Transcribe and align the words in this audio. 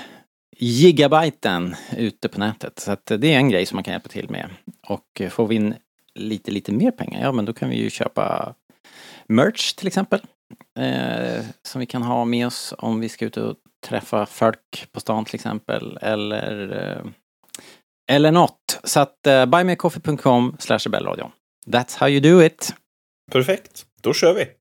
gigabyten 0.61 1.77
ute 1.97 2.29
på 2.29 2.41
nätet. 2.41 2.79
Så 2.79 2.93
att 2.93 3.07
det 3.07 3.35
är 3.35 3.37
en 3.37 3.49
grej 3.49 3.67
som 3.67 3.77
man 3.77 3.85
kan 3.85 3.93
hjälpa 3.93 4.09
till 4.09 4.31
med. 4.31 4.51
Och 4.87 5.23
får 5.31 5.47
vi 5.47 5.55
in 5.55 5.75
lite, 6.15 6.51
lite 6.51 6.73
mer 6.73 6.91
pengar, 6.91 7.21
ja 7.21 7.33
men 7.33 7.45
då 7.45 7.53
kan 7.53 7.71
vi 7.71 7.77
ju 7.77 7.91
köpa 7.91 8.55
merch 9.27 9.73
till 9.73 9.87
exempel. 9.87 10.21
Eh, 10.79 11.45
som 11.63 11.81
vi 11.81 11.87
kan 11.87 12.03
ha 12.03 12.25
med 12.25 12.47
oss 12.47 12.75
om 12.79 13.01
vi 13.01 13.09
ska 13.09 13.25
ut 13.25 13.37
och 13.37 13.57
träffa 13.87 14.27
folk 14.27 14.87
på 14.93 15.01
stan 15.01 15.25
till 15.25 15.35
exempel. 15.35 15.99
Eller, 16.03 16.83
eh, 16.83 17.05
eller 18.11 18.33
något. 18.33 18.81
Så 18.85 19.01
att 19.01 19.27
eh, 19.27 19.47
buymeacoffee.com 19.47 20.57
slash 20.59 20.79
rebellradion. 20.79 21.31
That's 21.67 21.99
how 21.99 22.09
you 22.09 22.21
do 22.21 22.43
it. 22.43 22.75
Perfekt, 23.33 23.87
då 24.01 24.15
kör 24.15 24.35
vi! 24.35 24.60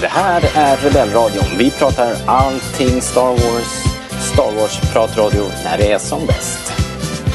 Det 0.00 0.08
här 0.08 0.42
är 0.54 0.76
Rebellradion. 0.76 1.44
Vi 1.58 1.70
pratar 1.70 2.16
allting 2.26 3.00
Star 3.02 3.30
Wars. 3.30 3.84
Star 4.32 4.52
Wars-pratradio 4.52 5.44
när 5.64 5.78
det 5.78 5.92
är 5.92 5.98
som 5.98 6.26
bäst. 6.26 6.72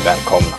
Välkomna! 0.05 0.57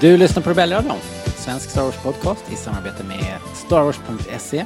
Du 0.00 0.16
lyssnar 0.16 0.42
på 0.42 0.50
Rebellradion, 0.50 0.98
svensk 1.36 1.70
Star 1.70 1.82
Wars-podcast 1.82 2.52
i 2.52 2.56
samarbete 2.56 3.04
med 3.04 3.38
starwars.se. 3.54 4.64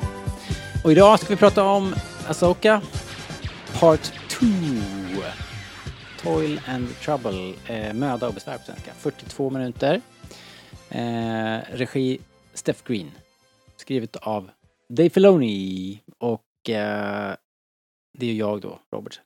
Och 0.84 0.92
idag 0.92 1.18
ska 1.18 1.28
vi 1.28 1.36
prata 1.36 1.64
om 1.64 1.94
Asoka 2.28 2.80
Part 3.80 4.12
2. 4.28 4.46
Toil 6.22 6.60
and 6.66 6.88
Trouble, 7.00 7.54
eh, 7.66 7.94
möda 7.94 8.28
och 8.28 8.34
besvär 8.34 8.58
på 8.58 8.64
svenska. 8.64 8.92
42 8.94 9.50
minuter. 9.50 10.00
Eh, 10.88 11.58
regi 11.70 12.18
Steph 12.54 12.80
Green. 12.84 13.10
Skrivet 13.76 14.16
av 14.16 14.50
Dave 14.88 15.10
Filoni 15.10 16.00
och 16.18 16.70
eh, 16.70 17.34
det 18.18 18.30
är 18.30 18.34
jag 18.34 18.60
då, 18.60 18.78
Robert. 18.92 19.20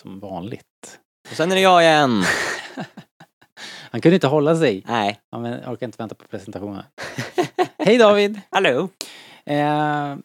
Som 0.00 0.20
vanligt. 0.20 1.00
Och 1.30 1.36
sen 1.36 1.50
är 1.50 1.54
det 1.56 1.62
jag 1.62 1.82
igen. 1.82 2.22
Han 3.90 4.00
kunde 4.00 4.14
inte 4.14 4.26
hålla 4.26 4.56
sig. 4.56 4.84
Nej. 4.86 5.20
Han 5.30 5.46
orkar 5.46 5.86
inte 5.86 5.98
vänta 5.98 6.14
på 6.14 6.28
presentationen. 6.28 6.82
Hej 7.78 7.98
David! 7.98 8.40
Hallå. 8.50 8.88
Eh, 9.44 10.16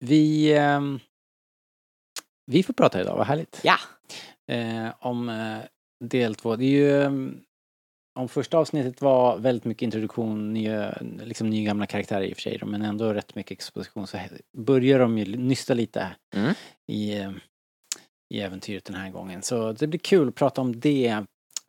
vi, 0.00 0.52
eh, 0.52 0.80
vi 2.50 2.62
får 2.62 2.72
prata 2.74 3.00
idag, 3.00 3.16
vad 3.16 3.26
härligt. 3.26 3.60
Ja. 3.64 3.76
Eh, 4.54 4.88
om 5.00 5.28
eh, 5.28 5.58
del 6.04 6.34
två. 6.34 6.56
Det 6.56 6.64
är 6.64 6.68
ju, 6.70 7.02
eh, 7.02 7.12
om 8.18 8.28
första 8.28 8.58
avsnittet 8.58 9.00
var 9.02 9.38
väldigt 9.38 9.64
mycket 9.64 9.82
introduktion, 9.82 10.52
nya, 10.52 10.98
liksom 11.00 11.50
nya 11.50 11.66
gamla 11.66 11.86
karaktärer 11.86 12.22
i 12.24 12.32
och 12.32 12.36
för 12.36 12.42
sig 12.42 12.60
men 12.64 12.82
ändå 12.82 13.14
rätt 13.14 13.34
mycket 13.34 13.52
exposition 13.52 14.06
så 14.06 14.18
börjar 14.56 14.98
de 14.98 15.18
ju 15.18 15.36
nysta 15.36 15.74
lite 15.74 16.16
Mm. 16.36 16.54
i, 16.92 17.18
eh, 17.18 17.30
i 18.34 18.40
äventyret 18.40 18.84
den 18.84 18.96
här 18.96 19.10
gången. 19.10 19.42
Så 19.42 19.72
det 19.72 19.86
blir 19.86 20.00
kul 20.00 20.28
att 20.28 20.34
prata 20.34 20.60
om 20.60 20.80
det. 20.80 21.24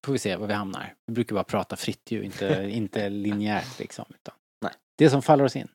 Får 0.05 0.13
vi 0.13 0.19
se 0.19 0.35
var 0.35 0.47
vi 0.47 0.53
hamnar. 0.53 0.93
Vi 1.07 1.13
brukar 1.13 1.33
bara 1.35 1.43
prata 1.43 1.75
fritt 1.75 2.11
ju, 2.11 2.23
inte, 2.23 2.69
inte 2.71 3.09
linjärt 3.09 3.79
liksom. 3.79 4.05
Utan 4.09 4.35
Nej. 4.61 4.73
Det 4.97 5.09
som 5.09 5.21
faller 5.21 5.43
oss 5.43 5.55
in. 5.55 5.67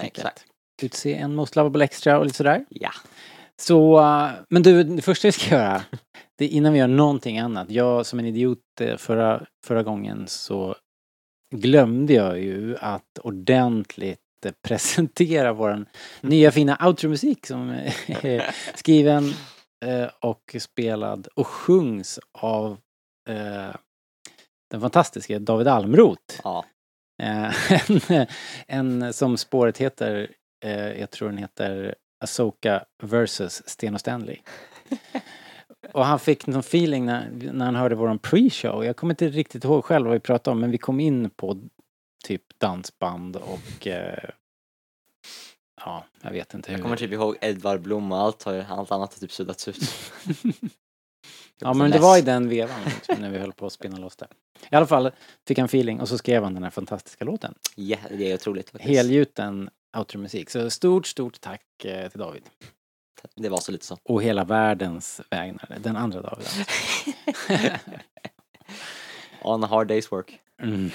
exakt. 0.00 0.44
Utse 0.82 1.14
en 1.14 1.34
Most 1.34 1.56
Lovable 1.56 1.84
Extra 1.84 2.18
och 2.18 2.24
lite 2.24 2.36
sådär. 2.36 2.64
Ja. 2.70 2.90
Så, 3.62 4.00
eh, 4.00 4.30
men 4.48 4.62
du, 4.62 4.84
det 4.84 5.02
första 5.02 5.28
vi 5.28 5.32
ska 5.32 5.54
göra, 5.54 5.82
det 6.38 6.44
är 6.44 6.48
innan 6.48 6.72
vi 6.72 6.78
gör 6.78 6.86
någonting 6.86 7.38
annat. 7.38 7.70
Jag 7.70 8.06
som 8.06 8.18
en 8.18 8.26
idiot 8.26 8.58
eh, 8.80 8.96
förra, 8.96 9.46
förra 9.66 9.82
gången 9.82 10.28
så 10.28 10.76
glömde 11.54 12.12
jag 12.12 12.40
ju 12.40 12.76
att 12.80 13.18
ordentligt 13.22 14.18
eh, 14.46 14.52
presentera 14.62 15.52
våran 15.52 15.86
nya 16.20 16.52
fina 16.52 16.78
outro-musik 16.86 17.46
som 17.46 17.70
är 18.06 18.54
skriven 18.74 19.32
och 20.20 20.56
spelad 20.58 21.28
och 21.34 21.46
sjungs 21.46 22.20
av 22.32 22.78
den 24.70 24.80
fantastiska 24.80 25.38
David 25.38 25.68
Almroth. 25.68 26.40
Ja. 26.44 26.64
En, 27.98 28.26
en 28.66 29.12
som 29.12 29.36
spåret 29.36 29.78
heter, 29.78 30.30
jag 30.98 31.10
tror 31.10 31.28
den 31.28 31.38
heter 31.38 31.94
Asoka 32.22 32.84
versus 33.02 33.62
Sten 33.66 33.94
och 33.94 34.00
Stanley. 34.00 34.36
Och 35.92 36.04
han 36.04 36.18
fick 36.18 36.46
någon 36.46 36.60
feeling 36.60 37.06
när, 37.06 37.30
när 37.52 37.64
han 37.64 37.74
hörde 37.74 37.94
våran 37.94 38.18
pre-show. 38.18 38.84
Jag 38.84 38.96
kommer 38.96 39.12
inte 39.12 39.28
riktigt 39.28 39.64
ihåg 39.64 39.84
själv 39.84 40.06
vad 40.06 40.14
vi 40.14 40.20
pratade 40.20 40.52
om 40.52 40.60
men 40.60 40.70
vi 40.70 40.78
kom 40.78 41.00
in 41.00 41.30
på 41.30 41.58
typ 42.24 42.42
dansband 42.58 43.36
och 43.36 43.86
eh, 43.86 44.30
ja, 45.84 46.04
jag 46.22 46.30
vet 46.30 46.54
inte 46.54 46.70
hur. 46.70 46.78
Jag 46.78 46.82
kommer 46.82 46.96
typ 46.96 47.12
ihåg 47.12 47.36
Edvard 47.40 47.80
Blom 47.80 48.12
och 48.12 48.18
allt, 48.18 48.42
har, 48.42 48.64
allt 48.68 48.92
annat 48.92 49.14
har 49.14 49.20
typ 49.20 49.32
suddats 49.32 49.68
ut. 49.68 49.78
Ja 51.58 51.74
men 51.74 51.90
det 51.90 51.98
var 51.98 52.18
i 52.18 52.20
den 52.20 52.48
vevan 52.48 52.80
liksom, 52.84 53.14
när 53.20 53.30
vi 53.30 53.38
höll 53.38 53.52
på 53.52 53.66
att 53.66 53.72
spinna 53.72 53.98
loss 53.98 54.16
det. 54.16 54.26
I 54.70 54.74
alla 54.76 54.86
fall 54.86 55.10
fick 55.48 55.58
han 55.58 55.64
feeling 55.64 56.00
och 56.00 56.08
så 56.08 56.18
skrev 56.18 56.42
han 56.42 56.54
den 56.54 56.62
här 56.62 56.70
fantastiska 56.70 57.24
låten. 57.24 57.54
Ja, 57.74 57.96
det 58.10 58.30
är 58.30 58.34
otroligt 58.34 58.70
faktiskt. 58.70 58.96
Helgjuten 58.96 59.70
outro-musik. 59.96 60.50
Så 60.50 60.70
stort, 60.70 61.06
stort 61.06 61.40
tack 61.40 61.84
eh, 61.84 62.08
till 62.08 62.20
David. 62.20 62.42
Det 63.36 63.48
var 63.48 63.58
så 63.58 63.72
lite 63.72 63.86
så. 63.86 63.98
Och 64.04 64.22
hela 64.22 64.44
världens 64.44 65.20
vägnar. 65.30 65.76
Den 65.80 65.96
andra 65.96 66.20
David 66.20 66.46
alltså. 66.46 66.62
On 69.42 69.64
a 69.64 69.66
hard 69.66 69.90
day's 69.90 70.10
work. 70.10 70.40
Mm. 70.62 70.90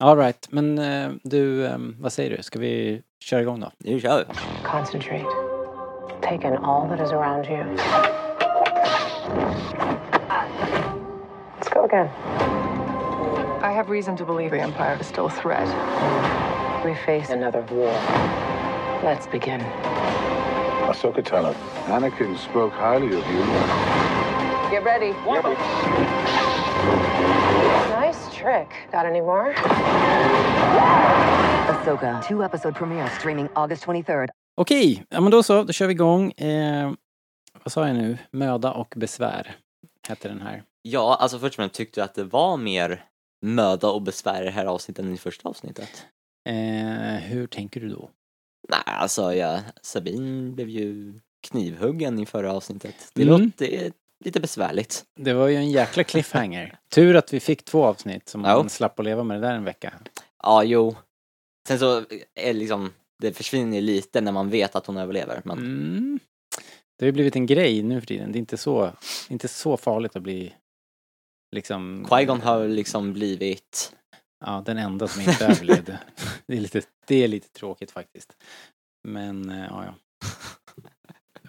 All 0.00 0.16
right, 0.16 0.48
men 0.50 0.78
eh, 0.78 1.12
du, 1.22 1.66
eh, 1.66 1.78
vad 1.78 2.12
säger 2.12 2.36
du? 2.36 2.42
Ska 2.42 2.58
vi 2.58 3.02
köra 3.20 3.40
igång 3.40 3.60
då? 3.60 3.70
Nu 3.78 4.00
kör 4.00 4.18
vi. 4.18 4.34
Concentrate. 4.64 5.26
Take 6.22 6.48
in 6.48 6.56
all 6.56 6.88
that 6.88 7.00
is 7.00 7.12
around 7.12 7.46
you. 7.46 7.76
Let's 11.58 11.68
go 11.74 11.84
again. 11.84 12.08
I 13.62 13.72
have 13.72 13.88
reason 13.90 14.16
to 14.16 14.24
believe 14.24 14.50
the 14.50 14.60
Empire 14.60 14.98
is 15.00 15.06
still 15.06 15.26
a 15.26 15.30
threat. 15.42 15.68
We 16.84 16.94
face 16.94 17.30
another 17.30 17.62
war. 17.70 17.92
Let's 19.02 19.26
begin. 19.26 19.60
Ahsoka 20.88 21.22
Tano, 21.22 21.54
Anakin 21.86 22.36
spoke 22.38 22.74
highly 22.74 23.06
of 23.06 23.26
you. 23.32 23.44
Get 24.70 24.84
ready. 24.84 25.12
Nice 28.00 28.36
trick. 28.36 28.68
Got 28.92 29.06
any 29.06 29.20
more? 29.20 29.54
Ahsoka, 31.68 32.22
two 32.28 32.42
episode 32.44 32.74
premiere 32.74 33.10
streaming 33.18 33.48
August 33.54 33.84
23rd. 33.86 34.28
Okej, 34.56 35.04
ja 35.08 35.20
men 35.20 35.30
då 35.30 35.42
så, 35.42 35.62
då 35.62 35.72
kör 35.72 35.86
vi 35.86 35.92
igång. 35.92 36.32
Eh, 36.32 36.92
vad 37.62 37.72
sa 37.72 37.86
jag 37.86 37.96
nu? 37.96 38.18
Möda 38.30 38.72
och 38.72 38.94
besvär 38.96 39.56
hette 40.08 40.28
den 40.28 40.40
här. 40.40 40.62
Ja, 40.82 41.16
alltså 41.20 41.38
först 41.38 41.52
och 41.52 41.56
främst 41.56 41.74
tyckte 41.74 42.00
jag 42.00 42.04
att 42.04 42.14
det 42.14 42.24
var 42.24 42.56
mer 42.56 43.04
möda 43.42 43.88
och 43.88 44.02
besvär 44.02 44.42
i 44.42 44.44
det 44.44 44.50
här 44.50 44.66
avsnittet 44.66 45.04
än 45.04 45.14
i 45.14 45.18
första 45.18 45.48
avsnittet. 45.48 46.06
Eh, 46.44 47.20
hur 47.22 47.46
tänker 47.46 47.80
du 47.80 47.88
då? 47.88 48.10
Nej, 48.68 48.80
alltså 48.84 49.34
ja, 49.34 49.60
Sabine 49.82 50.52
blev 50.54 50.68
ju 50.68 51.14
knivhuggen 51.48 52.18
i 52.18 52.26
förra 52.26 52.52
avsnittet. 52.52 52.94
Det 53.14 53.22
Mm. 53.22 53.40
låter 53.42 53.92
lite 54.24 54.40
besvärligt. 54.40 55.04
Det 55.16 55.32
var 55.34 55.48
ju 55.48 55.56
en 55.56 55.70
jäkla 55.70 56.04
cliffhanger. 56.04 56.78
Tur 56.88 57.16
att 57.16 57.32
vi 57.32 57.40
fick 57.40 57.64
två 57.64 57.84
avsnitt 57.84 58.28
som 58.28 58.44
Ja. 58.44 58.56
man 58.56 58.68
slapp 58.70 58.98
att 58.98 59.04
leva 59.04 59.22
med 59.24 59.40
det 59.42 59.46
där 59.48 59.54
en 59.54 59.64
vecka. 59.64 59.94
Ja, 60.42 60.64
jo. 60.64 60.96
Sen 61.68 61.78
så 61.78 62.04
är 62.34 62.52
liksom, 62.54 62.92
det 63.22 63.32
försvinner 63.32 63.80
lite 63.80 64.20
när 64.20 64.32
man 64.32 64.50
vet 64.50 64.76
att 64.76 64.86
hon 64.86 64.96
överlever. 64.96 65.40
Men 65.44 65.58
Mm. 65.58 66.18
Det 66.98 67.04
har 67.04 67.06
ju 67.06 67.12
blivit 67.12 67.36
en 67.36 67.46
grej 67.46 67.82
nu 67.82 68.00
för 68.00 68.06
tiden. 68.06 68.32
Det 68.32 68.36
är 68.38 68.40
inte 68.40 68.56
så, 68.56 68.90
inte 69.28 69.48
så 69.48 69.76
farligt 69.76 70.16
att 70.16 70.22
bli 70.22 70.54
liksom... 71.52 72.06
Qui-Gon 72.10 72.40
har 72.40 72.68
liksom 72.68 73.12
blivit, 73.12 73.92
Ja, 74.46 74.62
den 74.66 74.78
enda 74.78 75.08
som 75.08 75.20
inte 75.22 75.46
överlevde. 75.46 76.00
Det 76.46 76.56
är 76.56 76.60
lite, 76.60 76.82
det 77.06 77.24
är 77.24 77.28
lite 77.28 77.48
tråkigt 77.48 77.90
faktiskt. 77.90 78.36
Men, 79.08 79.50
eh, 79.50 79.66
ja, 79.70 79.84
ja. 79.84 79.94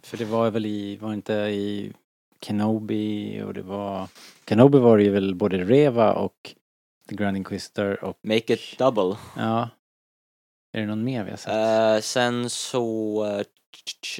För 0.03 0.17
det 0.17 0.25
var 0.25 0.51
väl 0.51 0.65
i, 0.65 0.95
var 0.95 1.13
inte 1.13 1.33
i 1.33 1.93
Kenobi 2.41 3.41
och 3.41 3.53
det 3.53 3.61
var... 3.61 4.09
Kenobi 4.47 4.77
var 4.77 4.97
det 4.97 5.03
ju 5.03 5.09
väl 5.09 5.35
både 5.35 5.57
Reva 5.57 6.13
och 6.13 6.55
The 7.09 7.15
Grand 7.15 7.37
Inquisitor 7.37 8.03
och... 8.03 8.19
Make 8.21 8.53
it 8.53 8.77
double. 8.77 9.17
Ja. 9.35 9.69
Är 10.73 10.81
det 10.81 10.85
någon 10.85 11.03
mer 11.03 11.23
vi 11.23 11.29
har 11.29 11.37
sett? 11.37 11.53
Eh, 11.53 12.01
sen 12.01 12.49
så, 12.49 13.25
eh, 13.25 13.45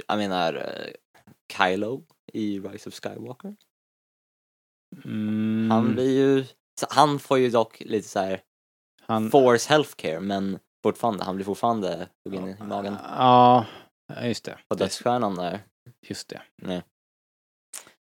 jag 0.07 0.18
menar, 0.18 0.54
eh, 0.54 0.94
Kylo 1.57 2.04
i 2.33 2.60
Rise 2.60 2.89
of 2.89 3.00
Skywalker. 3.00 3.56
Mm, 5.06 5.71
Han 5.71 5.94
blir 5.94 6.12
ju, 6.12 6.45
han 6.89 7.19
får 7.19 7.39
ju 7.39 7.50
dock 7.50 7.80
lite 7.80 8.07
så 8.07 8.19
här 8.19 8.42
han, 9.07 9.31
force 9.31 9.69
healthcare 9.69 10.19
men 10.19 10.60
fortfarande, 10.84 11.24
han 11.24 11.36
blir 11.36 11.46
fortfarande 11.46 12.10
huggen 12.25 12.48
i 12.50 12.56
magen 12.63 12.98
Ja, 13.04 13.66
just 14.22 14.46
det. 14.46 14.57
på 14.69 14.75
dödsstjärnan 14.75 15.36
där. 15.36 15.60
Just 16.07 16.30
det. 16.30 16.84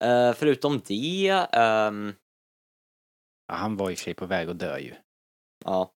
Eh, 0.03 0.33
förutom 0.33 0.81
det, 0.88 1.47
ehm, 1.51 2.13
Ja, 3.47 3.53
han 3.55 3.77
var 3.77 3.89
i 3.91 3.93
och 3.93 3.97
för 3.97 4.03
sig 4.03 4.13
på 4.13 4.25
väg 4.25 4.49
att 4.49 4.59
dö 4.59 4.77
ju. 4.79 4.95
ja, 5.65 5.91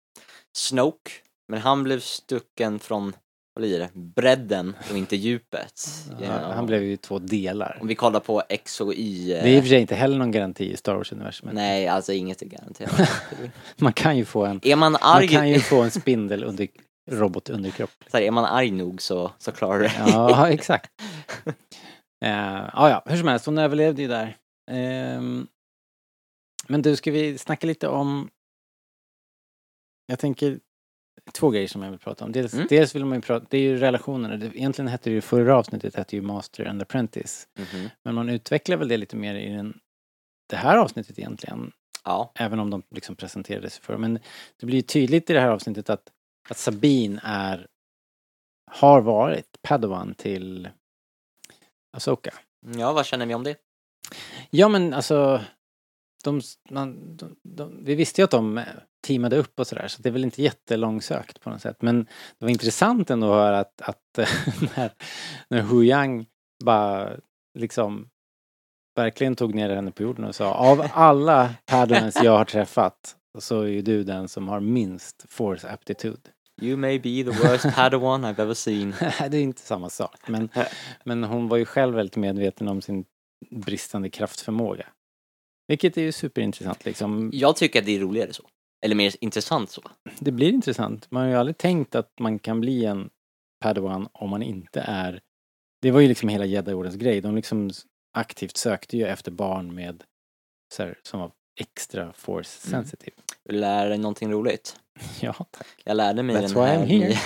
Snoke, 0.58 1.12
men 1.48 1.62
han 1.62 1.84
blev 1.84 2.00
stucken 2.00 2.80
från, 2.80 3.14
vad 3.56 3.62
blir 3.62 3.80
det, 3.80 3.90
bredden 3.94 4.76
och 4.92 4.98
inte 4.98 5.16
djupet. 5.16 5.82
Ja. 6.22 6.32
Han 6.32 6.66
blev 6.66 6.84
ju 6.84 6.92
i 6.92 6.98
två 6.98 7.20
delar. 7.20 7.78
Om 7.82 7.88
vi 7.88 7.96
kollar 7.96 8.20
på 8.20 8.44
X 8.50 8.82
och 8.82 8.94
Y. 8.94 9.34
eh, 9.34 9.44
Det 9.44 9.50
är 9.50 9.56
i 9.56 9.60
och 9.60 9.64
för 9.64 9.70
sig 9.70 9.82
inte 9.82 9.96
heller 9.96 10.18
någon 10.18 10.32
garanti 10.32 10.72
i 10.72 10.78
Star 10.78 10.96
Wars-universumet. 10.96 11.54
Nej, 11.54 11.88
alltså 11.88 12.14
inget 12.14 12.42
är 12.42 12.46
garanterat. 12.46 13.12
Man 13.78 13.94
kan 13.94 14.18
ju 14.18 14.26
få 14.26 14.46
en, 14.46 14.60
är 14.64 14.76
man 14.76 14.92
man 14.92 15.02
arg, 15.04 15.28
kan 15.28 15.50
ju 15.50 15.60
få 15.60 15.82
en 15.82 15.92
spindel 15.92 16.44
under 16.44 16.68
robotunderkropp. 17.12 17.90
så 18.12 18.18
här, 18.18 18.24
är 18.24 18.32
man 18.32 18.46
arg 18.46 18.72
nog 18.72 19.02
så, 19.02 19.32
så 19.38 19.52
klarar 19.52 19.80
du 19.80 19.84
det. 19.88 19.94
Ja, 19.98 20.50
exakt. 20.52 20.92
Uh, 21.48 21.52
ja, 22.74 22.90
ja, 22.90 23.04
hur 23.06 23.18
som 23.18 23.28
helst, 23.28 23.46
hon 23.46 23.58
överlevde 23.58 24.02
ju 24.02 24.08
där. 24.08 24.38
Ehm, 24.72 25.48
men 26.68 26.82
du, 26.82 26.96
ska 26.96 27.12
vi 27.12 27.38
snacka 27.38 27.68
lite 27.68 27.88
om... 27.88 28.30
Jag 30.08 30.20
tänker 30.20 30.60
två 31.32 31.50
grejer 31.50 31.68
som 31.68 31.84
jag 31.84 31.90
vill 31.90 32.00
prata 32.00 32.26
om. 32.26 32.32
Dels, 32.32 32.54
Mm. 32.54 32.68
dels 32.70 32.96
vill 32.96 33.06
man 33.06 33.18
ju 33.18 33.22
prata, 33.22 33.46
det 33.50 33.58
är 33.58 33.62
ju 33.62 33.78
relationerna. 33.78 34.38
Det, 34.38 34.46
egentligen 34.46 34.88
hette 34.88 35.10
det 35.10 35.14
ju 35.14 35.22
förra 35.22 35.56
avsnittet 35.58 35.96
hette 35.96 36.16
ju 36.16 36.22
Master 36.22 36.66
and 36.66 36.82
Apprentice. 36.82 37.48
Mhm. 37.60 37.90
Men 38.04 38.16
man 38.16 38.30
utvecklar 38.30 38.78
väl 38.78 38.88
det 38.88 38.98
lite 38.98 39.16
mer 39.16 39.36
i 39.36 39.50
den, 39.54 39.80
det 40.50 40.56
här 40.56 40.78
avsnittet 40.78 41.20
egentligen. 41.20 41.72
Ja, 42.04 42.32
Även 42.36 42.60
om 42.60 42.70
de 42.70 42.84
liksom 42.92 43.16
presenterade 43.16 43.70
sig 43.70 43.84
för. 43.84 43.98
Men 43.98 44.20
det 44.60 44.66
blir 44.66 44.76
ju 44.76 44.82
tydligt 44.82 45.30
i 45.30 45.34
det 45.34 45.40
här 45.40 45.50
avsnittet 45.50 45.90
att, 45.90 46.12
att 46.50 46.58
Sabine 46.58 47.20
är, 47.24 47.68
har 48.72 49.02
varit 49.02 49.62
Padawan 49.62 50.14
till 50.16 50.70
Asoka. 51.94 52.34
ja, 52.78 52.94
vad 52.94 53.06
känner 53.06 53.26
vi 53.26 53.34
om 53.34 53.44
det? 53.44 53.56
Ja 54.50 54.70
men 54.70 54.94
alltså, 54.94 55.42
de, 56.24 56.42
man, 56.70 57.18
de, 57.18 57.36
de, 57.44 57.84
vi 57.86 57.96
visste 57.96 58.22
ju 58.22 58.26
att 58.26 58.32
de 58.32 58.62
teamade 59.06 59.38
upp 59.38 59.60
och 59.60 59.68
sådär 59.68 59.88
så 59.88 60.02
det 60.02 60.10
är 60.10 60.14
väl 60.14 60.24
inte 60.24 60.42
jättelångsökt 60.42 61.42
på 61.42 61.50
något 61.50 61.62
sätt. 61.62 61.82
Men 61.82 62.04
det 62.40 62.46
var 62.46 62.50
intressant 62.50 63.10
ändå 63.10 63.28
att 63.28 63.34
höra 63.34 63.60
att, 63.60 63.82
att 63.82 64.18
när, 64.76 64.92
när 65.48 65.62
Hu 65.62 65.84
Yang 65.84 66.26
bara 66.64 67.12
liksom 67.60 68.10
verkligen 68.96 69.36
tog 69.36 69.56
ner 69.56 69.70
henne 69.70 69.92
på 69.92 70.04
jorden 70.04 70.26
och 70.26 70.36
sa 70.36 70.54
av 70.54 70.88
alla 70.94 71.54
Padawans 71.66 72.18
jag 72.24 72.38
har 72.38 72.46
träffat 72.46 73.16
så 73.40 73.62
är 73.62 73.68
ju 73.68 73.82
du 73.82 74.04
den 74.04 74.28
som 74.28 74.48
har 74.48 74.60
minst 74.60 75.26
force 75.30 75.70
aptitude. 75.70 76.22
You 76.62 76.78
may 76.78 77.00
be 77.00 77.32
the 77.32 77.48
worst 77.48 77.76
Padawan 77.76 78.26
I've 78.26 78.42
ever 78.42 78.54
seen. 78.54 78.94
det 79.30 79.38
är 79.38 79.42
inte 79.42 79.62
samma 79.62 79.90
sak 79.90 80.28
men, 80.28 80.50
men 81.04 81.24
hon 81.24 81.48
var 81.48 81.58
ju 81.58 81.66
själv 81.66 81.96
väldigt 81.96 82.16
medveten 82.16 82.68
om 82.68 82.82
sin 82.82 83.06
bristande 83.52 84.10
kraftförmåga. 84.10 84.86
Vilket 85.68 85.98
är 85.98 86.02
ju 86.02 86.12
superintressant 86.12 86.86
liksom. 86.86 87.30
Jag 87.34 87.56
tycker 87.56 87.80
att 87.80 87.86
det 87.86 87.96
är 87.96 88.00
roligare 88.00 88.34
så. 88.34 88.44
Eller 88.86 88.96
mer 88.96 89.16
intressant 89.22 89.70
så. 89.72 89.82
Det 90.20 90.32
blir 90.32 90.50
intressant. 90.54 91.12
Man 91.12 91.24
har 91.24 91.30
ju 91.30 91.36
aldrig 91.36 91.58
tänkt 91.58 91.96
att 91.96 92.20
man 92.20 92.40
kan 92.40 92.62
bli 92.62 92.86
en 92.86 93.10
Padawan 93.64 94.08
om 94.14 94.30
man 94.30 94.44
inte 94.44 94.82
är... 94.82 95.22
Det 95.82 95.92
var 95.92 96.00
ju 96.00 96.08
liksom 96.08 96.30
hela 96.30 96.46
Jedi-ordens 96.46 96.96
grej. 96.96 97.22
De 97.22 97.36
liksom 97.36 97.70
aktivt 98.18 98.58
sökte 98.58 98.98
ju 98.98 99.06
efter 99.08 99.32
barn 99.32 99.76
med 99.76 100.04
så 100.74 100.84
här, 100.84 101.00
som 101.04 101.20
var 101.20 101.32
extra 101.60 102.14
force 102.14 102.68
Mm. 102.70 102.84
sensitive. 102.84 103.16
Du 103.44 103.56
lära 103.56 103.90
dig 103.90 103.98
någonting 103.98 104.32
roligt? 104.32 104.80
Ja, 105.22 105.34
tack. 105.52 105.68
Jag 105.84 105.98
lärde 105.98 106.24
mig 106.24 106.36
That's 106.36 106.54
den, 106.54 106.64
här 106.64 106.86
nya, 106.86 107.10
i 107.10 107.18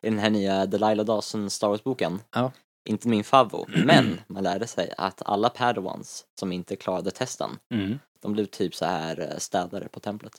den 0.00 0.18
här 0.18 0.30
nya 0.30 0.66
Delilah 0.66 1.06
Dawson 1.06 1.50
Star 1.50 1.68
Wars-boken. 1.68 2.20
Ja. 2.34 2.52
Inte 2.88 3.08
min 3.08 3.24
favvo, 3.24 3.66
men 3.84 4.20
man 4.26 4.42
lärde 4.42 4.66
sig 4.66 4.92
att 4.98 5.22
alla 5.26 5.48
Padawans 5.48 6.26
som 6.38 6.52
inte 6.52 6.76
klarade 6.76 7.10
testen, 7.10 7.50
Mm. 7.74 7.98
de 8.20 8.32
blev 8.32 8.46
typ 8.46 8.74
så 8.74 8.84
här 8.84 9.20
eh, 9.20 9.38
städare 9.38 9.88
på 9.88 10.00
templet. 10.00 10.32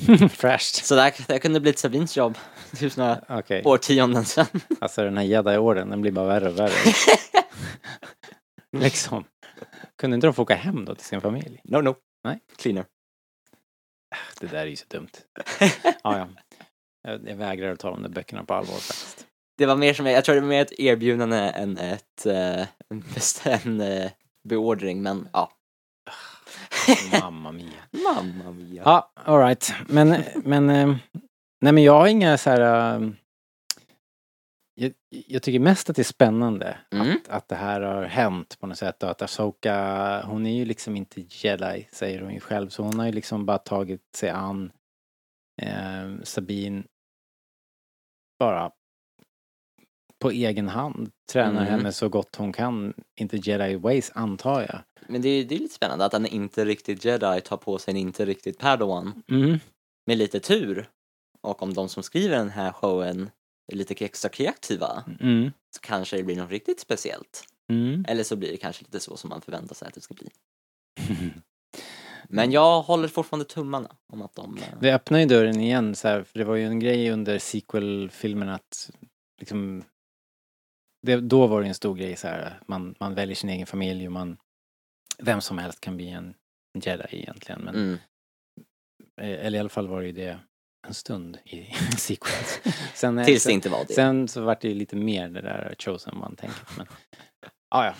Fräscht. 0.30 0.84
Så 0.84 0.94
det, 0.94 1.12
det 1.28 1.38
kunde 1.38 1.60
blivit 1.60 1.78
Sabins 1.78 2.16
jobb, 2.16 2.38
typ 2.76 2.96
några 2.96 3.20
Okej. 3.28 3.62
årtionden 3.64 4.24
sedan. 4.24 4.46
Alltså 4.80 5.04
den 5.04 5.16
här 5.16 5.24
Jedi-orden, 5.24 5.90
den 5.90 6.00
blir 6.00 6.12
bara 6.12 6.26
värre 6.26 6.48
och 6.48 6.58
värre. 6.58 6.92
liksom. 8.72 9.24
Kunde 9.98 10.14
inte 10.14 10.26
de 10.26 10.34
få 10.34 10.42
åka 10.42 10.54
hem 10.54 10.84
då 10.84 10.94
till 10.94 11.04
sin 11.04 11.20
familj? 11.20 11.60
No, 11.64 11.80
no. 11.80 11.96
Nej. 12.24 12.40
Cleaner. 12.56 12.84
Det 14.40 14.46
där 14.46 14.58
är 14.58 14.66
ju 14.66 14.76
så 14.76 14.84
dumt. 14.88 15.08
Ja, 16.02 16.18
ja. 16.18 16.28
Jag, 17.02 17.28
jag 17.28 17.36
vägrar 17.36 17.72
att 17.72 17.78
ta 17.78 17.90
de 17.90 18.02
där 18.02 18.08
böckerna 18.08 18.44
på 18.44 18.54
allvar 18.54 18.74
faktiskt. 18.74 19.26
Det 19.58 19.66
var 19.66 19.76
mer 19.76 19.94
som, 19.94 20.06
jag 20.06 20.24
tror 20.24 20.34
det 20.34 20.40
var 20.40 20.48
mer 20.48 20.62
ett 20.62 20.80
erbjudande 20.80 21.36
än 21.36 21.78
ett, 21.78 22.26
eh, 22.26 22.60
en 22.90 23.00
bestämd 23.14 23.82
eh, 23.82 24.10
beordring, 24.48 25.02
men 25.02 25.28
ja. 25.32 25.52
Mamma 27.20 27.52
mia. 27.52 27.70
Mamma 27.90 28.50
mia. 28.52 28.82
Ja, 28.84 29.12
alright. 29.14 29.72
Men, 29.88 30.22
men, 30.44 30.70
eh, 30.70 30.96
nej 31.60 31.72
men 31.72 31.82
jag 31.82 31.92
har 31.92 32.06
inga 32.06 32.38
så 32.38 32.50
här... 32.50 32.94
eh, 33.00 33.08
Jag, 34.76 34.92
jag 35.08 35.42
tycker 35.42 35.58
mest 35.60 35.90
att 35.90 35.96
det 35.96 36.02
är 36.02 36.04
spännande 36.04 36.78
Mm. 36.92 37.10
att, 37.10 37.28
att 37.28 37.48
det 37.48 37.54
här 37.56 37.80
har 37.80 38.04
hänt 38.04 38.58
på 38.60 38.66
något 38.66 38.78
sätt 38.78 39.02
och 39.02 39.10
att 39.10 39.22
Asoka, 39.22 40.22
hon 40.26 40.46
är 40.46 40.56
ju 40.56 40.64
liksom 40.64 40.96
inte 40.96 41.20
jedi, 41.28 41.88
säger 41.92 42.20
hon 42.20 42.34
ju 42.34 42.40
själv, 42.40 42.68
så 42.68 42.82
hon 42.82 42.98
har 42.98 43.06
ju 43.06 43.12
liksom 43.12 43.46
bara 43.46 43.58
tagit 43.58 44.16
sig 44.16 44.30
an 44.30 44.72
eh, 45.62 46.12
Sabine 46.22 46.82
bara 48.38 48.70
på 50.24 50.30
egen 50.30 50.68
hand. 50.68 51.10
Tränar 51.32 51.60
Mm. 51.60 51.72
henne 51.72 51.92
så 51.92 52.08
gott 52.08 52.36
hon 52.36 52.52
kan, 52.52 52.94
inte 53.20 53.36
jedi 53.36 53.74
ways 53.76 54.12
antar 54.14 54.60
jag. 54.60 54.78
Men 55.08 55.22
det 55.22 55.28
är, 55.28 55.44
det 55.44 55.54
är 55.54 55.58
lite 55.58 55.74
spännande 55.74 56.04
att 56.04 56.12
han 56.12 56.26
inte 56.26 56.64
riktigt 56.64 57.04
jedi 57.04 57.40
tar 57.40 57.56
på 57.56 57.78
sig 57.78 57.92
en 57.92 57.96
inte 57.96 58.24
riktigt 58.24 58.58
padawan. 58.58 59.22
Mm. 59.30 59.58
Med 60.06 60.18
lite 60.18 60.40
tur, 60.40 60.88
och 61.40 61.62
om 61.62 61.74
de 61.74 61.88
som 61.88 62.02
skriver 62.02 62.36
den 62.36 62.50
här 62.50 62.72
showen 62.72 63.30
är 63.72 63.76
lite 63.76 64.04
extra 64.04 64.28
kreativa, 64.28 65.04
Mm. 65.20 65.50
så 65.76 65.80
kanske 65.80 66.16
det 66.16 66.22
blir 66.22 66.36
något 66.36 66.50
riktigt 66.50 66.80
speciellt. 66.80 67.44
Mm. 67.72 68.04
Eller 68.08 68.22
så 68.24 68.36
blir 68.36 68.50
det 68.50 68.56
kanske 68.56 68.84
lite 68.84 69.00
så 69.00 69.16
som 69.16 69.30
man 69.30 69.40
förväntar 69.40 69.74
sig 69.74 69.88
att 69.88 69.94
det 69.94 70.00
ska 70.00 70.14
bli. 70.14 70.28
Men 72.28 72.52
jag 72.52 72.82
håller 72.82 73.08
fortfarande 73.08 73.44
tummarna 73.44 73.90
om 74.12 74.22
att 74.22 74.34
de... 74.34 74.58
eh, 74.58 74.64
Det 74.80 74.94
öppnar 74.94 75.18
ju 75.18 75.26
dörren 75.26 75.60
igen 75.60 75.94
så 75.94 76.08
här, 76.08 76.22
för 76.22 76.38
det 76.38 76.44
var 76.44 76.54
ju 76.56 76.66
en 76.66 76.80
grej 76.80 77.10
under 77.10 77.38
sequel-filmen 77.38 78.48
att 78.48 78.90
liksom 79.40 79.82
det, 81.04 81.20
då 81.20 81.46
var 81.46 81.60
det 81.62 81.68
en 81.68 81.74
stor 81.74 81.94
grej 81.94 82.16
så 82.16 82.28
här, 82.28 82.60
man, 82.66 82.94
man 83.00 83.14
väljer 83.14 83.36
sin 83.36 83.50
egen 83.50 83.66
familj 83.66 84.06
och 84.06 84.12
man 84.12 84.36
vem 85.18 85.40
som 85.40 85.58
helst 85.58 85.80
kan 85.80 85.96
bli 85.96 86.10
en 86.10 86.34
jedi 86.74 87.04
egentligen. 87.10 87.60
Men, 87.64 87.74
Mm. 87.74 87.98
eh, 89.20 89.46
Eller 89.46 89.56
i 89.58 89.60
alla 89.60 89.68
fall 89.68 89.88
var 89.88 90.00
det 90.00 90.06
ju 90.06 90.12
det 90.12 90.38
en 90.86 90.94
stund 90.94 91.38
i 91.44 91.64
sequels. 91.98 92.60
Sen, 92.94 93.18
eh, 93.18 93.24
Tills 93.24 93.42
det 93.42 93.46
sen, 93.48 93.52
inte 93.52 93.68
var 93.68 93.84
det. 93.84 93.92
sen 93.94 94.28
så 94.28 94.40
vart 94.40 94.60
det 94.60 94.68
ju 94.68 94.74
lite 94.74 94.96
mer 94.96 95.28
det 95.28 95.40
där 95.40 95.74
chosen 95.78 96.14
one-tänket. 96.22 96.76
Men 96.76 96.86
ja, 97.70 97.86
ja. 97.86 97.94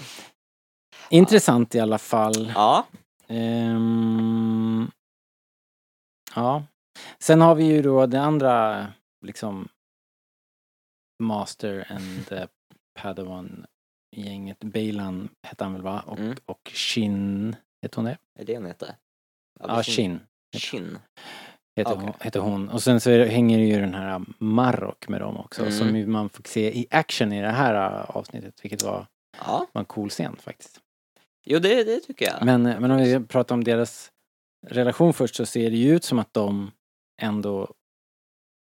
Intressant 1.11 1.75
i 1.75 1.81
alla 1.81 1.99
fall. 1.99 2.53
Ja, 2.55 2.87
Ehm, 3.29 4.91
ja. 6.35 6.65
Sen 7.19 7.41
har 7.41 7.55
vi 7.55 7.65
ju 7.65 7.83
då 7.83 8.07
det 8.07 8.21
andra 8.21 8.87
liksom 9.27 9.69
Master 11.23 11.87
and 11.93 12.49
uh, 12.97 13.03
Padawan 13.03 13.67
gänget. 14.17 14.61
Bailan 14.61 15.29
hette 15.43 15.65
han 15.65 15.73
väl 15.73 15.83
va? 15.83 16.01
Och, 16.07 16.19
Mm. 16.19 16.37
och 16.47 16.71
Shin, 16.75 17.57
heter 17.83 17.97
hon 17.97 18.05
det? 18.05 18.19
är 18.39 18.45
det 18.45 18.57
hon 18.57 18.67
heter? 18.67 18.97
Ja, 19.61 19.83
Shin 19.83 20.21
Shin. 20.57 20.99
heter, 21.77 21.93
Okej. 21.93 22.05
hon, 22.05 22.13
heter 22.21 22.41
hon. 22.41 22.69
Och 22.69 22.83
sen 22.83 23.01
så 23.01 23.11
det, 23.11 23.27
hänger 23.27 23.59
ju 23.59 23.81
den 23.81 23.95
här 23.95 24.25
Marok 24.39 25.09
med 25.09 25.21
dem 25.21 25.37
också. 25.37 25.63
Mm. 25.63 25.73
Som 25.73 26.13
man 26.13 26.29
fick 26.31 26.49
se 26.49 26.79
i 26.79 26.87
action 26.91 27.33
i 27.33 27.43
det 27.43 27.51
här 27.51 28.01
uh, 28.01 28.17
avsnittet. 28.17 28.65
Vilket 28.65 28.83
var, 28.83 29.07
Ja, 29.39 29.67
var 29.73 29.81
en 29.81 29.85
cool 29.87 30.11
scen 30.11 30.37
faktiskt. 30.37 30.81
jo 31.47 31.59
det, 31.59 31.85
det 31.85 32.01
tycker 32.01 32.25
jag. 32.27 32.45
Men, 32.45 32.63
men 32.63 32.91
om 32.91 32.97
vi 32.99 33.21
pratar 33.27 33.55
om 33.55 33.65
deras 33.65 34.13
relation 34.67 35.13
först 35.15 35.35
så 35.35 35.47
ser 35.47 35.71
det 35.71 35.77
ju 35.77 35.95
ut 35.97 36.05
som 36.05 36.19
att 36.19 36.35
de 36.35 36.71
ändå 37.23 37.75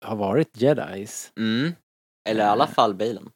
har 0.06 0.16
varit 0.16 0.62
jedis. 0.62 1.32
Mm. 1.38 1.72
Eller 2.30 2.44
i 2.44 2.48
alla 2.48 2.68
fall 2.68 2.96
Balen. 2.96 3.32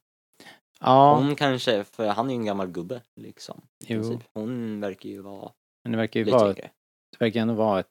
Ja, 0.84 1.16
Hon 1.16 1.36
kanske, 1.36 1.84
för 1.84 2.08
han 2.08 2.26
är 2.30 2.34
ju 2.34 2.36
en 2.40 2.46
gammal 2.46 2.68
gubbe 2.68 3.02
liksom. 3.16 3.62
jo. 3.88 4.20
Hon 4.34 4.82
verkar 4.82 5.10
ju 5.10 5.22
vara 5.22 5.52
Men 5.84 5.92
det 5.92 5.98
verkar 5.98 6.20
ju 6.20 6.26
lite 6.26 6.38
vara, 6.38 6.50
yngre. 6.50 6.70
det 7.12 7.26
verkar 7.26 7.42
ändå 7.42 7.54
vara 7.54 7.80
ett 7.80 7.88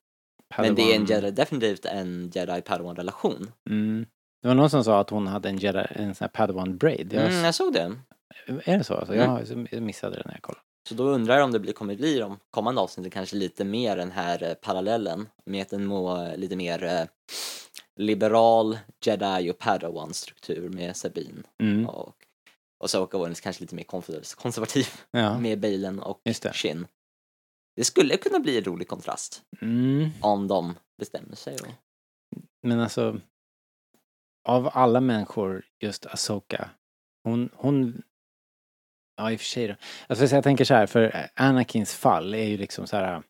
Men 0.56 0.74
det 0.74 0.82
är 0.82 0.96
en 0.96 1.06
Padawan- 1.06 1.10
jedi, 1.10 1.30
definitivt 1.30 1.84
en 1.84 2.30
jedi-padawan-relation. 2.30 3.50
Mm. 3.70 4.06
Det 4.42 4.48
var 4.48 4.54
någon 4.54 4.70
som 4.70 4.84
sa 4.84 5.00
att 5.00 5.10
hon 5.10 5.26
hade 5.26 5.48
en, 5.48 5.56
jedi, 5.58 5.86
en 5.90 6.14
sån 6.14 6.24
här 6.24 6.28
Padawan 6.28 6.76
braid. 6.78 7.12
Jag, 7.12 7.22
Mm, 7.32 7.44
jag 7.44 7.54
såg 7.54 7.72
det. 7.72 7.96
Är 8.64 8.78
det 8.78 8.84
så? 8.84 8.94
Alltså, 8.94 9.14
jag 9.14 9.66
jag 9.70 9.82
missade 9.82 10.16
det 10.16 10.22
när 10.26 10.32
jag 10.34 10.42
kollade. 10.42 10.62
Så 10.88 10.94
då 10.94 11.04
undrar 11.04 11.34
jag 11.36 11.44
om 11.44 11.52
det 11.52 11.58
blir, 11.60 11.72
kommer 11.72 11.96
bli 11.96 12.18
de 12.18 12.38
kommande 12.50 12.80
avsnitten 12.80 13.10
kanske 13.10 13.36
lite 13.36 13.64
mer 13.64 13.96
den 13.96 14.10
här 14.10 14.42
eh, 14.42 14.54
parallellen 14.54 15.28
med 15.46 15.72
en 15.72 15.84
må, 15.86 16.28
lite 16.36 16.56
mer 16.56 16.84
eh, 16.84 17.04
liberal 17.96 18.78
jedi 19.04 19.50
och 19.50 19.58
padawan 19.58 20.14
struktur 20.14 20.68
med 20.68 20.96
Sabine 20.96 21.42
Mm. 21.62 21.86
och 21.88 22.14
och 22.82 22.90
Soka 22.90 23.18
var 23.18 23.34
kanske 23.34 23.62
lite 23.62 23.74
mer 23.74 23.84
konservativ 24.34 24.86
Ja, 25.10 25.38
med 25.40 25.60
Balen 25.60 25.98
och 25.98 26.20
det. 26.24 26.52
Shin. 26.52 26.86
Det 27.76 27.84
skulle 27.84 28.16
kunna 28.16 28.40
bli 28.40 28.58
en 28.58 28.64
rolig 28.64 28.88
kontrast 28.88 29.42
mm. 29.60 30.10
om 30.20 30.48
de 30.48 30.74
bestämmer 30.98 31.36
sig. 31.36 31.54
Och... 31.54 31.68
Men 32.62 32.80
alltså, 32.80 33.20
av 34.48 34.70
alla 34.72 35.00
människor, 35.00 35.64
just 35.80 36.06
Asoka, 36.06 36.70
hon, 37.24 37.50
hon 37.54 38.02
ja 39.16 39.32
i 39.32 39.36
och 39.36 39.40
för 39.40 39.46
sig 39.46 39.68
då. 39.68 39.76
Alltså 40.06 40.34
jag 40.34 40.44
tänker 40.44 40.64
så 40.64 40.74
här, 40.74 40.86
för 40.86 41.28
Anakins 41.34 41.94
fall 41.94 42.34
är 42.34 42.46
ju 42.46 42.56
liksom 42.56 42.86
så 42.86 42.96
här 42.96 43.22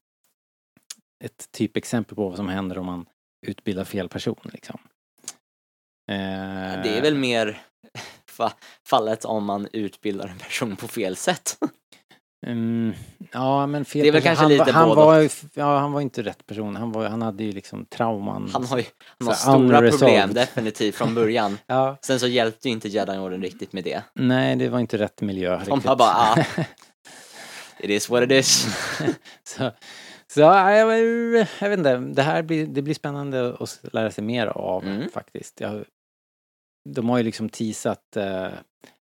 ett 1.25 1.53
typexempel 1.53 2.17
på 2.17 2.29
vad 2.29 2.37
som 2.37 2.49
händer 2.49 2.79
om 2.79 2.87
man 2.87 3.07
utbildar 3.47 3.85
fel 3.85 4.09
person 4.09 4.51
liksom. 4.53 4.81
Eh, 6.11 6.83
Det 6.83 6.99
är 6.99 7.03
väl 7.03 7.19
mer 7.19 7.67
fa- 8.39 8.53
fallet 8.89 9.25
om 9.25 9.45
man 9.45 9.69
utbildar 9.73 10.27
en 10.29 10.39
person 10.39 10.77
på 10.77 10.89
fel 10.89 11.17
sätt. 11.17 11.57
Mm, 12.47 12.93
ja 13.33 13.67
men 13.67 13.85
fel 13.85 14.03
Det 14.03 14.09
är 14.09 14.13
väl 14.13 14.23
kanske 14.23 14.43
han, 14.43 14.51
lite 14.53 14.73
han 14.73 14.89
var, 14.89 15.29
ja, 15.55 15.79
han 15.79 15.93
var 15.93 16.01
inte 16.01 16.23
rätt 16.23 16.47
person. 16.47 16.77
Han, 16.77 16.93
var, 16.93 17.09
han 17.09 17.23
hade 17.23 17.45
ju 17.45 17.53
liksom 17.53 17.85
trauman. 17.87 18.51
Han 18.53 18.65
har 18.67 18.79
ju 18.79 18.85
han 19.19 19.29
har 19.29 19.35
stora 19.35 19.57
unresolved. 19.57 19.99
problem 19.99 20.35
definitivt 20.35 20.95
från 20.95 21.15
början. 21.15 21.59
Ja, 21.67 21.97
Sen 22.03 22.21
så 22.21 22.27
hjälpte 22.27 22.69
ju 22.69 22.73
inte 22.75 22.89
Jedi-orden 22.89 23.43
riktigt 23.43 23.73
med 23.73 23.85
det. 23.85 24.03
nej 24.15 24.57
det 24.57 24.69
var 24.69 24.79
inte 24.81 24.99
rätt 24.99 25.21
miljö 25.21 25.51
De 25.51 25.59
riktigt. 25.65 25.83
bara, 25.85 25.99
ah, 26.15 26.37
it 27.81 27.91
is 27.91 28.09
what 28.11 28.23
it 28.23 28.31
is. 28.31 28.67
så, 29.45 29.71
så 30.27 30.41
ja, 30.41 30.73
jag, 30.77 30.99
jag 31.61 31.69
vet 31.69 31.79
inte, 31.79 31.97
det 31.97 32.23
här 32.23 32.43
blir, 32.43 32.67
det 32.67 32.83
blir 32.83 32.95
spännande 32.95 33.57
att 33.61 33.81
lära 33.93 34.11
sig 34.11 34.25
mer 34.25 34.47
av 34.47 34.85
Mm. 34.85 35.09
faktiskt. 35.15 35.61
Jag, 35.61 35.85
de 36.89 37.09
har 37.09 37.19
ju 37.19 37.25
liksom 37.25 37.49
teasat 37.49 38.17
eh, 38.17 38.53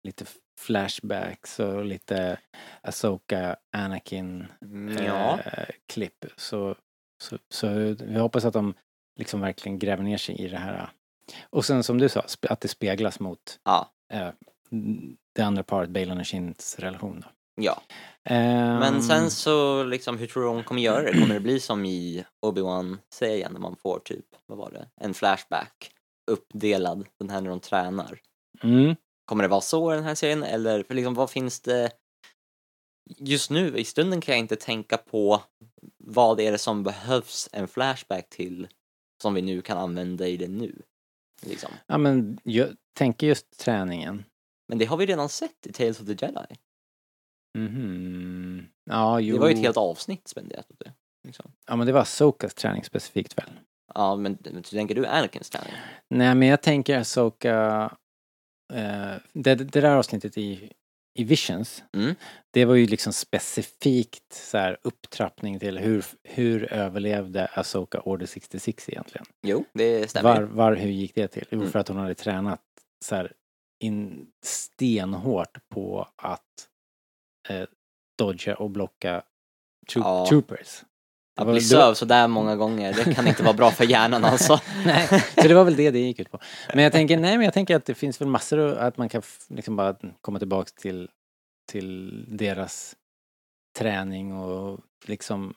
lite 0.04 0.26
flashbacks 0.60 1.60
och 1.60 1.86
lite 1.86 2.40
Asoka, 2.82 3.56
Anakin 3.78 4.48
Ja, 5.06 5.40
eh, 5.46 5.76
klipp. 5.94 6.26
Så, 6.36 6.76
så, 7.24 7.38
så 7.50 7.68
vi 8.00 8.20
hoppas 8.20 8.46
att 8.46 8.54
de 8.54 8.74
liksom 9.20 9.42
verkligen 9.42 9.80
gräver 9.80 10.04
ner 10.04 10.18
sig 10.18 10.36
i 10.42 10.48
det 10.48 10.58
här. 10.58 10.90
Och 11.50 11.66
sen 11.66 11.84
som 11.84 11.98
du 11.98 12.10
sa, 12.10 12.26
att 12.50 12.62
det 12.62 12.68
speglas 12.68 13.20
mot 13.20 13.60
ja, 13.64 13.92
eh, 14.14 14.30
det 15.36 15.42
andra 15.42 15.64
paret, 15.64 15.90
Balon 15.90 16.20
och 16.20 16.28
Shins 16.28 16.80
relation. 16.80 17.20
Då. 17.20 17.28
ja. 17.64 17.82
Ehm, 18.24 18.80
Men 18.80 19.04
sen 19.04 19.32
så 19.32 19.84
liksom, 19.84 20.18
hur 20.18 20.28
tror 20.28 20.44
du 20.44 20.50
hon 20.50 20.64
kommer 20.64 20.82
göra 20.82 21.02
det? 21.04 21.20
Kommer 21.20 21.34
det 21.34 21.40
bli 21.40 21.60
som 21.60 21.86
i 21.86 22.26
Obi-Wan-serien 22.42 23.54
när 23.54 23.60
man 23.60 23.76
får 23.76 24.00
typ, 24.00 24.26
vad 24.46 24.58
var 24.58 24.72
det, 24.72 24.88
en 25.02 25.14
flashback 25.14 25.92
uppdelad, 26.32 27.06
den 27.20 27.30
här 27.30 27.42
när 27.42 27.50
de 27.50 27.60
tränar? 27.60 28.20
Mm, 28.64 28.96
Kommer 29.26 29.44
det 29.44 29.48
vara 29.48 29.62
så 29.62 29.94
i 29.94 29.96
den 29.96 30.04
här 30.04 30.16
serien 30.16 30.44
eller 30.44 30.84
för 30.84 30.94
liksom, 30.94 31.14
vad 31.14 31.30
finns 31.30 31.62
det? 31.62 31.92
Just 33.18 33.50
nu 33.50 33.78
i 33.78 33.86
stunden 33.86 34.22
kan 34.22 34.34
jag 34.36 34.40
inte 34.40 34.56
tänka 34.56 34.98
på 34.98 35.42
vad 35.98 36.40
är 36.40 36.52
det 36.52 36.58
som 36.58 36.84
behövs 36.84 37.50
en 37.52 37.68
flashback 37.68 38.30
till 38.30 38.68
som 39.22 39.34
vi 39.34 39.42
nu 39.42 39.62
kan 39.62 39.78
använda 39.78 40.28
i 40.28 40.38
det 40.38 40.48
nu. 40.48 40.82
Liksom. 41.42 41.72
ja 41.88 41.98
men 41.98 42.40
jag 42.44 42.70
tänker 42.94 43.28
just 43.28 43.60
träningen. 43.60 44.24
Men 44.68 44.78
det 44.78 44.86
har 44.86 44.98
vi 44.98 45.06
redan 45.06 45.30
sett 45.30 45.68
i 45.68 45.72
Tales 45.74 46.00
of 46.02 46.06
the 46.08 46.26
Jedi. 46.26 46.56
Mhm. 47.58 48.68
Ja, 48.84 49.20
jo. 49.20 49.36
Det 49.36 49.42
var 49.42 49.48
ju 49.48 49.54
ett 49.54 49.60
helt 49.62 49.78
avsnitt 49.78 50.28
spenderat 50.28 50.72
åt 50.72 50.80
det. 50.80 50.94
Liksom. 51.24 51.52
Ja 51.68 51.76
men 51.76 51.88
det 51.88 51.94
var 51.94 52.04
Sokas 52.04 52.54
träning 52.54 52.84
specifikt 52.84 53.38
väl? 53.38 53.50
Ja, 53.94 54.16
men 54.16 54.38
tänker 54.64 54.96
du 54.96 55.06
Anakins 55.06 55.50
träning? 55.50 55.74
Nej 56.10 56.36
men 56.36 56.48
jag 56.48 56.62
tänker 56.62 57.04
Soka 57.04 57.84
eh, 58.74 59.16
det, 59.34 59.56
det 59.56 59.82
där 59.82 59.96
avsnittet 59.96 60.38
i, 60.38 60.72
i 61.20 61.24
Visions, 61.24 61.84
Mm. 61.98 62.16
det 62.54 62.66
var 62.66 62.76
ju 62.76 62.88
liksom 62.88 63.14
specifikt 63.14 64.34
så 64.34 64.58
här 64.58 64.78
upptrappning 64.84 65.60
till 65.60 65.78
hur, 65.78 66.06
hur 66.24 66.74
överlevde 66.74 67.46
Asoka 67.46 68.02
Order 68.02 68.26
66 68.26 68.90
egentligen? 68.90 69.26
Jo, 69.48 69.66
det 69.74 70.10
stämmer. 70.10 70.36
Var, 70.36 70.42
var, 70.44 70.76
hur 70.76 70.90
gick 70.90 71.16
det 71.16 71.28
till? 71.28 71.46
Jo, 71.52 71.60
Mm. 71.60 71.72
för 71.72 71.80
att 71.80 71.88
hon 71.88 71.98
hade 71.98 72.16
tränat 72.16 72.62
så 73.06 73.16
här 73.16 73.34
in 73.84 74.28
stenhårt 74.46 75.58
på 75.70 76.08
att 76.16 76.70
eh, 77.50 77.68
dodga 78.18 78.56
och 78.56 78.70
blocka 78.72 79.24
tro- 79.94 80.02
Ja. 80.02 80.26
troopers. 80.30 80.84
Att 81.38 81.48
bli 81.48 81.60
det 81.60 81.76
var- 81.76 81.82
söv 81.82 81.94
sådär 81.94 82.28
många 82.28 82.56
gånger, 82.56 82.94
det 82.94 83.14
kan 83.14 83.28
inte 83.28 83.44
vara 83.44 83.54
bra 83.54 83.72
för 83.72 83.84
hjärnan 83.84 84.26
alltså. 84.26 84.60
nej, 84.86 85.08
så 85.36 85.48
det 85.48 85.54
var 85.54 85.64
väl 85.64 85.76
det 85.76 85.92
det 85.92 86.00
gick 86.00 86.20
ut 86.20 86.32
på. 86.32 86.40
Men 86.74 86.84
jag 86.84 86.92
tänker, 86.92 87.18
nej 87.18 87.38
men 87.38 87.46
jag 87.46 87.54
tänker 87.54 87.76
att 87.76 87.86
det 87.86 87.96
finns 87.96 88.22
väl 88.22 88.28
massor 88.28 88.60
att 88.78 88.98
man 88.98 89.10
kan 89.10 89.22
liksom 89.50 89.76
bara 89.76 89.96
komma 90.22 90.40
tillbaks 90.40 90.74
till, 90.74 91.10
till 91.72 92.26
deras 92.38 92.96
träning 93.78 94.34
och 94.34 94.80
liksom 95.06 95.54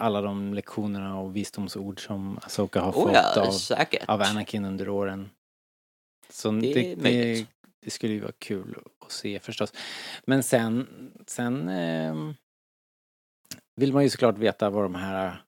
alla 0.00 0.20
de 0.20 0.54
lektionerna 0.54 1.18
och 1.20 1.36
visdomsord 1.36 2.06
som 2.06 2.38
Asoka 2.42 2.80
har 2.80 2.90
Oh 2.92 3.02
fått 3.02 3.12
ja, 3.14 3.46
av, 3.46 3.50
säkert. 3.52 4.08
av 4.08 4.22
Anakin 4.22 4.64
under 4.64 4.88
åren. 4.88 5.30
Så 6.30 6.50
Det 6.50 6.60
det, 6.74 6.94
det, 6.94 7.46
det, 7.84 7.90
skulle 7.90 8.12
ju 8.12 8.20
vara 8.20 8.32
kul 8.38 8.76
att 9.06 9.12
se 9.12 9.38
förstås. 9.40 9.72
Men 10.24 10.42
sen, 10.42 10.86
sen 11.26 11.68
ehm, 11.68 12.34
vill 13.76 13.92
man 13.92 14.02
ju 14.02 14.10
såklart 14.10 14.38
veta 14.38 14.70
var 14.70 14.82
de 14.82 14.94
här 14.94 15.42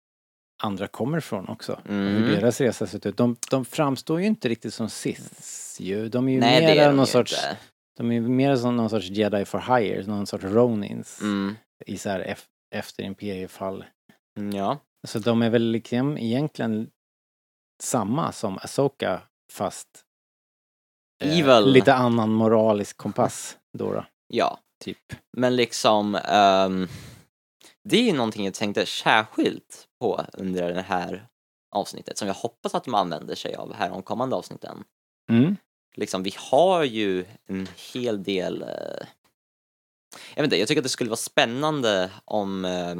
andra 0.62 0.86
kommer 0.88 1.18
ifrån 1.18 1.48
också. 1.48 1.80
Mm. 1.88 2.06
hur 2.24 2.30
deras 2.36 2.60
resa 2.60 2.86
sett 2.86 3.06
ut. 3.06 3.16
De, 3.16 3.36
de 3.50 3.64
framstår 3.64 4.20
ju 4.20 4.26
inte 4.26 4.48
riktigt 4.48 4.74
som 4.74 4.88
Siths 4.90 5.80
ju. 5.80 6.08
De 6.08 6.28
är 6.28 6.32
ju 6.32 6.40
Nej, 6.40 6.76
mer 6.76 6.92
någon 6.92 7.06
sorts, 7.06 7.32
inte. 7.32 7.56
de 7.96 8.12
är 8.12 8.20
mer 8.20 8.56
som 8.56 8.76
någon 8.76 8.90
sorts 8.90 9.08
jedi 9.08 9.44
for 9.44 9.78
hire, 9.78 10.06
någon 10.06 10.26
sorts 10.26 10.44
ronins 10.44 11.20
Mm. 11.20 11.54
i 11.86 11.98
så 11.98 12.08
här 12.10 12.20
ef- 12.20 12.46
efter 12.74 13.02
imperiefall. 13.02 13.84
Ja. 14.52 14.78
Så 15.08 15.18
de 15.18 15.42
är 15.42 15.50
väl 15.50 15.62
liksom 15.70 16.18
egentligen 16.18 16.90
samma 17.82 18.32
som 18.32 18.58
Asoka 18.58 19.22
fast 19.52 19.88
eh, 21.24 21.62
lite 21.66 21.94
annan 21.94 22.30
moralisk 22.32 22.96
kompass 22.96 23.56
då, 23.78 23.92
då 23.92 24.04
ja, 24.28 24.58
typ. 24.84 24.98
men 25.36 25.56
liksom 25.56 26.14
ehm, 26.14 26.88
det 27.88 27.96
är 27.96 28.02
ju 28.02 28.12
någonting 28.12 28.44
jag 28.44 28.54
tänkte 28.54 28.86
särskilt 28.86 29.88
på 30.00 30.24
under 30.32 30.74
det 30.74 30.82
här 30.82 31.26
avsnittet 31.70 32.18
som 32.18 32.28
jag 32.28 32.34
hoppas 32.34 32.74
att 32.74 32.84
de 32.84 32.94
använder 32.94 33.34
sig 33.34 33.54
av 33.54 33.74
här 33.74 33.88
de 33.90 34.02
kommande 34.02 34.36
avsnitten. 34.36 34.84
Mm. 35.30 35.56
Liksom, 35.96 36.22
vi 36.22 36.34
har 36.36 36.84
ju 36.84 37.24
en 37.46 37.68
hel 37.94 38.22
del 38.22 38.62
eh, 38.62 39.06
jag 40.34 40.42
vet 40.42 40.44
inte, 40.44 40.58
jag 40.58 40.68
tycker 40.68 40.80
att 40.80 40.84
det 40.84 40.88
skulle 40.88 41.10
vara 41.10 41.16
spännande 41.16 42.10
om 42.24 42.64
eh, 42.64 42.96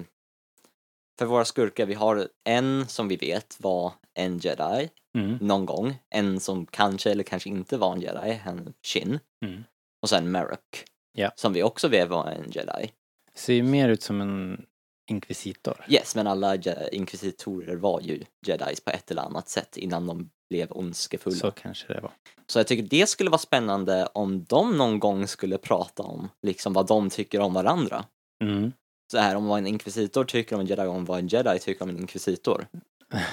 för 1.19 1.26
våra 1.26 1.45
skurkar, 1.45 1.87
vi 1.87 1.95
har 1.95 2.28
en 2.45 2.88
som 2.88 3.09
vi 3.09 3.16
vet 3.16 3.57
var 3.61 3.93
en 4.14 4.38
jedi 4.38 4.90
Mm. 5.16 5.38
någon 5.40 5.66
gång, 5.66 5.95
en 6.11 6.40
som 6.40 6.66
kanske 6.66 7.11
eller 7.11 7.25
kanske 7.25 7.49
inte 7.49 7.76
var 7.76 7.93
en 7.93 8.00
jedi, 8.00 8.40
en 8.47 8.75
Shin. 8.83 9.19
Mm. 9.45 9.64
Och 10.02 10.09
sen 10.09 10.31
Merrick, 10.31 10.85
Ja. 11.12 11.31
som 11.37 11.52
vi 11.52 11.62
också 11.62 11.88
vet 11.88 12.09
var 12.09 12.26
en 12.26 12.50
jedi. 12.50 12.90
Ser 13.35 13.55
ju 13.55 13.62
mer 13.62 13.88
ut 13.88 14.02
som 14.02 14.21
en 14.21 14.66
inkvisitor. 15.11 15.85
Yes, 15.89 16.15
men 16.17 16.27
alla 16.27 16.57
inkvisitorer 16.93 17.77
var 17.77 18.01
ju 18.01 18.25
jedis 18.47 18.81
på 18.81 18.91
ett 18.91 19.11
eller 19.11 19.23
annat 19.23 19.49
sätt 19.49 19.77
innan 19.77 20.07
de 20.07 20.31
blev 20.51 20.69
ondskefulla. 20.71 21.37
Så 21.37 21.47
Så. 21.47 21.51
kanske 21.51 21.93
det 21.95 22.01
var. 22.01 22.13
jag 22.55 22.67
tycker 22.67 22.83
det 22.83 23.07
skulle 23.09 23.31
vara 23.31 23.39
spännande 23.39 24.07
om 24.15 24.45
de 24.45 24.77
någon 24.79 24.99
gång 24.99 25.27
skulle 25.29 25.59
prata 25.59 26.03
om 26.03 26.29
liksom 26.43 26.73
vad 26.73 26.87
de 26.87 27.11
tycker 27.11 27.41
om 27.41 27.55
varandra. 27.55 28.05
Mm. 28.45 28.73
Så 29.13 29.19
här, 29.19 29.37
om 29.37 29.47
vad 29.47 29.59
en 29.59 29.67
inkvisitor 29.67 30.25
tycker 30.25 30.55
om 30.57 30.61
en 30.61 30.67
jedi 30.67 30.83
om 30.87 31.05
vad 31.05 31.19
en 31.19 31.29
jedi 31.29 31.59
tycker 31.59 31.83
om 31.83 31.89
en 31.91 31.99
inkvisitor. 31.99 32.67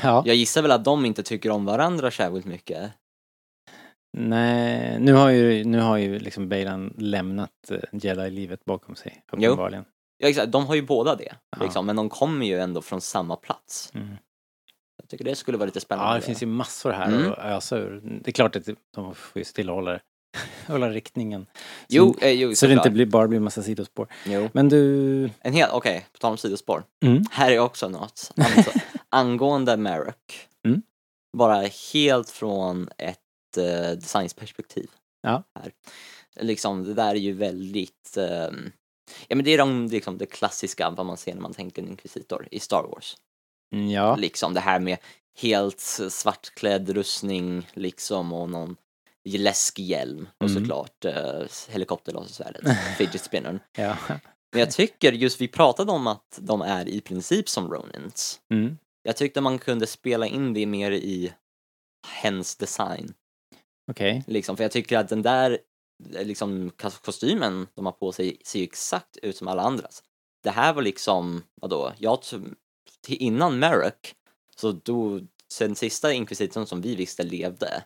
Ja, 0.04 0.24
Jag 0.26 0.36
gissar 0.36 0.62
väl 0.62 0.72
att 0.72 0.86
de 0.86 1.06
inte 1.06 1.24
tycker 1.24 1.50
om 1.50 1.66
varandra 1.66 2.12
särskilt 2.12 2.46
mycket. 2.46 2.92
nej, 4.18 5.00
nu 5.00 5.14
har 5.14 5.30
ju, 5.30 5.64
nu 5.64 5.80
har 5.80 5.98
ju 5.98 6.20
liksom 6.20 6.50
Bailan 6.50 6.94
lämnat 6.98 7.72
eh, 7.72 7.78
Jedi-livet 7.92 8.66
bakom 8.66 8.96
sig, 8.96 9.24
uppenbarligen. 9.32 9.86
Ja, 10.18 10.28
exakt, 10.30 10.52
de 10.52 10.66
har 10.66 10.76
ju 10.76 10.82
båda 10.82 11.16
det, 11.16 11.36
Ja. 11.58 11.64
liksom, 11.64 11.86
men 11.86 11.96
de 11.96 12.10
kommer 12.10 12.46
ju 12.46 12.60
ändå 12.60 12.82
från 12.82 13.02
samma 13.02 13.36
plats. 13.36 13.92
Mm. 13.94 14.08
Jag 14.98 15.10
tycker 15.10 15.26
det 15.26 15.36
skulle 15.36 15.58
vara 15.58 15.66
lite 15.66 15.80
spännande. 15.80 16.12
Ja, 16.12 16.16
det 16.16 16.22
finns 16.22 16.44
ju 16.44 16.48
massor 16.48 16.92
här 16.92 17.08
Mm. 17.08 17.32
att 17.32 17.38
ösa 17.38 17.78
ur. 17.78 18.02
Det 18.24 18.30
är 18.30 18.32
klart 18.32 18.56
att 18.56 18.66
de 18.96 19.16
får 19.16 19.40
ju 19.40 19.44
stillhålla 19.46 20.00
hålla 20.68 20.90
riktningen. 20.90 21.46
Jo, 21.90 22.16
eh, 22.22 22.30
jo 22.32 22.56
Så 22.56 22.68
det 22.68 22.74
inte 22.74 22.90
blir, 22.90 23.06
bara 23.06 23.28
blir 23.28 23.40
massa 23.40 23.64
sidospår. 23.64 24.08
Jo. 24.26 24.50
Men 24.54 24.70
du... 24.70 25.30
En 25.42 25.54
hel, 25.54 25.70
okej, 25.72 26.08
på 26.12 26.18
tal 26.18 26.32
om 26.32 26.38
sidospår. 26.38 26.84
Mm. 27.06 27.24
Här 27.32 27.52
är 27.52 27.60
också 27.60 27.90
något. 27.90 28.32
Alltså, 28.38 28.72
angående 29.10 29.78
Merrick. 29.78 30.48
Mm. 30.68 30.82
Bara 31.38 31.62
helt 31.94 32.30
från 32.30 32.90
ett 32.98 33.18
eh, 33.58 33.92
designsperspektiv. 33.92 34.90
Ja. 35.22 35.44
Här. 35.60 35.72
Liksom, 36.40 36.84
det 36.84 36.94
där 36.94 37.10
är 37.16 37.20
ju 37.20 37.34
väldigt... 37.34 38.18
ehm, 38.18 38.72
ja 39.28 39.36
men 39.36 39.46
det 39.46 39.52
är 39.52 39.58
de, 39.58 39.88
liksom, 39.88 40.18
det 40.18 40.26
klassiska 40.26 40.90
vad 40.90 41.06
man 41.06 41.18
ser 41.18 41.34
när 41.34 41.42
man 41.42 41.54
tänker 41.54 41.82
en 41.82 41.88
inkvisitor 41.90 42.48
i 42.52 42.60
Star 42.60 42.84
Wars. 42.84 43.16
Mm, 43.76 43.90
Ja. 43.90 44.16
Liksom 44.16 44.54
det 44.54 44.60
här 44.60 44.80
med 44.80 44.98
helt 45.40 45.80
svartklädd 46.10 46.90
rustning 46.90 47.68
liksom 47.74 48.34
och 48.34 48.50
någon 48.50 48.76
läskig 49.26 49.84
hjälm 49.86 50.28
och 50.38 50.50
Mm. 50.50 50.62
såklart 50.64 51.06
eh, 51.06 51.44
helikopterlasersvärdet, 51.70 52.78
fidget 52.98 53.22
spinnern. 53.24 53.60
ja. 53.78 53.98
Men 54.52 54.60
jag 54.60 54.72
tycker 54.72 55.12
just, 55.14 55.42
vi 55.42 55.48
pratade 55.48 55.92
om 55.92 56.08
att 56.08 56.40
de 56.42 56.62
är 56.62 56.88
i 56.90 57.02
princip 57.02 57.50
som 57.50 57.72
Ronins. 57.74 58.40
Mm. 58.54 58.78
Jag 59.04 59.18
tyckte 59.18 59.42
man 59.42 59.60
kunde 59.60 59.88
spela 59.88 60.28
in 60.28 60.54
det 60.54 60.66
mer 60.66 60.92
i 60.92 61.34
hens 62.08 62.56
design. 62.56 63.14
Okej. 63.92 64.24
Liksom, 64.28 64.58
för 64.58 64.64
jag 64.64 64.72
tycker 64.72 64.98
att 64.98 65.10
den 65.10 65.22
där 65.22 65.60
liksom, 66.10 66.72
kos- 66.72 67.02
kostymen 67.06 67.68
de 67.76 67.86
har 67.86 67.94
på 67.94 68.12
sig 68.12 68.38
ser 68.46 68.60
ju 68.60 68.64
exakt 68.66 69.18
ut 69.18 69.38
som 69.38 69.48
alla 69.48 69.62
andras. 69.62 70.04
Det 70.44 70.50
här 70.50 70.74
var 70.74 70.82
liksom, 70.82 71.44
vadå, 71.62 71.94
jag 71.98 72.20
innan 73.08 73.60
Merrick 73.60 74.16
så 74.56 74.72
dog, 74.72 75.28
sen 75.54 75.76
sista 75.76 76.14
inkvisitorn 76.14 76.66
som 76.66 76.82
vi 76.82 76.96
visste 76.96 77.24
levde 77.24 77.84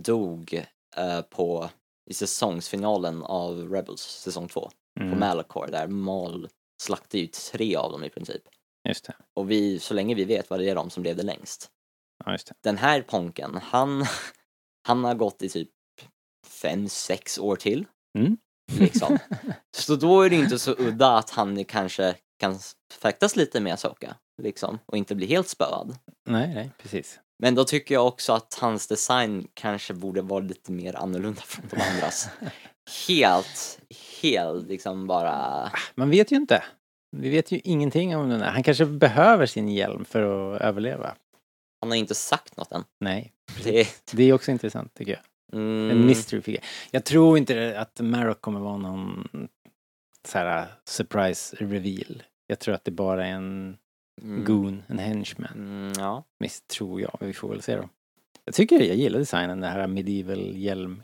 dog 0.00 0.64
eh, 0.96 1.20
på 1.22 1.70
i 2.10 2.14
säsongsfinalen 2.14 3.22
av 3.22 3.72
Rebels 3.72 4.02
säsong 4.02 4.48
2 4.48 4.60
på 4.60 4.70
Mm. 5.00 5.18
Malachor 5.18 5.66
där 5.66 5.86
Maul 5.86 6.48
slaktade 6.82 7.18
ju 7.18 7.26
tre 7.26 7.76
av 7.76 7.92
dem 7.92 8.04
i 8.04 8.10
princip. 8.10 8.42
Just 8.88 9.04
det. 9.04 9.14
Och 9.34 9.50
vi, 9.50 9.78
så 9.78 9.94
länge 9.94 10.14
vi 10.14 10.24
vet 10.24 10.50
vad 10.50 10.60
det 10.60 10.68
är 10.70 10.74
de 10.74 10.90
som 10.90 11.02
levde 11.02 11.22
längst. 11.22 11.70
Ja. 12.24 12.38
Den 12.62 12.76
här 12.76 13.02
ponken, 13.02 13.60
han, 13.62 14.04
han 14.88 15.04
har 15.04 15.14
gått 15.14 15.42
i 15.42 15.48
typ 15.48 15.70
fem, 16.62 16.88
sex 16.88 17.38
år 17.38 17.56
till. 17.56 17.86
Mm. 18.18 18.36
Liksom. 18.72 19.18
Så 19.76 19.96
då 19.96 20.22
är 20.22 20.30
det 20.30 20.36
inte 20.36 20.58
så 20.58 20.74
udda 20.78 21.16
att 21.16 21.30
han 21.30 21.64
kanske 21.64 22.14
kan 22.38 22.58
fäktas 23.00 23.36
lite 23.36 23.60
med 23.60 23.78
Soka, 23.78 24.14
liksom, 24.42 24.78
och 24.86 24.96
inte 24.96 25.14
bli 25.14 25.26
helt 25.26 25.48
spöad. 25.48 25.96
Nej, 26.28 26.54
nej, 26.54 26.70
precis. 26.78 27.20
Men 27.42 27.54
då 27.54 27.64
tycker 27.64 27.94
jag 27.94 28.06
också 28.06 28.32
att 28.32 28.58
hans 28.60 28.86
design 28.86 29.48
kanske 29.54 29.94
borde 29.94 30.22
vara 30.22 30.40
lite 30.40 30.72
mer 30.72 30.96
annorlunda 30.96 31.42
från 31.42 31.64
de 31.70 31.80
andras. 31.80 32.28
Helt, 33.08 33.80
helt 34.22 34.68
liksom 34.68 35.06
bara... 35.06 35.70
Man 35.94 36.10
vet 36.10 36.32
ju 36.32 36.36
inte. 36.36 36.64
Vi 37.16 37.30
vet 37.30 37.52
ju 37.52 37.60
ingenting 37.64 38.16
om 38.16 38.28
den 38.28 38.40
där. 38.40 38.50
Han 38.50 38.62
kanske 38.62 38.86
behöver 38.86 39.46
sin 39.46 39.68
hjälm 39.68 40.04
för 40.04 40.54
att 40.54 40.60
överleva. 40.60 41.14
Han 41.80 41.90
har 41.90 41.96
inte 41.96 42.14
sagt 42.14 42.56
något 42.56 42.72
än. 42.72 42.84
Nej. 43.00 43.32
Det, 43.64 43.88
Det 44.12 44.22
är 44.22 44.32
också 44.32 44.50
intressant 44.50 44.94
tycker 44.94 45.12
jag. 45.12 45.20
En 45.52 45.90
mm, 45.90 46.06
mystery 46.06 46.42
figure. 46.42 46.62
Jag 46.90 47.04
tror 47.04 47.38
inte 47.38 47.78
att 47.80 48.00
Marok 48.00 48.40
kommer 48.40 48.60
vara 48.60 48.76
någon 48.76 49.28
så 50.28 50.38
här 50.38 50.66
surprise 50.84 51.56
reveal. 51.60 52.22
Jag 52.46 52.58
tror 52.58 52.74
att 52.74 52.84
det 52.84 52.90
bara 52.90 53.26
är 53.26 53.30
en 53.32 53.76
mm, 54.22 54.44
goon, 54.44 54.82
en 54.86 54.98
henchman. 54.98 55.52
mm, 55.54 55.92
ja. 55.98 56.24
Miss 56.40 56.62
tror 56.62 57.00
jag, 57.00 57.16
vi 57.20 57.32
får 57.32 57.48
väl 57.48 57.62
se 57.62 57.76
då. 57.76 57.88
Jag 58.44 58.54
tycker 58.54 58.80
jag 58.80 58.96
gillar 58.96 59.18
designen, 59.18 59.60
det 59.60 59.66
här 59.66 59.86
medieval 59.86 60.56
hjälm. 60.56 61.02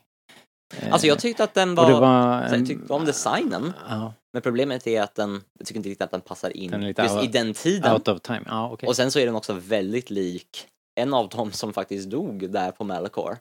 Eh, 0.76 0.92
Alltså 0.92 1.06
jag 1.06 1.18
tyckte 1.18 1.44
att 1.44 1.54
den 1.54 1.74
var... 1.74 2.00
var 2.00 2.42
jag 2.42 2.66
tyckte 2.66 2.92
om 2.92 3.04
designen. 3.04 3.72
Ja, 3.88 4.14
Men 4.32 4.42
problemet 4.42 4.86
är 4.86 5.02
att 5.02 5.14
den, 5.14 5.40
jag 5.58 5.66
tycker 5.66 5.78
inte 5.78 5.88
riktigt 5.88 6.04
att 6.04 6.10
den 6.10 6.20
passar 6.20 6.56
in 6.56 6.70
Den 6.70 6.82
just 6.82 6.98
out- 6.98 7.24
i 7.24 7.26
den 7.26 7.54
tiden. 7.54 7.92
out 7.92 8.08
of 8.08 8.20
time. 8.20 8.42
Ja, 8.46 8.70
okej. 8.72 8.86
Och 8.86 8.96
sen 8.96 9.10
så 9.10 9.18
är 9.18 9.26
den 9.26 9.34
också 9.34 9.52
väldigt 9.52 10.10
lik 10.10 10.66
en 11.00 11.14
av 11.14 11.28
dem 11.28 11.52
som 11.52 11.72
faktiskt 11.72 12.10
dog 12.10 12.50
där 12.50 12.70
på 12.70 12.84
Malachor. 12.84 13.36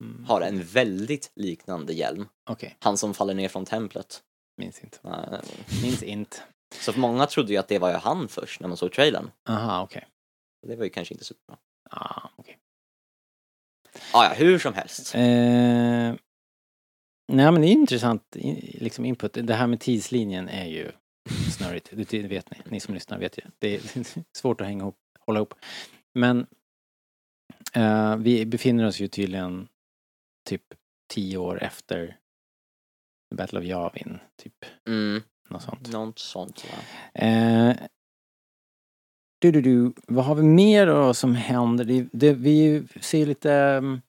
Mm, 0.00 0.24
Har 0.24 0.40
en 0.40 0.62
väldigt 0.62 1.32
liknande 1.34 1.92
hjälm. 1.92 2.28
Okej, 2.50 2.76
Han 2.80 2.98
som 2.98 3.14
faller 3.14 3.34
ner 3.34 3.48
från 3.48 3.64
templet. 3.64 4.22
minns 4.56 4.84
inte. 4.84 4.98
Eh, 5.04 5.40
Minns 5.82 6.02
inte. 6.02 6.36
Så 6.80 6.92
för 6.92 7.00
många 7.00 7.26
trodde 7.26 7.52
ju 7.52 7.58
att 7.58 7.68
det 7.68 7.78
var 7.78 7.90
ju 7.90 7.96
han 7.96 8.28
först 8.28 8.60
när 8.60 8.68
man 8.68 8.76
såg 8.76 8.92
trailern. 8.92 9.30
Aha, 9.48 9.82
okej. 9.82 10.06
Det 10.66 10.76
var 10.76 10.84
ju 10.84 10.90
kanske 10.90 11.14
inte 11.14 11.24
superbra. 11.24 11.58
Ah, 11.90 12.28
okej. 12.36 12.58
Ah, 14.12 14.24
ja, 14.24 14.34
hur 14.34 14.58
som 14.58 14.74
helst. 14.74 15.14
Eh, 15.14 15.20
nej 17.32 17.52
men 17.52 17.60
det 17.60 17.68
är 17.68 17.72
intressant 17.72 18.36
liksom 18.80 19.04
input. 19.04 19.32
Det 19.32 19.54
här 19.54 19.66
med 19.66 19.80
tidslinjen 19.80 20.48
är 20.48 20.66
ju 20.66 20.92
snurrigt. 21.56 21.88
Det 21.92 22.22
vet 22.22 22.50
ni, 22.50 22.58
ni 22.64 22.80
som 22.80 22.94
lyssnar 22.94 23.18
vet 23.18 23.38
ju. 23.38 23.42
Det 23.58 23.74
är 23.74 23.80
svårt 24.36 24.60
att 24.60 24.66
hänga 24.66 24.82
ihop, 24.82 24.98
hålla 25.20 25.38
ihop. 25.38 25.54
Men 26.14 26.46
eh, 27.74 28.16
vi 28.16 28.46
befinner 28.46 28.86
oss 28.86 29.00
ju 29.00 29.08
tydligen 29.08 29.68
typ 30.44 30.62
tio 31.12 31.38
år 31.38 31.62
efter 31.62 32.16
Battle 33.34 33.58
of 33.58 33.64
Yavin, 33.64 34.18
typ 34.42 34.64
Mm, 34.88 35.22
något 35.48 35.62
sånt. 35.62 35.92
något 35.92 36.18
sånt 36.18 36.64
va? 36.64 36.78
Eh, 37.20 37.76
du, 39.38 39.50
du, 39.52 39.60
du, 39.60 39.92
vad 40.06 40.24
har 40.24 40.34
vi 40.34 40.42
mer 40.42 40.86
då 40.86 41.14
som 41.14 41.34
händer? 41.34 41.84
Det, 41.84 42.06
det, 42.12 42.32
vi 42.32 42.86
ser 43.00 43.26
lite, 43.26 43.50
um, 43.52 44.02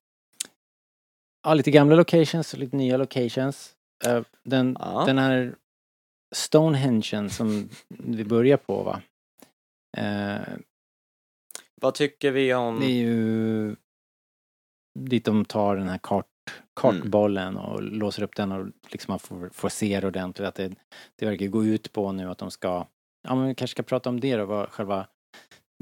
ja, 1.44 1.54
lite 1.54 1.72
gamla 1.72 1.96
locations 1.96 2.54
och 2.54 2.60
lite 2.60 2.76
nya 2.76 2.98
locations. 2.98 3.76
Eh, 4.06 4.22
den, 4.44 4.78
Ja. 4.80 5.04
den 5.06 5.18
här 5.18 5.56
Stonehengen 6.36 7.30
som 7.30 7.70
vi 7.88 8.24
börjar 8.26 8.58
på 8.58 8.84
va? 8.84 9.02
Eh, 9.98 10.54
Vad 11.82 11.94
tycker 11.94 12.32
vi 12.32 12.54
om... 12.54 12.80
det 12.80 12.86
är 12.86 12.90
ju 13.04 13.76
dit 15.00 15.26
de 15.26 15.46
tar 15.46 15.76
den 15.76 15.90
här 15.90 15.98
kart, 15.98 16.26
kartbollen 16.76 17.58
och 17.58 17.84
låser 17.84 18.24
upp 18.24 18.36
den 18.36 18.52
och 18.52 18.68
liksom 18.90 19.12
man 19.12 19.20
får, 19.20 19.50
får 19.54 19.70
se 19.70 20.00
det 20.00 20.08
ordentligt 20.08 20.48
att 20.48 20.56
det, 20.56 20.76
det 21.16 21.26
verkar 21.26 21.48
gå 21.48 21.66
ut 21.66 21.92
på 21.92 22.12
nu 22.12 22.30
att 22.30 22.38
de 22.38 22.52
ska, 22.52 22.88
ja 23.28 23.36
men 23.36 23.48
vi 23.48 23.56
kanske 23.56 23.72
ska 23.72 23.84
prata 23.84 24.10
om 24.10 24.20
det 24.20 24.36
då, 24.36 24.46
vad 24.46 24.70
själva 24.70 25.08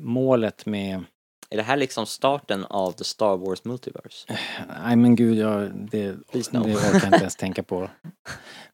målet 0.01 0.65
med, 0.65 1.03
Är 1.49 1.57
det 1.57 1.63
här 1.63 1.77
liksom 1.77 2.05
starten 2.05 2.65
av 2.65 2.91
The 2.91 3.03
Star 3.03 3.37
Wars 3.37 3.63
Multiverse? 3.65 4.37
nej 4.83 4.95
men 4.95 5.15
gud, 5.15 5.37
ja, 5.37 5.59
det, 5.59 6.11
no. 6.51 6.63
det 6.63 6.75
orkar 6.75 6.93
jag 6.93 7.05
inte 7.05 7.17
ens 7.17 7.35
tänka 7.35 7.63
på. 7.63 7.89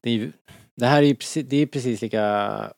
Det, 0.02 0.10
är 0.10 0.14
ju, 0.14 0.32
det 0.76 0.86
här 0.86 1.04
är 1.04 1.08
ju 1.08 1.16
precis, 1.16 1.48
det 1.50 1.58
är 1.58 1.66
precis 1.66 2.02
lika, 2.02 2.74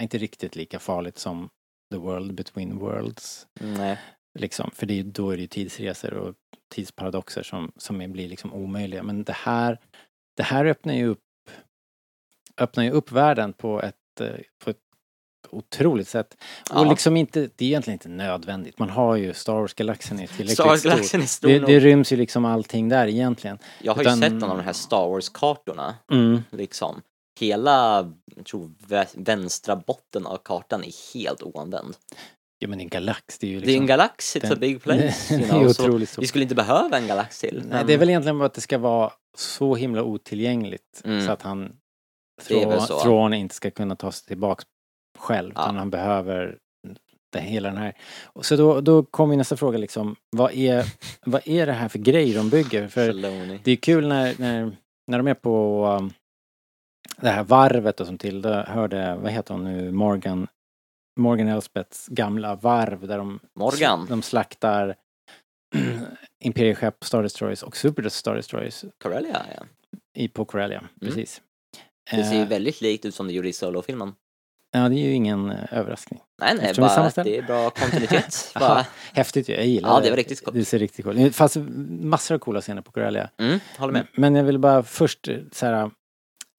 inte 0.00 0.18
riktigt 0.18 0.56
lika 0.56 0.78
farligt 0.78 1.18
som 1.18 1.48
The 1.90 1.98
World 1.98 2.34
Between 2.34 2.78
Worlds. 2.78 3.46
Nej. 3.60 3.98
Liksom, 4.38 4.70
för 4.74 4.86
det 4.86 4.98
är, 4.98 5.02
då 5.04 5.30
är 5.30 5.36
det 5.36 5.40
ju 5.42 5.46
tidsresor 5.48 6.14
och 6.14 6.34
tidsparadoxer 6.74 7.42
som, 7.42 7.72
som 7.76 8.00
är- 8.00 8.08
blir 8.08 8.28
liksom 8.28 8.54
omöjliga. 8.54 9.02
Men 9.02 9.24
det 9.24 9.32
här, 9.32 9.78
det 10.36 10.42
här 10.42 10.64
öppnar 10.64 10.94
ju 10.94 11.06
upp, 11.06 11.20
öppnar 12.60 12.84
ju 12.84 12.90
upp 12.90 13.12
världen 13.12 13.52
på 13.52 13.82
ett, 13.82 14.20
eh, 14.20 14.28
på 14.64 14.70
ett 14.70 14.76
otroligt 15.50 16.08
sätt. 16.08 16.36
Och 16.70 16.76
Ja. 16.86 16.90
liksom 16.90 17.16
inte, 17.16 17.40
det 17.56 17.64
är 17.64 17.68
egentligen 17.68 17.94
inte 17.94 18.08
nödvändigt. 18.08 18.78
Man 18.78 18.90
har 18.90 19.16
ju 19.16 19.34
Star 19.34 19.52
Wars-galaxen 19.54 20.20
är 20.20 20.26
tillräckligt 20.26 20.50
Star 20.52 20.64
stor. 20.64 20.70
Wars-galaxen 20.70 21.22
är 21.22 21.26
stor 21.26 21.48
Det, 21.48 21.58
det 21.58 21.80
ryms 21.80 22.12
ju 22.12 22.16
liksom 22.16 22.44
allting 22.44 22.88
där 22.88 23.06
egentligen. 23.06 23.58
Jag 23.82 23.94
har 23.94 24.02
utan- 24.02 24.16
ju 24.16 24.22
sett 24.22 24.32
en 24.32 24.42
av 24.44 24.56
de 24.56 24.64
här 24.64 24.72
Star 24.72 25.08
Wars-kartorna. 25.08 25.94
Mm. 26.12 26.42
Liksom. 26.50 27.02
Hela, 27.40 28.12
jag 28.36 28.46
tror, 28.46 28.70
vä- 28.86 29.24
vänstra 29.24 29.76
botten 29.76 30.26
av 30.26 30.36
kartan 30.44 30.84
är 30.84 31.14
helt 31.14 31.42
oanvänd. 31.42 31.96
Ja 32.58 32.68
men 32.68 32.80
en 32.80 32.88
galax, 32.88 33.38
det 33.38 33.46
är 33.46 33.50
ju 33.50 33.60
Det 33.60 33.64
är 33.64 33.66
liksom... 33.66 33.82
en 33.82 33.86
galax, 33.86 34.36
it's 34.36 34.46
a 34.46 34.48
den- 34.50 34.60
big 34.60 34.82
place. 34.82 35.34
You 35.34 35.48
know, 35.48 35.68
så 35.68 35.72
stort. 36.06 36.22
vi 36.22 36.26
skulle 36.26 36.42
inte 36.42 36.54
behöva 36.54 36.96
en 36.98 37.06
galax 37.06 37.40
till. 37.40 37.62
Nej, 37.70 37.84
det 37.86 37.94
är 37.94 37.98
väl 37.98 38.08
egentligen 38.08 38.38
bara 38.38 38.46
att 38.46 38.54
det 38.54 38.60
ska 38.60 38.78
vara 38.78 39.12
så 39.36 39.74
himla 39.74 40.02
otillgängligt 40.02 41.02
Mm. 41.04 41.26
så 41.26 41.32
att 41.32 41.42
han 41.42 41.72
Thrawn, 42.48 42.80
så. 43.30 43.34
Inte 43.34 43.54
ska 43.54 43.70
kunna 43.70 43.96
ta 43.96 44.12
sig 44.12 44.26
tillbaks 44.28 44.64
själv 45.18 45.52
Ja. 45.54 45.62
utan 45.62 45.76
han 45.76 45.90
behöver 45.90 46.58
det, 47.32 47.40
hela 47.40 47.68
den 47.68 47.78
här. 47.78 47.92
Och 48.24 48.46
Så 48.46 48.56
då, 48.56 48.80
då 48.80 49.02
kommer 49.02 49.36
nästa 49.36 49.56
fråga 49.56 49.78
liksom, 49.78 50.16
vad 50.30 50.52
är, 50.52 50.84
vad 51.26 51.48
är 51.48 51.66
det 51.66 51.72
här 51.72 51.88
för 51.88 51.98
grej 51.98 52.32
de 52.32 52.50
bygger? 52.50 52.88
För 52.88 53.12
det 53.64 53.70
är 53.72 53.76
kul 53.76 54.08
när, 54.08 54.34
när, 54.38 54.76
när 55.06 55.18
de 55.18 55.26
är 55.26 55.34
på 55.34 55.86
um, 56.00 56.12
det 57.16 57.28
här 57.30 57.44
varvet 57.44 58.00
och 58.00 58.06
som 58.06 58.18
till, 58.18 58.42
då 58.42 58.52
hörde, 58.52 59.16
vad 59.16 59.32
heter 59.32 59.54
hon 59.54 59.64
nu, 59.64 59.92
Morgan, 59.92 60.48
Morgan 61.18 61.48
Elspeths 61.48 62.06
gamla 62.08 62.54
varv 62.54 63.06
där 63.06 63.18
de, 63.18 63.40
Morgan. 63.56 64.06
de 64.08 64.22
slaktar 64.22 64.94
Imperieskepp, 66.44 67.04
Star 67.04 67.22
Destroyers 67.22 67.62
och 67.62 67.76
Super 67.76 68.08
Star 68.08 68.34
Destroyers 68.34 68.84
Corellia, 69.02 69.42
ja. 69.56 69.62
i, 70.16 70.28
på 70.28 70.44
Corellia. 70.44 70.84
Precis. 71.00 71.42
Det 72.10 72.24
ser 72.24 72.34
ju 72.34 72.40
Eh, 72.42 72.48
väldigt 72.48 72.80
likt 72.80 73.04
ut 73.04 73.14
som 73.14 73.26
det 73.26 73.32
gjorde 73.32 73.48
i 73.48 73.52
Solo-filmen. 73.52 74.14
Ja, 74.70 74.88
det 74.88 74.94
är 74.94 75.04
ju 75.04 75.12
ingen 75.12 75.50
eh, 75.50 75.72
överraskning. 75.78 76.20
Nej, 76.40 76.54
nej, 76.54 76.64
Eftersom 76.64 76.82
det 76.84 76.88
bara 76.96 77.10
ställe. 77.10 77.30
det 77.30 77.38
är 77.38 77.42
bra 77.42 77.70
kontinuitet. 77.70 78.50
Bara, 78.60 78.86
häftigt 79.12 79.48
ju, 79.48 79.54
jag 79.54 79.66
gillar 79.66 79.88
Ja, 79.90 80.00
det 80.00 80.10
var 80.10 80.16
riktigt 80.16 80.44
coolt. 80.44 80.56
Det 80.56 80.64
ser 80.64 80.78
riktigt 80.78 81.04
coolt 81.04 81.18
ut. 81.18 81.36
Fast 81.36 81.56
massor 82.00 82.34
av 82.34 82.38
coola 82.38 82.60
scener 82.60 82.82
på 82.82 82.92
Corellia. 82.92 83.30
mm, 83.38 83.60
håller 83.78 83.92
med. 83.92 84.06
Men 84.12 84.34
jag 84.34 84.44
vill 84.44 84.58
bara 84.58 84.82
först 84.82 85.28
eh, 85.28 85.36
så 85.52 85.66
här. 85.66 85.90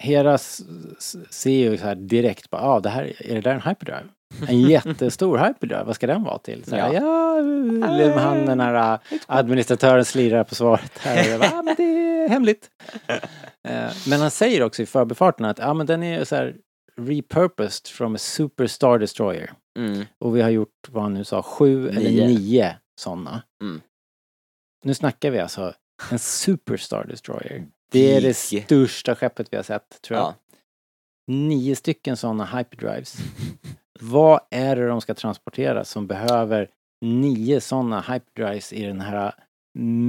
Hera 0.01 0.33
s- 0.35 0.61
s- 0.97 1.15
ser 1.33 1.51
ju 1.71 1.77
så 1.77 1.83
här 1.85 1.95
direkt 1.95 2.49
bara, 2.49 2.61
ah, 2.61 2.79
det 2.79 2.89
här, 2.89 3.13
är 3.31 3.35
det 3.35 3.41
där 3.41 3.53
en 3.55 3.61
hyperdrive? 3.61 4.03
En 4.47 4.61
jättestor 4.69 5.37
hyperdrive, 5.37 5.83
vad 5.83 5.95
ska 5.95 6.07
den 6.07 6.23
vara 6.23 6.37
till? 6.37 6.63
Så 6.63 6.75
här, 6.75 6.93
ja, 6.93 7.01
ja 7.01 8.19
han 8.19 8.45
den 8.45 8.59
här 8.59 8.93
äh, 8.93 8.99
administratören 9.27 10.05
slirar 10.05 10.43
på 10.43 10.55
svaret 10.55 10.97
här. 10.97 11.29
Jag 11.29 11.39
bara, 11.39 11.51
ah, 11.59 11.61
men 11.61 11.75
det 11.77 11.83
är 11.83 12.29
hemligt. 12.29 12.69
Eh, 13.67 13.91
Men 14.09 14.19
han 14.19 14.31
säger 14.31 14.63
också 14.63 14.81
i 14.81 14.85
förbifarten 14.85 15.45
att, 15.45 15.59
ja 15.59 15.73
men 15.73 15.85
den 15.87 16.03
är 16.03 16.23
så 16.23 16.35
här 16.35 16.55
repurposed 17.01 17.87
from 17.87 18.15
a 18.15 18.17
super 18.17 18.67
star 18.67 18.99
destroyer. 18.99 19.51
Mm. 19.79 20.05
Och 20.19 20.35
vi 20.37 20.41
har 20.41 20.49
gjort, 20.49 20.73
vad 20.89 21.03
han 21.03 21.13
nu 21.13 21.23
sa, 21.23 21.41
sju 21.43 21.89
eller 21.89 22.01
Nio. 22.01 22.27
nio 22.27 22.75
sådana. 23.01 23.43
Mm. 23.63 23.81
Nu 24.83 24.93
snackar 24.93 25.31
vi 25.31 25.39
alltså 25.39 25.73
en 26.11 26.19
Superstar 26.19 27.03
Destroyer. 27.05 27.67
Det 27.91 28.15
är 28.15 28.21
det 28.21 28.33
största 28.33 29.15
skeppet 29.15 29.47
vi 29.51 29.57
har 29.57 29.63
sett, 29.63 30.01
tror 30.01 30.19
jag. 30.19 30.27
Ja. 30.27 30.35
Nio 31.27 31.75
stycken 31.75 32.17
sådana 32.17 32.45
hyperdrives. 32.45 33.17
Vad 33.99 34.39
är 34.51 34.75
det 34.75 34.87
de 34.87 35.01
ska 35.01 35.13
transportera 35.13 35.85
som 35.85 36.07
behöver 36.07 36.69
nio 37.05 37.61
sådana 37.61 38.01
hyperdrives 38.01 38.73
i 38.73 38.85
den 38.85 39.01
här 39.01 39.33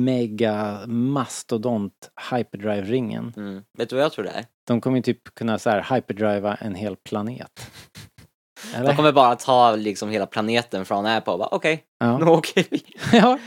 mega 0.05 0.87
mastodont 0.87 2.11
hyperdrive-ringen? 2.31 3.33
Mm. 3.37 3.62
Vet 3.79 3.88
du 3.88 3.97
vad 3.97 4.05
jag 4.05 4.12
tror 4.12 4.25
det 4.25 4.31
är? 4.31 4.45
De 4.66 4.81
kommer 4.81 4.97
ju 4.97 5.03
typ 5.03 5.35
kunna 5.35 5.59
så 5.59 5.71
här 5.71 5.95
hyperdriva 5.95 6.55
en 6.55 6.75
hel 6.75 6.97
planet. 6.97 7.71
Eller? 8.75 8.87
De 8.87 8.97
kommer 8.97 9.12
bara 9.12 9.37
ta 9.37 9.77
liksom 9.77 10.11
hela 10.11 10.27
planeten 10.27 10.85
från 10.85 11.07
Apple 11.07 11.33
och 11.33 11.38
bara 11.38 11.49
okej, 11.49 11.85
ja. 11.99 12.19
nu 12.19 12.25
åker 12.25 12.66
vi. 12.71 12.85
ja, 13.12 13.38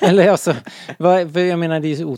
eller 0.00 0.28
alltså, 0.28 0.54
vad, 0.98 1.36
jag 1.36 1.58
menar 1.58 1.80
det 1.80 1.88
är 1.88 1.96
så 1.96 2.16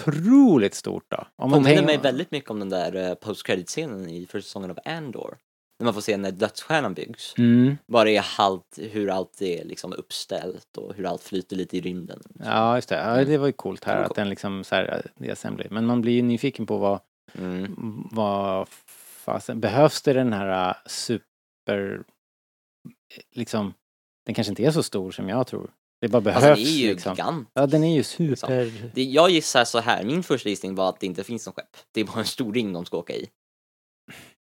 otroligt 0.00 0.74
stort 0.74 1.04
då. 1.10 1.26
Om 1.36 1.50
Påminner 1.50 1.68
tänker- 1.68 1.86
mig 1.86 1.98
väldigt 1.98 2.30
mycket 2.30 2.50
om 2.50 2.58
den 2.58 2.68
där 2.68 2.96
uh, 3.10 3.14
post 3.14 3.46
scenen 3.66 4.10
i 4.10 4.26
första 4.26 4.46
säsongen 4.46 4.70
av 4.70 4.78
Andor. 4.84 5.36
När 5.78 5.84
man 5.84 5.94
får 5.94 6.00
se 6.00 6.16
när 6.16 6.30
dödsstjärnan 6.30 6.94
byggs. 6.94 7.34
Mm, 7.38 7.76
Bara 7.86 8.10
är 8.10 8.24
allt, 8.38 8.78
hur 8.90 9.10
allt 9.10 9.42
är 9.42 9.64
liksom 9.64 9.92
uppställt 9.92 10.76
och 10.76 10.94
hur 10.94 11.06
allt 11.06 11.22
flyter 11.22 11.56
lite 11.56 11.76
i 11.76 11.80
rymden. 11.80 12.22
ja, 12.44 12.74
just 12.76 12.88
det. 12.88 12.96
Ja, 12.96 13.24
det 13.24 13.38
var 13.38 13.46
ju 13.46 13.52
coolt 13.52 13.82
Det 13.82 13.90
här 13.90 14.02
att 14.02 14.14
den 14.14 14.28
liksom 14.28 14.64
så 14.64 14.74
här, 14.74 15.06
det 15.16 15.28
är 15.28 15.32
assembly. 15.32 15.66
Men 15.70 15.86
man 15.86 16.00
blir 16.00 16.12
ju 16.12 16.22
nyfiken 16.22 16.66
på 16.66 16.76
vad, 16.78 17.00
Mm. 17.38 17.74
vad 18.12 18.68
fasen, 19.24 19.60
behövs 19.60 20.02
det 20.02 20.12
den 20.12 20.32
här 20.32 20.68
äh, 20.68 20.74
super, 20.86 22.02
liksom, 23.32 23.74
den 24.26 24.34
kanske 24.34 24.50
inte 24.50 24.62
är 24.64 24.70
så 24.70 24.82
stor 24.82 25.10
som 25.10 25.28
jag 25.28 25.46
tror. 25.46 25.70
Det 26.00 26.08
bara 26.08 26.20
behövs 26.20 26.44
Alltså 26.44 26.64
det 26.64 26.70
är 26.70 26.78
ju 26.78 26.88
liksom. 26.88 27.12
gigant. 27.12 27.48
Ja, 27.54 27.66
den 27.66 27.84
är 27.84 27.94
ju 27.94 28.02
super... 28.02 28.72
Det, 28.94 29.04
jag 29.04 29.30
gissar 29.30 29.64
så 29.64 29.80
här, 29.80 30.04
min 30.04 30.22
första 30.22 30.48
gissning 30.48 30.74
var 30.74 30.88
att 30.88 31.00
det 31.00 31.06
inte 31.06 31.24
finns 31.24 31.46
någon 31.46 31.54
skepp. 31.54 31.76
Det 31.92 32.00
är 32.00 32.04
bara 32.04 32.18
en 32.18 32.26
stor 32.26 32.52
ring 32.52 32.72
de 32.72 32.84
ska 32.84 32.96
åka 32.96 33.12
i. 33.12 33.28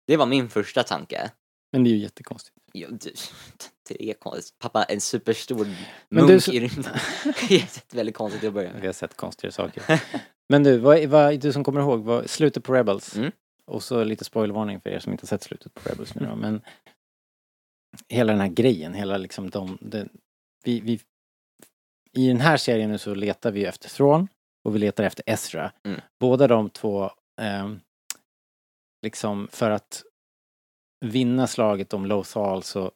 Det 0.06 0.16
var 0.16 0.26
min 0.26 0.48
första 0.48 0.82
tanke. 0.82 1.30
Men 1.72 1.84
det 1.84 1.90
är 1.90 1.92
ju 1.92 1.98
jättekonstigt. 1.98 2.56
Ja, 2.72 2.88
det, 2.90 3.12
det 3.88 4.10
är 4.10 4.14
konstigt. 4.14 4.58
Pappa, 4.58 4.84
en 4.84 5.00
superstor 5.00 5.68
Men 6.08 6.26
munk 6.26 6.46
du 6.46 6.52
i 6.52 6.60
rymden. 6.60 6.84
Det 7.48 7.54
är 7.54 7.96
väldigt 7.96 8.14
konstigt 8.14 8.44
att 8.44 8.54
börja 8.54 8.72
med. 8.72 8.84
har 8.84 8.92
sett 8.92 9.16
konstigare 9.16 9.52
saker. 9.52 10.02
Men 10.48 10.62
du, 10.62 10.78
vad, 10.78 11.04
vad, 11.04 11.40
du 11.40 11.52
som 11.52 11.64
kommer 11.64 11.80
ihåg, 11.80 12.04
vad, 12.04 12.30
slutet 12.30 12.64
på 12.64 12.74
Rebels. 12.74 13.16
Mm. 13.16 13.32
Och 13.66 13.82
så 13.82 14.04
lite 14.04 14.24
spoilervarning 14.24 14.80
för 14.80 14.90
er 14.90 14.98
som 14.98 15.12
inte 15.12 15.22
har 15.22 15.28
sett 15.28 15.42
slutet 15.42 15.74
på 15.74 15.88
Rebels 15.88 16.14
nu 16.14 16.26
då, 16.26 16.36
men 16.36 16.60
hela 18.08 18.32
den 18.32 18.40
här 18.40 18.48
grejen, 18.48 18.94
hela 18.94 19.16
liksom 19.16 19.50
de, 19.50 19.78
de 19.80 20.08
vi, 20.64 20.80
vi, 20.80 21.00
i 22.16 22.28
den 22.28 22.40
här 22.40 22.56
serien 22.56 22.90
nu 22.90 22.98
så 22.98 23.14
letar 23.14 23.50
vi 23.50 23.64
efter 23.64 23.88
Thrawn 23.88 24.28
och 24.64 24.74
vi 24.74 24.78
letar 24.78 25.04
efter 25.04 25.22
Ezra. 25.26 25.72
Mm. 25.84 26.00
Båda 26.20 26.46
de 26.46 26.70
två, 26.70 27.10
ehm, 27.40 27.80
liksom 29.02 29.48
för 29.52 29.70
att 29.70 30.02
vinna 31.04 31.46
slaget 31.46 31.92
om 31.94 32.06
Lothal 32.06 32.62
så, 32.62 32.92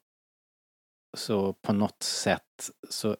så 1.16 1.52
på 1.52 1.72
något 1.72 2.02
sätt 2.02 2.70
så 2.88 3.16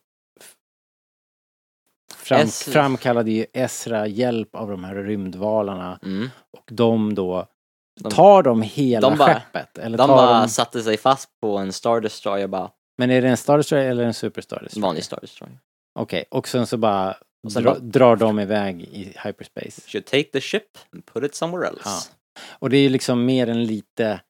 fram, 2.15 2.41
Ezra. 2.41 2.73
framkallade 2.73 3.31
ju 3.31 3.47
Ezra 3.53 4.07
hjälp 4.07 4.55
av 4.55 4.71
de 4.71 4.85
här 4.85 4.95
rymdvalarna 4.95 5.99
Mm. 6.03 6.29
och 6.51 6.65
de 6.73 7.15
då 7.15 7.47
De- 8.01 8.11
tar 8.11 8.43
de 8.43 8.63
hela 8.63 9.11
de 9.11 9.19
bara- 9.19 9.35
skeppet? 9.35 9.79
Eller 9.79 9.99
De 9.99 10.09
bara 10.09 10.41
de, 10.41 10.49
satte 10.49 10.83
sig 10.83 10.97
fast 10.97 11.31
på 11.41 11.59
en 11.59 11.73
Star 11.73 12.01
Destroyer 12.01 12.47
bara. 12.47 12.71
men 12.99 13.11
är 13.11 13.23
det 13.23 13.29
en 13.29 13.37
Star 13.37 13.57
Destroyer 13.57 13.91
eller 13.91 14.05
en 14.05 14.15
Superstar 14.15 14.61
Destroyer? 14.63 14.87
Vanlig 14.87 15.05
Star 15.05 15.19
Destroyer. 15.21 15.59
Okej, 16.01 16.25
och 16.31 16.49
sen 16.49 16.67
så 16.67 16.77
bara 16.77 17.17
Och 17.45 17.53
sen 17.53 17.63
dra, 17.63 17.71
bara- 17.71 17.81
drar 17.81 18.17
de 18.17 18.41
iväg 18.41 18.83
i 18.83 19.05
hyperspace. 19.25 19.81
Should 19.87 20.05
take 20.07 20.25
the 20.25 20.41
ship 20.41 20.63
and 20.93 21.07
put 21.07 21.25
it 21.25 21.35
somewhere 21.35 21.69
else. 21.69 21.81
Ja. 21.85 22.01
Och 22.59 22.71
det 22.71 22.77
är 22.77 22.81
ju 22.83 22.89
liksom 22.89 23.25
mer 23.25 23.47
än 23.49 23.65
lite 23.65 24.21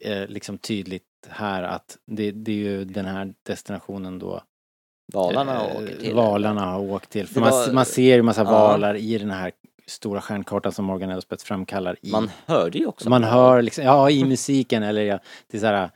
eh, 0.00 0.26
liksom 0.26 0.58
tydligt 0.58 1.02
här 1.28 1.62
att 1.62 1.98
det, 2.06 2.30
det 2.30 2.52
är 2.52 2.56
ju 2.56 2.84
den 2.84 3.04
här 3.04 3.34
destinationen 3.42 4.18
då 4.18 4.42
Valarna 5.12 5.54
eh, 5.56 5.76
åker 5.76 5.96
till. 5.96 6.14
valarna 6.14 6.64
har 6.64 6.80
åkt 6.80 7.10
till. 7.10 7.26
För 7.26 7.34
Det 7.34 7.40
man, 7.40 7.50
var- 7.50 7.72
man 7.72 7.86
ser 7.86 8.16
ju 8.16 8.22
massa 8.22 8.40
Ja. 8.44 8.50
valar 8.50 8.94
i 8.94 9.18
den 9.18 9.30
här 9.30 9.52
stora 9.86 10.20
stjärnkartan 10.20 10.72
som 10.72 10.84
Morgan 10.84 11.10
Elspeth 11.10 11.44
framkallar 11.44 11.96
i. 12.02 12.10
Man 12.10 12.30
hörde 12.46 12.78
ju 12.78 12.86
också. 12.86 13.08
man 13.10 13.24
hör 13.24 13.62
liksom, 13.62 13.84
ja 13.84 14.10
i 14.10 14.24
musiken 14.24 14.82
eller 14.82 15.02
ja, 15.02 15.18
det 15.50 15.56
är 15.56 15.60
så 15.60 15.66
här 15.66 15.90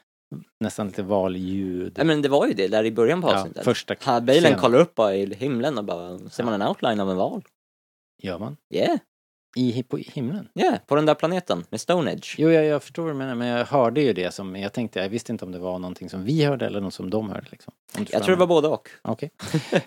nästan 0.60 0.86
lite 0.86 1.02
valljud. 1.02 1.92
Nej 1.96 2.06
men 2.06 2.22
det 2.22 2.28
var 2.28 2.46
ju 2.46 2.52
det 2.54 2.68
där 2.68 2.84
i 2.84 2.92
början 2.92 3.22
på 3.22 3.28
Ja, 3.28 3.38
avsnittet. 3.40 3.64
första 3.64 3.94
Han- 4.00 4.26
scenen. 4.26 4.58
kollar 4.58 4.78
upp 4.78 4.94
bara 4.94 5.14
i 5.14 5.34
himlen 5.34 5.78
och 5.78 5.84
bara, 5.84 6.18
ser 6.18 6.44
man 6.44 6.54
en 6.62 6.68
outline 6.68 7.00
av 7.00 7.10
en 7.10 7.16
val? 7.16 7.42
Gör 8.22 8.38
man? 8.38 8.56
Yeah, 8.74 8.98
I, 9.56 9.82
på 9.82 9.96
himlen? 9.96 10.48
yeah, 10.54 10.78
på 10.86 10.96
den 10.96 11.06
där 11.06 11.14
planeten 11.14 11.64
med 11.70 11.80
Stonehenge. 11.80 12.34
Jo, 12.38 12.50
jag, 12.50 12.64
jag 12.64 12.82
förstår 12.82 13.02
vad 13.02 13.12
du 13.12 13.18
menar, 13.18 13.34
men 13.34 13.48
jag 13.48 13.64
hörde 13.66 14.00
ju 14.02 14.12
det 14.12 14.34
som, 14.34 14.56
jag 14.56 14.72
tänkte, 14.72 14.98
jag 15.00 15.08
visste 15.08 15.32
inte 15.32 15.44
om 15.44 15.52
det 15.52 15.58
var 15.58 15.78
någonting 15.78 16.10
som 16.10 16.24
vi 16.24 16.44
hörde 16.44 16.66
eller 16.66 16.80
något 16.80 16.94
som 16.94 17.10
de 17.10 17.28
hörde 17.30 17.46
liksom. 17.50 17.72
Jag 18.10 18.22
tror 18.22 18.36
det 18.36 18.40
var 18.40 18.46
både 18.46 18.68
och. 18.68 18.88
jag 19.02 19.08
menar. 19.08 19.14
Okej. 19.14 19.30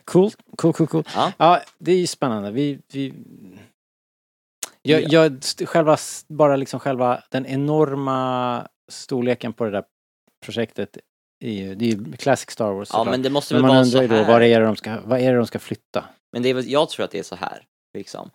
Cool, 0.05 0.31
cool, 0.57 0.73
cool, 0.73 0.87
cool. 0.87 1.03
Ja. 1.15 1.31
Ja, 1.37 1.61
det 1.77 1.91
är 1.91 1.97
ju 1.97 2.07
spännande. 2.07 2.51
Vi, 2.51 2.79
vi... 2.93 3.13
Jag, 4.81 5.01
Ja. 5.03 5.07
jag, 5.09 5.43
själva, 5.67 5.97
bara 6.27 6.55
liksom 6.55 6.79
själva 6.79 7.23
den 7.29 7.45
enorma 7.45 8.67
storleken 8.91 9.53
på 9.53 9.63
det 9.65 9.71
där 9.71 9.83
projektet 10.43 10.97
är 11.45 11.51
ju, 11.51 11.75
det 11.75 11.85
är 11.85 11.89
ju 11.89 12.11
classic 12.13 12.49
Star 12.51 12.71
Wars 12.73 12.89
Ja 12.91 12.97
såklart. 12.97 13.11
men 13.13 13.21
det 13.21 13.29
måste 13.29 13.53
men 13.53 13.61
väl 13.61 13.67
man 13.67 13.75
vara 13.75 13.85
så 13.85 13.97
undrar 13.97 14.01
ju 14.17 14.21
här. 14.23 14.27
då, 14.27 14.31
vad 14.33 14.43
är, 14.43 14.59
det 14.59 14.65
de 14.65 14.75
ska, 14.75 15.01
vad 15.05 15.19
är 15.19 15.31
det 15.31 15.37
de 15.37 15.47
ska 15.47 15.59
flytta? 15.59 16.05
Men 16.31 16.43
det 16.43 16.49
är, 16.49 16.53
väl- 16.53 16.69
jag 16.71 16.89
tror 16.89 17.05
att 17.05 17.11
det 17.11 17.19
är 17.19 17.23
så 17.23 17.35
här, 17.35 17.63
liksom. 17.97 18.29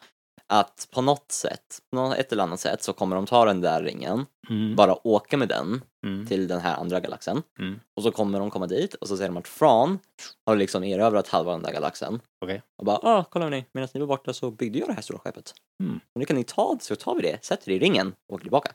Att 0.53 0.89
på 0.91 1.03
något 1.03 1.33
sätt, 1.33 1.79
på 1.91 1.97
något 1.97 2.17
ett 2.19 2.33
eller 2.33 2.43
annat 2.43 2.61
sätt 2.61 2.83
så 2.83 2.93
kommer 2.93 3.17
de 3.17 3.27
ta 3.27 3.45
den 3.45 3.61
där 3.61 3.83
ringen, 3.83 4.27
Mm. 4.51 4.77
bara 4.77 5.07
åka 5.07 5.37
med 5.37 5.49
den 5.49 5.83
Mm. 6.07 6.27
till 6.27 6.49
den 6.49 6.61
här 6.61 6.77
andra 6.77 7.01
galaxen. 7.01 7.43
Mm. 7.59 7.81
Och 7.97 8.03
så 8.03 8.11
kommer 8.11 8.39
de 8.41 8.51
komma 8.51 8.67
dit 8.67 8.95
och 8.95 9.09
så 9.09 9.17
säger 9.17 9.29
de 9.31 9.37
att 9.37 9.49
Fran 9.49 9.99
har 10.47 10.57
liksom 10.57 10.85
erövrat 10.85 11.29
halva 11.29 11.53
den 11.53 11.63
där 11.63 11.73
galaxen. 11.73 12.21
Okej. 12.45 12.63
Och 12.79 12.85
bara, 12.85 12.97
ah, 12.97 13.25
kolla 13.31 13.49
ni, 13.49 13.65
medan 13.73 13.89
ni 13.95 14.01
var 14.01 14.07
borta 14.07 14.33
så 14.33 14.51
byggde 14.51 14.79
jag 14.79 14.89
det 14.89 14.93
här 14.93 15.03
stora 15.03 15.19
skeppet. 15.19 15.55
Mm. 15.83 15.97
Och 15.97 16.19
nu 16.19 16.25
kan 16.25 16.37
ni 16.37 16.45
ta 16.45 16.75
det, 16.75 16.85
så 16.85 16.97
tar 16.97 17.15
vi 17.15 17.23
det, 17.23 17.45
sätter 17.45 17.67
det 17.67 17.75
i 17.75 17.79
ringen 17.79 18.15
och 18.29 18.35
åker 18.35 18.43
tillbaka. 18.45 18.73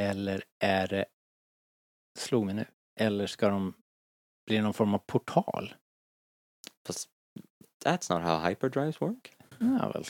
Eller 0.00 0.42
är 0.64 0.86
det, 0.88 1.04
slog 2.18 2.46
mig 2.46 2.54
nu, 2.54 2.64
eller 3.00 3.26
ska 3.26 3.48
de 3.48 3.74
bli 4.46 4.60
någon 4.60 4.74
form 4.74 4.94
av 4.94 4.98
portal? 4.98 5.74
Fast 6.86 7.08
that's 7.84 8.14
not 8.14 8.22
how 8.22 8.48
hyperdrives 8.48 9.00
work. 9.00 9.32
Ja, 9.58 9.90
väl. 9.94 10.04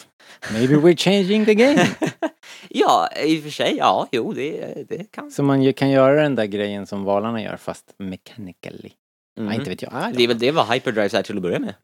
Maybe 0.53 0.75
we're 0.75 0.97
changing 0.97 1.45
the 1.45 1.55
game. 1.55 1.87
ja, 2.69 3.09
i 3.17 3.39
och 3.39 3.43
för 3.43 3.51
sig, 3.51 3.77
ja, 3.77 4.09
jo, 4.13 4.33
det, 4.33 4.85
det 4.89 5.11
kan. 5.11 5.31
Så 5.31 5.43
man 5.43 5.63
ju 5.63 5.73
kan 5.73 5.91
göra 5.91 6.23
den 6.23 6.35
där 6.35 6.47
grejen 6.47 6.87
som 6.87 7.05
valarna 7.05 7.43
gör 7.43 7.57
fast 7.57 7.95
mechanically. 7.99 8.93
Mm. 9.39 9.49
Ja, 9.53 9.59
inte 9.59 9.71
vet 9.71 9.83
jag. 9.83 9.91
Ah, 9.95 10.11
Det 10.15 10.23
är 10.23 10.29
väl 10.29 10.39
det 10.39 10.51
vad 10.51 10.67
hyperdrives 10.67 11.15
är 11.15 11.23
till 11.23 11.37
att 11.37 11.43
börja 11.43 11.59
med. 11.59 11.75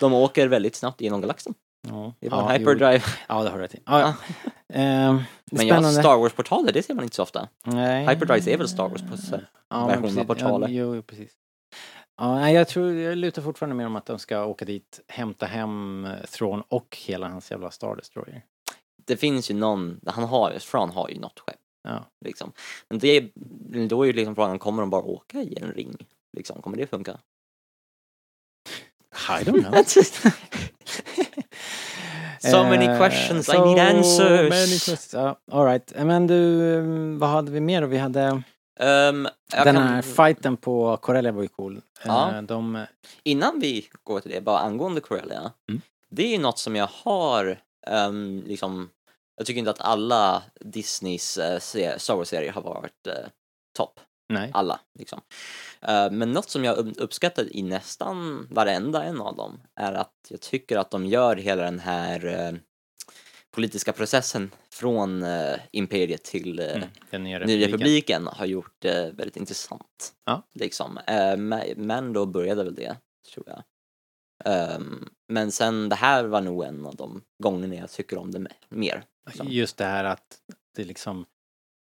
De 0.00 0.14
åker 0.14 0.48
väldigt 0.48 0.74
snabbt 0.74 1.00
genom 1.00 1.20
galaxen. 1.20 1.54
Ja, 1.88 2.14
Det 2.20 2.28
var 2.28 2.38
ja, 2.38 2.52
en 2.52 2.60
hyperdrive. 2.60 3.02
Jo, 3.06 3.12
ja, 3.28 3.42
det 3.42 3.50
har 3.50 3.58
du 3.58 3.64
rätt 3.64 3.74
i. 3.74 3.80
Ja, 3.86 4.00
ja. 4.00 4.14
Ehm, 4.74 5.22
Men 5.52 5.66
ja. 5.66 5.92
Star 5.92 6.18
Wars-portaler, 6.18 6.72
det 6.72 6.82
ser 6.82 6.94
man 6.94 7.04
inte 7.04 7.16
så 7.16 7.22
ofta. 7.22 7.48
Nej. 7.64 8.06
Hyperdrives 8.06 8.46
är 8.46 8.56
väl 8.58 8.68
Star 8.68 8.88
Wars 8.88 9.02
på 9.10 9.16
så 9.16 9.30
här 9.36 9.50
ja, 9.68 9.96
av 9.96 10.24
portaler. 10.24 10.68
Ja, 10.68 10.94
jo, 10.94 11.02
precis. 11.02 11.32
Ja, 12.20 12.50
jag 12.50 12.68
tror, 12.68 12.92
jag 12.92 13.18
lutar 13.18 13.42
fortfarande 13.42 13.76
mer 13.76 13.86
om 13.86 13.96
att 13.96 14.06
de 14.06 14.18
ska 14.18 14.44
åka 14.44 14.64
dit, 14.64 15.00
hämta 15.08 15.46
hem 15.46 16.04
eh, 16.04 16.26
Thrawn 16.26 16.62
och 16.68 16.98
hela 17.06 17.28
hans 17.28 17.50
jävla 17.50 17.70
Star 17.70 17.96
Destroyer. 17.96 18.42
Det 19.06 19.16
finns 19.16 19.50
ju 19.50 19.54
någon, 19.54 20.00
han 20.06 20.24
har 20.24 20.58
Fran 20.58 20.90
har 20.90 21.08
ju 21.08 21.18
något 21.18 21.38
skepp. 21.38 21.60
Ja. 21.88 22.04
Liksom. 22.24 22.52
Men 22.88 22.98
det, 22.98 23.30
då 23.88 24.02
är 24.02 24.06
ju 24.06 24.12
liksom 24.12 24.34
frågan, 24.34 24.58
kommer 24.58 24.82
de 24.82 24.90
bara 24.90 25.02
åka 25.02 25.38
i 25.38 25.58
en 25.60 25.72
ring? 25.72 25.96
Liksom, 26.36 26.62
kommer 26.62 26.76
det 26.76 26.86
funka? 26.86 27.18
I 29.12 29.44
don't 29.44 29.62
know. 29.62 29.74
so 32.40 32.62
many 32.64 32.84
Eh, 32.86 32.98
questions, 32.98 33.48
I 33.48 33.52
so 33.52 33.64
need 33.64 33.78
answers. 33.78 34.40
Many 34.50 34.78
questions. 34.78 35.14
Ja, 35.14 35.36
all 35.52 35.64
right. 35.66 35.92
Men 35.96 36.26
du, 36.26 36.72
eh, 36.74 37.18
vad 37.18 37.28
hade 37.30 37.50
vi 37.50 37.60
mer? 37.60 37.82
Vi 37.82 37.98
hade... 37.98 38.42
Jag 38.80 39.64
Den 39.64 39.74
kan- 39.74 39.76
här 39.76 40.02
fighten 40.02 40.56
på 40.56 40.96
Corellia 40.96 41.32
var 41.32 41.42
ju 41.42 41.48
cool. 41.48 41.80
Ja. 42.04 42.34
Eh, 42.36 42.42
De, 42.42 42.86
Innan 43.22 43.60
vi 43.60 43.88
går 44.04 44.20
till 44.20 44.30
det, 44.30 44.40
bara 44.40 44.58
angående 44.58 45.00
Corellia. 45.00 45.52
Mm. 45.70 45.80
Det 46.10 46.22
är 46.22 46.28
ju 46.30 46.38
något 46.38 46.58
som 46.58 46.76
jag 46.76 46.88
har, 46.92 47.58
ehm, 47.86 48.42
liksom, 48.46 48.90
jag 49.36 49.46
tycker 49.46 49.58
inte 49.58 49.70
att 49.70 49.80
alla 49.80 50.42
Disneys 50.60 51.38
uh, 51.38 51.58
Star 51.98 52.14
Wars-serier 52.16 52.52
har 52.52 52.62
varit 52.62 53.06
eh, 53.06 53.14
topp. 53.76 54.00
nej. 54.32 54.50
Alla, 54.54 54.80
liksom. 54.98 55.20
Eh, 55.82 56.10
men 56.10 56.32
något 56.32 56.50
som 56.50 56.64
jag 56.64 56.76
upp- 56.76 56.96
uppskattar 57.00 57.56
i 57.56 57.62
nästan 57.62 58.46
varenda 58.50 59.04
en 59.04 59.20
av 59.20 59.36
dem 59.36 59.60
är 59.74 59.92
att 59.92 60.14
jag 60.28 60.40
tycker 60.40 60.76
att 60.76 60.90
de 60.90 61.06
gör 61.06 61.36
hela 61.36 61.62
den 61.62 61.78
här 61.78 62.26
eh, 62.26 62.52
politiska 63.50 63.92
processen 63.92 64.50
från 64.72 65.22
eh, 65.22 65.56
imperiet 65.72 66.24
till 66.24 66.60
Mm, 66.60 66.88
den 67.10 67.24
nya 67.24 67.40
republiken. 67.40 67.70
republiken 67.72 68.26
har 68.26 68.46
gjort 68.46 68.74
det 68.78 69.12
väldigt 69.14 69.36
intressant. 69.36 70.12
Ja. 70.24 70.42
Liksom. 70.54 70.98
Ma- 71.08 71.78
Mando 71.78 72.26
började 72.26 72.64
väl 72.64 72.74
det, 72.74 72.96
tror 73.34 73.46
jag. 73.48 73.62
Ehm, 74.44 75.08
men 75.28 75.52
sen, 75.52 75.88
det 75.88 75.96
här 75.96 76.24
var 76.24 76.40
nog 76.40 76.64
en 76.64 76.86
av 76.86 76.96
de 76.96 77.22
gångerna 77.42 77.74
jag 77.74 77.90
tycker 77.90 78.18
om 78.18 78.30
det 78.30 78.38
me- 78.38 78.52
mer. 78.68 79.04
Liksom. 79.26 79.46
Just 79.48 79.76
det 79.76 79.84
här 79.84 80.04
att 80.04 80.38
det 80.76 80.84
liksom 80.84 81.26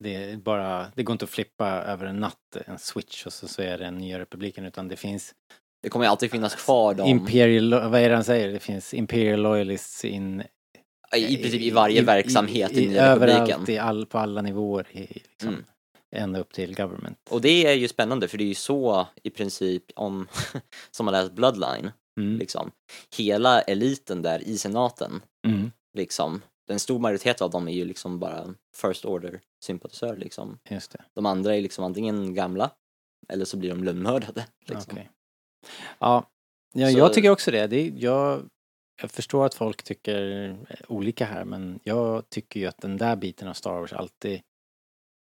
det 0.01 0.37
bara, 0.45 0.87
det 0.97 1.03
går 1.03 1.13
inte 1.13 1.25
att 1.25 1.31
flippa 1.31 1.67
över 1.69 2.07
en 2.07 2.17
natt 2.17 2.57
en 2.67 2.79
switch 2.79 3.27
och 3.27 3.33
så, 3.33 3.49
så 3.49 3.63
är 3.63 3.79
det 3.79 3.87
en 3.87 3.99
nya 3.99 4.19
republiken 4.19 4.65
utan 4.65 4.89
det 4.89 4.97
finns 4.97 5.35
Det 5.83 5.89
kommer 5.89 6.05
ju 6.07 6.11
alltid 6.11 6.31
finnas 6.31 6.55
kvar 6.55 6.95
de, 6.95 7.09
Imperial, 7.09 7.71
vad 7.71 8.01
är 8.01 8.09
det 8.09 8.15
han 8.15 8.25
säger? 8.25 8.53
Det 8.53 8.59
finns 8.61 8.95
Imperial 8.95 9.41
Loyalists 9.41 10.05
in 10.05 10.43
i 11.17 11.37
princip 11.37 11.61
i 11.63 11.71
varje 11.71 12.03
verksamhet 12.03 12.73
i, 12.73 12.89
Nya 12.89 13.03
överallt, 13.07 13.41
republiken. 13.51 13.75
i 13.75 13.79
all, 13.79 14.07
på 14.07 14.19
alla 14.19 14.43
nivåer, 14.43 14.87
i, 14.93 15.01
liksom, 15.01 15.49
Mm. 15.49 15.65
ända 16.17 16.41
upp 16.41 16.53
till 16.53 16.75
government. 16.75 17.19
Och 17.31 17.41
det 17.41 17.67
är 17.67 17.73
ju 17.75 17.89
spännande 17.89 18.29
för 18.29 18.39
det 18.39 18.45
är 18.45 18.49
ju 18.49 18.55
så 18.55 19.07
i 19.23 19.31
princip 19.31 19.85
om, 19.97 20.29
som 20.91 21.05
man 21.07 21.13
läst 21.13 21.33
Bloodline, 21.33 21.91
Mm. 22.21 22.39
liksom. 22.39 22.71
Hela 23.17 23.61
eliten 23.61 24.23
där 24.23 24.49
i 24.49 24.59
senaten, 24.59 25.23
Mm. 25.47 25.71
liksom. 25.97 26.43
Den 26.71 26.81
stor 26.81 26.99
majoritet 26.99 27.41
av 27.43 27.51
dem 27.51 27.69
är 27.69 27.73
ju 27.73 27.85
liksom 27.85 28.19
bara 28.19 28.55
first 28.75 29.05
order 29.05 29.41
sympatisörer 29.65 30.17
liksom. 30.17 30.59
Just 30.69 30.91
det. 30.93 31.05
De 31.15 31.27
andra 31.27 31.57
är 31.57 31.61
liksom 31.63 31.85
antingen 31.85 32.35
gamla 32.35 32.71
eller 33.29 33.45
så 33.45 33.57
blir 33.57 33.71
de 33.71 33.85
lönnmördade. 33.85 34.47
Liksom. 34.67 34.93
Okej. 34.93 35.11
Ja, 35.99 36.31
ja 36.73 36.91
Så- 36.91 36.99
jag 36.99 37.13
tycker 37.15 37.31
också 37.31 37.51
det. 37.51 37.67
det 37.67 37.87
jag, 37.89 38.51
jag 39.03 39.11
förstår 39.11 39.47
att 39.47 39.55
folk 39.55 39.83
tycker 39.83 40.57
olika 40.89 41.25
här 41.25 41.45
men 41.45 41.81
jag 41.83 42.29
tycker 42.31 42.61
ju 42.61 42.67
att 42.67 42.79
den 42.81 42.97
där 42.97 43.17
biten 43.17 43.49
av 43.49 43.55
Star 43.55 43.73
Wars 43.81 43.93
alltid 43.93 44.43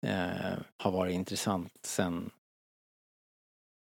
eh, 0.07 0.59
har 0.77 0.91
varit 0.91 1.13
intressant 1.15 1.73
sen 1.83 2.31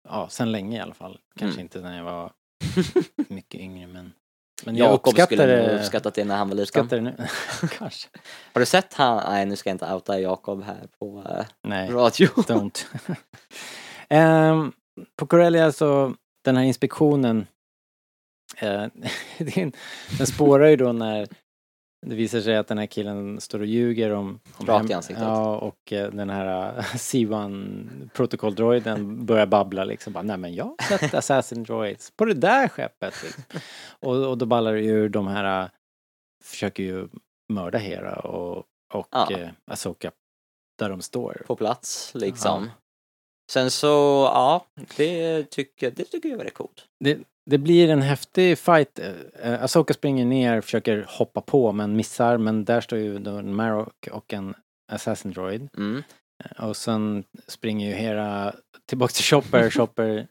Ja, 0.10 0.29
sen 0.29 0.51
länge 0.51 0.77
i 0.77 0.81
alla 0.81 0.93
fall. 0.93 1.19
Kanske 1.36 1.55
Mm. 1.55 1.65
inte 1.65 1.81
när 1.81 1.97
jag 1.97 2.03
var 2.03 2.33
mycket 3.29 3.62
yngre 3.62 3.88
men 3.88 4.13
Men 4.65 4.76
Jakob 4.76 5.20
skulle 5.20 5.46
det. 5.46 5.80
uppskattat 5.80 6.13
det 6.13 6.26
när 6.26 6.38
han 6.38 6.50
var 6.50 6.56
liten. 6.56 6.88
Det 6.88 7.02
nu. 7.02 7.15
Kanske. 7.78 8.10
Har 8.54 8.60
du 8.60 8.65
sett 8.65 8.93
han, 8.93 9.24
nej 9.32 9.46
nu 9.46 9.56
ska 9.56 9.70
jag 9.70 9.76
inte 9.76 9.93
outa 9.93 10.20
Jakob 10.20 10.63
här 10.63 10.88
på 11.00 11.24
eh, 11.30 11.46
Nej. 11.63 11.89
radio. 11.89 12.28
Don't. 12.36 12.86
Ehm, 14.10 14.72
på 15.15 15.28
Corellia 15.28 15.72
så, 15.72 16.13
den 16.46 16.58
här 16.58 16.63
inspektionen, 16.63 17.48
eh, 18.58 18.86
den 20.17 20.28
spårar 20.28 20.67
ju 20.67 20.76
då 20.76 20.91
när 20.91 21.28
det 22.05 22.15
visar 22.15 22.41
sig 22.41 22.57
att 22.57 22.67
den 22.67 22.77
här 22.77 22.86
killen 22.86 23.41
står 23.41 23.60
och 23.60 23.65
ljuger 23.65 24.12
om... 24.13 24.39
om 24.57 24.65
Rakt 24.65 24.89
i 24.89 24.93
ansiktet. 24.93 25.23
Ja, 25.23 25.57
och 25.57 25.93
eh, 25.93 26.12
den 26.12 26.29
här 26.29 26.77
eh, 26.77 26.83
C1 26.95 28.10
protokoll-droiden 28.10 29.25
börjar 29.25 29.45
babbla 29.45 29.83
liksom. 29.83 30.13
Bara, 30.13 30.23
Nej 30.23 30.38
men 30.38 30.53
jag 30.55 30.65
har 30.65 30.97
sett 30.97 31.13
Assassin 31.13 31.63
Droids 31.63 32.12
på 32.12 32.25
det 32.25 32.33
där 32.33 32.67
skeppet. 32.67 33.13
Liksom. 33.23 33.43
Och, 33.99 34.29
och 34.29 34.38
då 34.38 34.45
ballar 34.45 34.73
det 34.73 34.81
ur 34.86 35.10
de 35.10 35.27
här, 35.27 35.63
eh, 35.63 35.69
försöker 36.43 36.83
ju 36.83 37.07
mörda 37.53 37.77
Hera 37.77 38.15
och, 38.19 38.57
och 38.93 39.07
Ja. 39.12 39.31
eh, 39.31 39.49
Asoka 39.71 40.12
där 40.79 40.89
de 40.89 41.01
står. 41.01 41.41
på 41.47 41.55
plats 41.55 42.12
liksom. 42.15 42.69
Sen 43.51 43.71
så, 43.71 43.88
ja, 44.33 44.65
det 44.97 45.43
tycker, 45.43 45.91
det 45.91 46.03
tycker 46.03 46.29
jag 46.29 46.33
är 46.33 46.38
väldigt 46.38 46.53
coolt. 46.57 46.86
Det, 46.99 47.19
det 47.49 47.57
blir 47.57 47.89
en 47.89 48.01
häftig 48.01 48.57
fight. 48.57 48.99
Eh, 49.41 49.63
Asoka 49.63 49.93
springer 49.93 50.25
ner, 50.25 50.62
försöker 50.62 51.05
hoppa 51.10 51.41
på 51.41 51.71
men 51.71 51.95
missar. 51.95 52.38
Men 52.38 52.65
där 52.65 52.81
står 52.81 52.99
ju 52.99 53.19
då 53.19 53.31
en 53.31 53.55
Marok 53.55 54.07
och 54.12 54.33
en 54.33 54.53
Assassin 54.91 55.31
Droid. 55.31 55.69
Mm. 55.77 56.03
Eh, 56.43 56.65
Och 56.69 56.77
sen 56.77 57.23
springer 57.47 57.88
ju 57.89 57.93
Hera 57.93 58.55
tillbaks 58.86 59.13
till 59.13 59.23
Chopper. 59.23 59.69
Chopper 59.77 60.27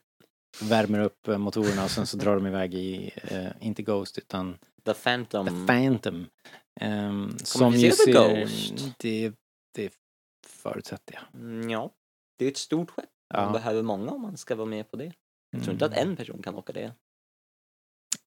värmer 0.63 1.01
upp 1.01 1.29
eh, 1.29 1.39
motorerna 1.39 1.85
och 1.85 1.91
sen 1.91 2.07
så 2.07 2.17
drar 2.17 2.35
de 2.35 2.47
iväg 2.47 2.75
i, 2.75 3.11
eh, 3.23 3.47
inte 3.61 3.83
Ghost 3.83 4.19
utan 4.19 4.59
The 4.85 4.95
Phantom. 4.95 5.47
The 5.47 5.73
Phantom. 5.73 6.27
Um, 6.81 7.37
som 7.39 7.73
ju 7.75 7.91
ser, 7.93 8.13
Ghost? 8.13 8.95
det, 8.99 9.33
det 9.75 9.93
förutsätter 10.47 11.15
jag. 11.15 11.41
Mm, 11.41 11.71
ja, 11.71 11.91
det 12.39 12.45
är 12.45 12.51
ett 12.51 12.57
stort 12.57 12.91
skepp. 12.91 13.05
Man 13.35 13.45
Ja. 13.47 13.53
behöver 13.53 13.83
många 13.83 14.11
om 14.11 14.23
man 14.23 14.37
ska 14.37 14.55
vara 14.55 14.67
med 14.69 14.91
på 14.91 14.97
det. 14.97 15.13
Jag 15.51 15.63
tror 15.63 15.73
inte 15.73 15.87
att 15.87 15.93
Mm. 15.97 16.09
en 16.11 16.17
person 16.17 16.43
kan 16.43 16.55
åka 16.55 16.73
det. 16.73 16.93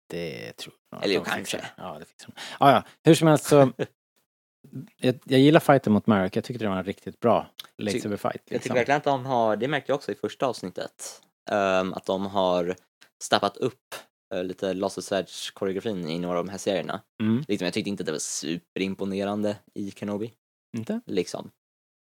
Det 0.10 0.54
tror 0.54 0.76
jag. 0.92 1.04
Eller 1.04 1.20
att 1.20 1.28
kanske. 1.28 1.66
Ja, 1.78 1.98
det 2.00 2.06
fixar 2.06 2.28
de. 2.36 2.42
Ja, 2.60 2.72
ja. 2.72 2.84
Hur 3.04 3.16
som 3.16 3.28
helst 3.28 3.46
så. 3.46 3.72
jag, 4.98 5.20
jag 5.24 5.40
gillar 5.40 5.60
fighten 5.60 5.94
mot 5.94 6.08
Marek. 6.08 6.36
Jag 6.36 6.44
tyckte 6.44 6.64
det 6.64 6.70
var 6.70 6.78
en 6.78 6.84
riktigt 6.84 7.20
bra 7.20 7.48
lightsaber 7.78 8.18
fight. 8.18 8.34
Jag 8.34 8.42
tycker 8.44 8.54
Liksom. 8.56 8.76
verkligen 8.76 8.98
att 8.98 9.04
de 9.04 9.26
har, 9.26 9.56
det 9.56 9.68
märkte 9.68 9.92
jag 9.92 9.96
också 9.96 10.12
i 10.12 10.16
första 10.16 10.46
avsnittet, 10.46 11.22
ehm, 11.52 11.94
att 11.94 12.06
de 12.06 12.26
har 12.26 12.76
stappat 13.24 13.58
upp 13.58 13.96
uh, 14.36 14.44
lite 14.44 14.74
Lost 14.74 15.12
Edge 15.12 15.54
koreografin 15.54 16.10
i 16.10 16.20
några 16.20 16.40
av 16.40 16.46
de 16.46 16.52
här 16.52 16.58
serierna. 16.58 17.02
Mm. 17.22 17.44
Liksom, 17.48 17.66
jag 17.66 17.74
tyckte 17.74 17.90
inte 17.90 18.04
det 18.04 18.12
var 18.12 18.20
superimponerande 18.20 19.58
i 19.74 19.92
Kenobi. 19.92 20.34
Inte? 20.78 21.02
Liksom. 21.06 21.52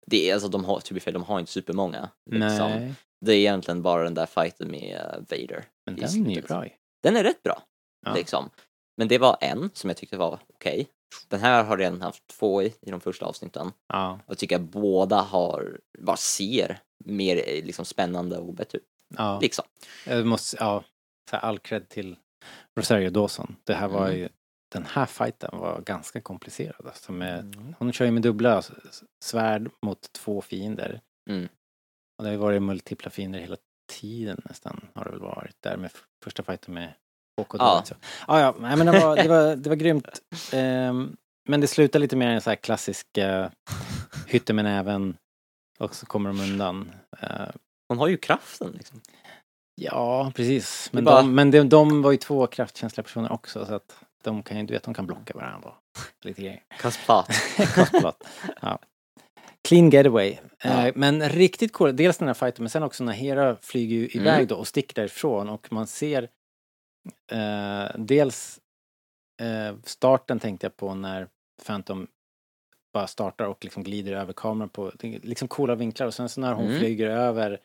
Det 0.06 0.30
är 0.30 0.34
alltså, 0.34 0.48
de 0.48 0.64
har, 0.64 0.80
typ 0.80 1.02
fel, 1.02 1.14
de 1.14 1.22
har 1.22 1.40
inte 1.40 1.52
supermånga. 1.52 2.10
Liksom. 2.30 2.70
Nej, 2.70 2.94
Det 3.20 3.32
är 3.32 3.36
egentligen 3.36 3.82
bara 3.82 4.04
den 4.04 4.14
där 4.14 4.26
fighten 4.26 4.70
med 4.70 4.96
eh, 4.96 5.18
Vader. 5.18 5.64
men 5.86 5.96
den 5.96 6.26
är 6.26 6.34
ju 6.34 6.42
bra 6.42 6.64
ju. 6.64 6.70
Den 7.02 7.16
är 7.16 7.24
rätt 7.24 7.42
bra. 7.42 7.62
Ja. 8.00 8.14
Liksom. 8.14 8.50
Men 8.96 9.08
det 9.08 9.18
var 9.18 9.36
en 9.40 9.70
som 9.74 9.90
jag 9.90 9.96
tyckte 9.96 10.16
var 10.16 10.38
okej. 10.54 10.88
Den 11.28 11.40
här 11.40 11.64
har 11.64 11.76
redan 11.78 12.02
haft 12.02 12.26
två 12.26 12.62
i, 12.62 12.74
i 12.80 12.90
de 12.90 13.00
första 13.00 13.26
avsnitten. 13.26 13.72
Ja, 13.88 14.12
Och 14.26 14.30
jag 14.30 14.38
tycker 14.38 14.56
att 14.56 14.62
båda 14.62 15.16
har, 15.20 15.80
bara 15.98 16.16
ser 16.16 16.78
mer 17.04 17.36
eh, 17.36 17.64
liksom, 17.64 17.84
spännande 17.84 18.38
och 18.38 18.54
bättre 18.54 18.78
ut. 18.78 18.84
ja. 19.16 19.40
Liksom. 19.40 19.64
Jag 20.06 20.26
måste, 20.26 20.56
ja. 20.60 20.84
Här, 21.32 21.38
all 21.40 21.58
cred 21.58 21.88
till 21.88 22.16
Rosario 22.76 23.10
Dawson. 23.10 23.56
Det 23.64 23.74
här 23.74 23.88
var 23.88 24.06
Mm. 24.06 24.18
ju, 24.18 24.28
den 24.72 24.84
här 24.86 25.06
fighten 25.06 25.50
var 25.52 25.80
ganska 25.80 26.20
komplicerad. 26.20 26.86
Alltså 26.86 27.12
med, 27.12 27.38
Mm. 27.40 27.74
hon 27.78 27.92
kör 27.92 28.04
ju 28.04 28.10
med 28.10 28.22
dubbla 28.22 28.62
svärd 29.24 29.70
mot 29.82 30.12
två 30.12 30.40
fiender. 30.40 31.00
Mm. 31.30 31.48
Och 32.18 32.24
det 32.24 32.28
har 32.28 32.32
ju 32.32 32.38
varit 32.38 32.62
multipla 32.62 33.10
fiender 33.10 33.38
hela 33.38 33.56
tiden 33.88 34.40
nästan 34.44 34.88
har 34.94 35.04
det 35.04 35.10
väl 35.10 35.20
varit 35.20 35.56
där 35.62 35.76
med 35.76 35.90
första 36.24 36.42
fighten 36.42 36.74
med 36.74 36.94
HK. 37.42 37.54
Ja. 37.58 37.84
Ja. 38.28 38.40
ja, 38.40 38.54
men 38.76 38.86
det 38.86 38.92
var, 39.00 39.16
det 39.16 39.28
var, 39.28 39.56
det 39.56 39.68
var 39.68 39.76
grymt. 39.76 40.20
Ehm, 40.52 41.16
men 41.48 41.60
det 41.60 41.66
slutar 41.66 41.98
lite 41.98 42.16
mer 42.16 42.30
i 42.30 42.34
en 42.34 42.40
så 42.40 42.50
här 42.50 42.56
klassisk 42.56 43.06
uh, 43.18 43.46
hytte 44.26 44.52
med 44.52 44.64
näven 44.64 45.16
och 45.78 45.94
så 45.94 46.06
kommer 46.06 46.30
de 46.30 46.40
undan. 46.40 46.92
Eh, 47.20 47.28
Hon 47.88 47.98
har 47.98 48.08
ju 48.08 48.16
kraften 48.16 48.70
liksom. 48.76 49.00
ja, 49.80 50.32
precis. 50.36 50.88
Men, 50.92 51.04
bara- 51.04 51.16
de, 51.22 51.34
men 51.34 51.50
de, 51.50 51.68
de 51.68 52.02
var 52.02 52.10
ju 52.10 52.16
två 52.16 52.46
kraftkänsliga 52.46 53.02
personer 53.04 53.32
också 53.32 53.66
så 53.66 53.74
att 53.74 53.96
de 54.24 54.42
kan 54.42 54.56
ju, 54.58 54.62
du 54.66 54.72
vet, 54.74 54.82
de 54.82 54.94
kan 54.94 55.06
blocka 55.06 55.34
varandra. 55.34 55.72
Lite 56.24 56.42
grejer. 56.42 56.62
Kastplat. 56.80 57.26
Kostplats. 57.74 58.26
ja. 58.62 58.78
Clean 59.68 59.90
getaway. 59.90 60.36
Ja. 60.64 60.86
Eh, 60.86 60.92
men 60.96 61.28
riktigt 61.28 61.72
cool, 61.72 61.96
dels 61.96 62.18
den 62.18 62.28
här 62.28 62.34
fighten 62.34 62.62
men 62.64 62.70
sen 62.70 62.82
också 62.82 63.04
när 63.04 63.12
Hera 63.12 63.56
flyger 63.62 63.96
ju 63.96 64.08
iväg 64.08 64.34
Mm. 64.34 64.46
då 64.46 64.54
och 64.56 64.66
sticker 64.68 64.94
därifrån 64.94 65.48
och 65.48 65.72
man 65.72 65.86
ser 65.86 66.28
eh, 67.32 67.90
dels 67.98 68.60
eh, 69.42 69.76
starten 69.84 70.38
tänkte 70.38 70.64
jag 70.66 70.76
på 70.76 70.94
när 70.94 71.28
Phantom 71.66 72.06
bara 72.92 73.06
startar 73.06 73.44
och 73.46 73.64
liksom 73.64 73.82
glider 73.82 74.12
över 74.12 74.32
kameran 74.32 74.68
på 74.68 74.92
liksom 75.02 75.48
coola 75.48 75.74
vinklar 75.74 76.06
och 76.06 76.14
sen 76.14 76.28
så 76.28 76.40
när 76.40 76.52
hon 76.52 76.66
Mm. 76.66 76.78
flyger 76.78 77.06
över 77.06 77.60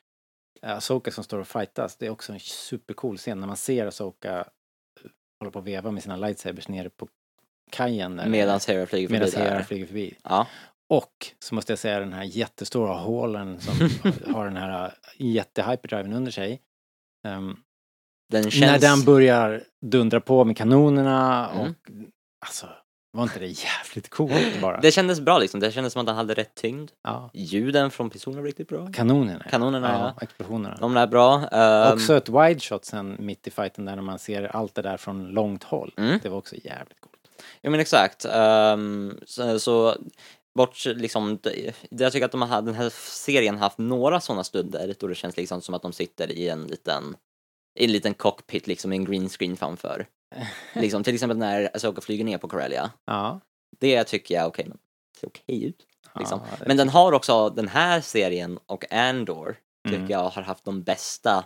eh, 0.61 0.71
Asoka 0.77 1.11
som 1.11 1.23
står 1.23 1.39
och 1.39 1.47
fightas, 1.47 1.95
det 1.95 2.05
är 2.05 2.09
också 2.09 2.33
en 2.33 2.39
supercool 2.39 3.17
scen 3.17 3.39
när 3.39 3.47
man 3.47 3.57
ser 3.57 3.85
Asoka 3.87 4.37
eh, 4.39 4.45
hålla 5.39 5.51
på 5.51 5.59
och 5.59 5.67
veva 5.67 5.91
med 5.91 6.03
sina 6.03 6.15
lightsabers 6.17 6.67
nere 6.67 6.89
på 6.89 7.07
kajen. 7.71 8.21
Medan 8.27 8.59
Hera 8.67 8.85
flyger 8.85 8.85
förbi 8.87 9.07
Medan 9.09 9.29
Hera 9.41 9.63
flyger 9.63 9.85
förbi. 9.85 10.17
Ja. 10.23 10.47
Och 10.87 11.31
så 11.39 11.55
måste 11.55 11.71
jag 11.71 11.79
säga 11.79 11.99
den 11.99 12.13
här 12.13 12.23
jättestora 12.23 12.93
hålen 12.93 13.61
som 13.61 13.73
har 14.33 14.45
den 14.45 14.57
här 14.57 14.93
jättehyperdriven 15.17 16.13
under 16.13 16.31
sig. 16.31 16.61
Ehm, 17.23 17.57
Den 18.35 18.43
När 18.43 18.51
känns... 18.51 18.81
den 18.81 19.03
börjar 19.05 19.63
dundra 19.85 20.19
på 20.21 20.45
med 20.45 20.57
kanonerna 20.57 21.49
Mm. 21.53 21.61
och 21.61 21.75
alltså 22.45 22.67
Var 23.13 23.23
inte 23.23 23.39
det 23.39 23.47
jävligt 23.47 24.09
coolt 24.09 24.61
bara? 24.61 24.79
Det 24.81 24.91
kändes 24.91 25.19
bra 25.19 25.37
liksom, 25.39 25.59
det 25.59 25.71
kändes 25.71 25.93
som 25.93 26.01
att 26.01 26.07
han 26.07 26.15
hade 26.17 26.33
rätt 26.33 26.55
tyngd. 26.55 26.91
Ja. 27.03 27.29
Ljuden 27.33 27.91
från 27.91 28.09
pistolen 28.09 28.39
var 28.39 28.45
riktigt 28.45 28.67
bra. 28.67 28.87
Kanonerna. 28.93 29.43
Kanonerna, 29.49 29.91
ja. 29.93 30.13
ja. 30.17 30.23
Explosionerna. 30.23 30.77
De 30.79 30.97
är 30.97 31.07
bra. 31.07 31.47
Ehm, 31.51 31.93
Också 31.93 32.17
ett 32.17 32.29
wide 32.29 32.59
shot 32.59 32.85
sen 32.85 33.15
mitt 33.19 33.47
i 33.47 33.51
fighten 33.51 33.85
där 33.85 33.95
när 33.95 34.01
man 34.03 34.19
ser 34.19 34.43
allt 34.55 34.75
det 34.75 34.81
där 34.81 34.97
från 34.97 35.27
långt 35.27 35.63
håll. 35.63 35.93
Mm. 35.97 36.19
Det 36.23 36.29
var 36.29 36.37
också 36.37 36.55
jävligt 36.55 36.99
coolt. 37.01 37.15
Ja 37.61 37.69
men 37.69 37.79
exakt. 37.79 38.25
Ehm, 38.25 39.17
så, 39.25 39.59
så 39.59 39.95
bort 40.55 40.85
liksom, 40.85 41.39
jag 41.89 42.11
tycker 42.11 42.25
att 42.25 42.31
de 42.31 42.41
har, 42.41 42.61
den 42.61 42.73
här 42.75 42.89
serien 42.95 43.57
haft 43.57 43.77
några 43.77 44.21
sådana 44.21 44.43
stunder 44.43 44.95
då 44.99 45.07
det 45.07 45.15
känns 45.15 45.37
liksom 45.37 45.61
som 45.61 45.75
att 45.75 45.81
de 45.81 45.93
sitter 45.93 46.31
i 46.31 46.49
en 46.49 46.63
liten, 46.67 47.15
i 47.75 47.85
en 47.85 47.91
liten 47.91 48.13
cockpit 48.13 48.67
liksom 48.67 48.89
med 48.89 48.95
en 48.95 49.05
green 49.05 49.29
screen 49.29 49.57
framför. 49.57 50.07
liksom 50.73 51.03
till 51.03 51.13
exempel 51.13 51.37
när 51.37 51.69
Asoka 51.75 52.01
flyger 52.01 52.25
ner 52.25 52.37
på 52.37 52.47
Corellia. 52.47 52.91
Ja. 53.05 53.39
Det 53.79 54.03
tycker 54.03 54.35
jag, 54.35 54.47
okej, 54.47 54.65
men 54.67 54.77
det 55.13 55.19
ser 55.19 55.27
okej 55.27 55.63
ut. 55.65 55.85
Liksom. 56.19 56.39
Ja, 56.51 56.57
Men 56.67 56.77
den 56.77 56.89
har 56.89 57.11
också, 57.11 57.49
den 57.49 57.67
här 57.67 58.01
serien 58.01 58.59
och 58.65 58.93
Andor 58.93 59.57
tycker 59.87 59.97
Mm. 59.97 60.09
jag 60.11 60.29
har 60.29 60.41
haft 60.41 60.65
de 60.65 60.83
bästa 60.83 61.45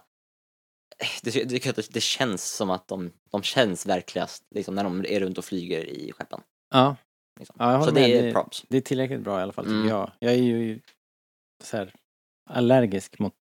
det, 1.24 1.32
det, 1.50 1.94
det, 1.94 2.02
känns 2.02 2.52
som 2.56 2.70
att 2.70 2.88
de, 2.88 3.12
de 3.32 3.44
känns 3.44 3.86
verkligast 3.86 4.44
liksom, 4.56 4.76
när 4.76 4.84
de 4.84 5.06
är 5.10 5.20
runt 5.20 5.38
och 5.38 5.46
flyger 5.46 5.86
i 5.86 6.12
skeppen. 6.12 6.42
Ja. 6.72 6.96
Liksom. 7.40 7.56
Ja, 7.60 7.72
jag 7.72 7.82
så 7.84 7.90
håller 7.90 8.02
det 8.08 8.08
med. 8.22 8.26
är 8.26 8.34
props. 8.34 8.66
Det 8.70 8.78
är 8.78 8.82
tillräckligt 8.82 9.22
bra 9.22 9.40
i 9.40 9.44
alla 9.44 9.54
fall 9.54 9.66
tycker 9.66 9.76
Mm. 9.76 9.88
jag. 9.88 10.12
Jag 10.20 10.34
är 10.34 10.38
ju 10.38 10.80
så 11.64 11.78
här 11.78 11.94
allergisk 12.50 13.20
mot, 13.20 13.34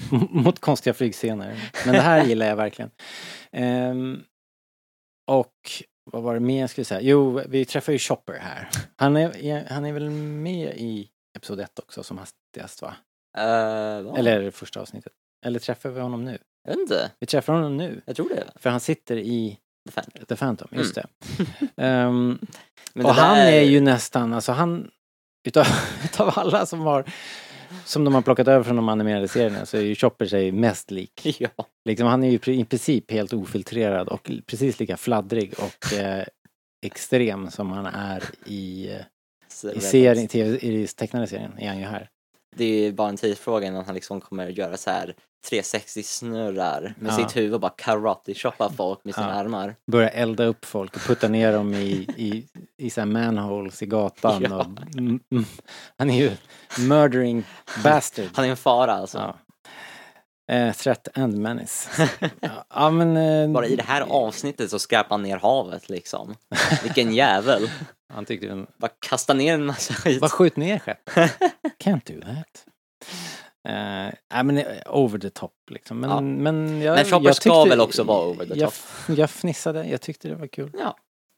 mot 0.30 0.58
konstiga 0.58 0.94
flygscener. 0.94 1.70
Men 1.84 1.94
det 1.94 2.00
här 2.00 2.24
gillar 2.24 2.46
jag 2.46 2.56
verkligen. 2.56 2.90
Ehm, 3.52 4.22
och 5.26 5.54
vad 6.10 6.22
var 6.22 6.34
det 6.34 6.40
mer 6.40 6.60
jag 6.60 6.70
skulle 6.70 6.84
säga? 6.84 7.00
Jo, 7.00 7.42
vi 7.48 7.64
träffar 7.64 7.92
ju 7.92 7.98
Chopper 7.98 8.38
här. 8.38 8.68
Han 8.96 9.16
är, 9.16 9.66
han 9.70 9.84
är 9.84 9.92
väl 9.92 10.10
med 10.10 10.76
i 10.76 11.08
Episod 11.36 11.60
1 11.60 11.78
också 11.78 12.02
som 12.02 12.18
hastigast 12.18 12.82
va? 12.82 12.94
Uh? 13.38 14.18
Eller 14.18 14.50
första 14.50 14.80
avsnittet. 14.80 15.12
Eller 15.46 15.58
träffar 15.58 15.90
vi 15.90 16.00
honom 16.00 16.24
nu? 16.24 16.38
Jag 16.64 16.72
vet 16.72 16.80
inte, 16.80 17.10
Vi 17.18 17.26
träffar 17.26 17.52
honom 17.52 17.76
nu. 17.76 18.02
jag 18.06 18.16
tror 18.16 18.28
det. 18.28 18.44
För 18.56 18.70
han 18.70 18.80
sitter 18.80 19.16
i 19.16 19.58
The 19.88 19.92
Phantom. 19.92 20.24
The 20.28 20.36
Phantom, 20.36 20.68
just 20.72 20.94
det. 20.94 21.06
Ehm, 21.76 22.38
Men 22.94 23.06
och 23.06 23.14
det 23.14 23.20
han 23.20 23.38
är 23.38 23.60
ju 23.60 23.80
nästan, 23.80 24.32
alltså 24.32 24.52
han, 24.52 24.90
utav, 25.48 25.66
utav 26.04 26.32
alla 26.38 26.66
som 26.66 26.80
har, 26.80 27.04
som 27.84 28.04
de 28.04 28.14
har 28.14 28.22
plockat 28.22 28.48
över 28.48 28.64
från 28.64 28.76
de 28.76 28.88
animerade 28.88 29.28
serierna 29.28 29.66
så 29.66 29.76
är 29.76 29.80
ju 29.80 29.94
Chopper 29.94 30.26
sig 30.26 30.52
mest 30.52 30.90
lik. 30.90 31.36
Ja, 31.40 31.66
Liksom, 31.84 32.06
han 32.06 32.24
är 32.24 32.30
ju 32.30 32.54
i 32.54 32.64
princip 32.64 33.10
helt 33.10 33.32
ofiltrerad 33.32 34.08
och 34.08 34.30
precis 34.46 34.80
lika 34.80 34.96
fladdrig 34.96 35.54
och 35.58 35.92
eh, 35.92 36.24
extrem 36.86 37.50
som 37.50 37.70
han 37.70 37.86
är 37.86 38.22
i, 38.46 38.90
eh, 38.90 39.72
i, 39.76 39.80
serien, 39.80 40.28
TV, 40.28 40.58
i 40.58 40.86
tecknade 40.86 41.26
serien, 41.26 41.58
är 41.58 41.68
han 41.68 41.78
ju 41.78 41.84
här. 41.84 42.08
Det 42.56 42.64
är 42.64 42.80
ju 42.84 42.92
bara 42.92 43.08
en 43.08 43.16
tidsfråga 43.16 43.66
innan 43.66 43.84
han 43.84 43.94
liksom 43.94 44.20
kommer 44.20 44.46
göra 44.48 44.76
så 44.76 44.90
här 44.90 45.14
360 45.48 46.02
snurrar 46.02 46.94
med 46.98 47.12
Ja. 47.12 47.16
sitt 47.16 47.36
huvud 47.36 47.54
och 47.54 47.60
bara 47.60 47.72
karate-choppa 47.78 48.70
folk 48.76 49.04
med 49.04 49.14
sina 49.14 49.28
Ja. 49.28 49.34
armar. 49.34 49.74
Börjar 49.92 50.10
elda 50.10 50.44
upp 50.44 50.64
folk 50.64 50.96
och 50.96 51.02
putta 51.02 51.28
ner 51.28 51.52
dem 51.52 51.74
i, 51.74 52.06
i, 52.16 52.46
i 52.76 52.90
så 52.90 53.00
här 53.00 53.06
manholes 53.06 53.82
i 53.82 53.86
gatan. 53.86 54.42
Ja. 54.50 54.56
Och, 54.56 54.94
mm, 54.98 55.20
mm, 55.32 55.44
han 55.98 56.10
är 56.10 56.14
ju 56.20 56.30
murdering 56.88 57.44
bastard. 57.84 58.26
Han 58.34 58.44
är 58.44 58.48
en 58.50 58.56
fara 58.56 58.92
alltså. 58.92 59.34
Eh, 60.52 60.72
threat 60.72 61.08
and 61.18 61.38
menace. 61.38 62.08
ja, 62.74 62.90
men... 62.90 63.16
Eh, 63.16 63.50
Bara 63.50 63.66
i 63.66 63.76
det 63.76 63.82
här 63.82 64.00
avsnittet 64.00 64.70
så 64.70 64.78
skräpar 64.78 65.08
han 65.10 65.22
ner 65.22 65.36
havet 65.36 65.88
liksom. 65.88 66.34
Vilken 66.82 67.14
jävel. 67.14 67.70
Han 68.12 68.24
tyckte 68.24 68.46
den... 68.46 68.66
Bara 68.76 68.90
kasta 69.08 69.34
ner 69.34 69.54
en 69.54 69.66
massa 69.66 69.94
skit. 69.94 70.20
Bara 70.20 70.30
skjut 70.30 70.56
ner 70.56 70.78
skeppet. 70.78 71.14
Can't 71.84 72.14
do 72.14 72.20
that. 72.20 72.66
Eh, 73.68 74.14
nej 74.34 74.44
men 74.44 74.58
eh, 74.58 74.64
over 74.86 75.18
the 75.18 75.30
top 75.30 75.54
liksom. 75.70 76.00
Men, 76.00 76.10
Ja. 76.10 76.20
men 76.20 76.80
jag, 76.82 76.94
Men 76.96 77.04
Chopper 77.04 77.26
jag 77.26 77.36
ska 77.36 77.64
väl 77.64 77.80
också 77.80 78.02
vara 78.04 78.26
over 78.26 78.46
the 78.46 78.54
jag, 78.58 78.72
top. 78.72 79.18
jag 79.18 79.30
fnissade, 79.30 79.84
jag 79.84 80.00
tyckte 80.00 80.28
det 80.28 80.34
var 80.34 80.46
kul. 80.46 80.70
Ja. 80.78 80.96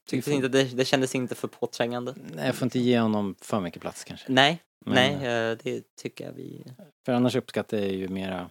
Tyckte 0.09 0.31
inte, 0.31 0.47
det, 0.47 0.63
det 0.63 0.85
kändes 0.85 1.15
inte 1.15 1.35
för 1.35 1.47
påträngande. 1.47 2.13
Nej, 2.35 2.45
Jag 2.45 2.55
får 2.55 2.65
inte 2.65 2.79
ge 2.79 2.99
honom 2.99 3.35
för 3.41 3.59
mycket 3.59 3.81
plats 3.81 4.03
kanske. 4.03 4.25
Nej, 4.29 4.61
Men, 4.85 4.95
nej, 5.19 5.49
eh, 5.51 5.57
det 5.63 5.83
tycker 6.01 6.25
jag 6.25 6.31
vi... 6.33 6.63
För 7.05 7.13
annars 7.13 7.35
uppskattar 7.35 7.77
jag 7.77 7.87
ju 7.91 8.07
mera 8.07 8.49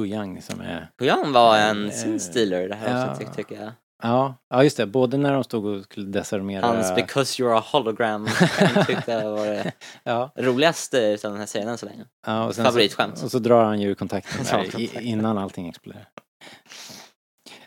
Bujang 0.00 0.42
som 0.42 0.60
är... 0.60 0.90
Puyan 0.98 1.32
var 1.32 1.58
en 1.58 1.84
Eh, 1.86 1.90
sin 1.90 2.20
stealer 2.20 2.68
det 2.68 2.74
här 2.74 2.98
ja. 3.00 3.10
avsnittet 3.10 3.36
tycker 3.36 3.62
jag. 3.62 3.72
Ja, 4.02 4.34
ja 4.50 4.64
just 4.64 4.76
det. 4.76 4.86
Både 4.86 5.16
när 5.16 5.32
de 5.32 5.44
stod 5.44 5.64
och 5.66 5.84
skulle 5.84 6.06
desarmera... 6.06 6.66
Hans 6.66 6.94
Because 6.94 7.42
You're 7.42 7.58
a 7.58 7.62
Hologram 7.72 8.26
tyckte 8.86 9.12
jag 9.12 9.30
var 9.30 9.46
det 9.46 9.72
Ja, 10.04 10.30
roligaste 10.36 10.98
utav 10.98 11.30
den 11.30 11.40
här 11.40 11.46
serien 11.46 11.68
än 11.68 11.78
så 11.78 11.86
länge. 11.86 12.04
ja 12.26 12.44
och 12.46 12.54
Favoritskämt. 12.54 13.18
Så, 13.18 13.24
och 13.24 13.30
så 13.30 13.38
drar 13.38 13.64
han 13.64 13.80
ju 13.80 13.94
kontakten 13.94 14.44
där, 14.44 14.80
i, 14.80 14.90
innan 15.02 15.38
allting 15.38 15.68
exploderar. 15.68 16.08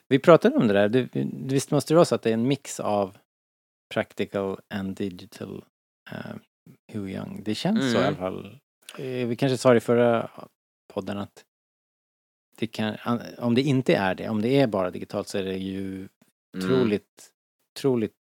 Vi 0.08 0.20
pratade 0.20 0.56
om 0.58 0.68
det 0.68 0.74
där. 0.74 0.89
Du, 0.89 1.10
visst 1.46 1.72
måste 1.72 1.94
det 1.94 1.96
vara 1.96 2.06
så 2.06 2.15
att 2.15 2.22
det 2.22 2.30
är 2.30 2.34
en 2.34 2.48
mix 2.48 2.80
av 2.80 3.18
practical 3.94 4.60
and 4.74 4.96
digital 4.96 5.63
uh, 6.13 6.36
Hu 6.94 7.10
Young. 7.10 7.42
Det 7.46 7.56
känns 7.56 7.80
så 7.92 7.98
i 7.98 8.02
Mm. 8.02 8.06
alla 8.08 8.15
fall. 8.18 8.60
Eh, 8.98 9.28
Vi 9.28 9.36
kanske 9.36 9.58
sa 9.58 9.72
det 9.72 9.78
i 9.78 9.80
förra 9.80 10.30
podden 10.94 11.18
att 11.18 11.44
det 12.60 12.67
kan, 12.67 12.95
an- 13.04 13.22
om 13.38 13.56
det 13.56 13.62
inte 13.62 13.95
är 13.95 14.15
det, 14.15 14.30
om 14.30 14.41
det 14.41 14.60
är 14.60 14.67
bara 14.67 14.89
digitalt 14.91 15.28
så 15.28 15.38
är 15.38 15.43
det 15.43 15.58
ju 15.58 16.08
Mm. 16.58 16.65
otroligt, 16.65 17.30
otroligt 17.78 18.13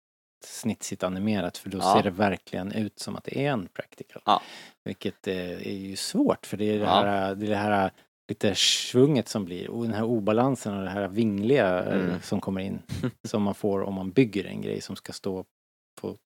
snitsigt 0.46 1.02
animerat 1.02 1.58
för 1.58 1.70
då 1.70 1.78
Ja. 1.78 1.94
ser 1.96 2.02
det 2.02 2.10
verkligen 2.10 2.72
ut 2.72 2.98
som 2.98 3.16
att 3.16 3.24
det 3.24 3.46
är 3.46 3.50
en 3.52 3.68
practical. 3.68 4.22
Ja. 4.24 4.42
Vilket 4.84 5.26
eh, 5.28 5.52
är 5.52 5.76
ju 5.76 5.96
svårt 5.96 6.46
för 6.46 6.56
det 6.56 6.64
är 6.64 6.78
det, 6.78 6.84
Ja. 6.84 7.02
här, 7.02 7.34
det 7.34 7.46
är 7.46 7.50
det 7.50 7.56
här 7.56 7.90
lite 8.28 8.54
svunget 8.54 9.28
som 9.28 9.44
blir 9.44 9.70
och 9.70 9.84
den 9.84 9.94
här 9.94 10.04
obalansen 10.04 10.74
och 10.78 10.84
det 10.84 10.90
här 10.90 11.08
vingliga 11.08 11.84
eh, 11.84 12.00
Mm. 12.04 12.20
som 12.22 12.40
kommer 12.40 12.60
in 12.60 12.78
som 13.28 13.42
man 13.42 13.54
får 13.54 13.80
om 13.82 13.94
man 13.94 14.10
bygger 14.10 14.44
en 14.44 14.62
grej 14.62 14.80
som 14.80 14.96
ska 14.96 15.12
stå 15.12 15.44
på 16.00 16.16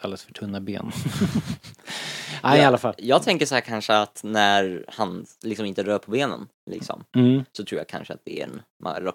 alldeles 0.00 0.24
för 0.24 0.32
tunna 0.32 0.60
ben. 0.60 0.90
Nej, 2.42 2.58
i 2.58 2.62
Ja, 2.62 2.66
alla 2.68 2.78
fall. 2.78 2.94
Jag 2.98 3.22
tänker 3.22 3.46
så 3.46 3.54
här 3.54 3.62
kanske 3.62 3.96
att 3.96 4.20
när 4.24 4.84
han 4.88 5.26
liksom 5.42 5.66
inte 5.66 5.82
rör 5.82 5.98
på 5.98 6.10
benen 6.10 6.48
liksom, 6.70 7.04
Mm. 7.16 7.44
så 7.52 7.64
tror 7.64 7.78
jag 7.78 7.88
kanske 7.88 8.14
att 8.14 8.20
det 8.24 8.40
är 8.40 8.44
en 8.44 8.62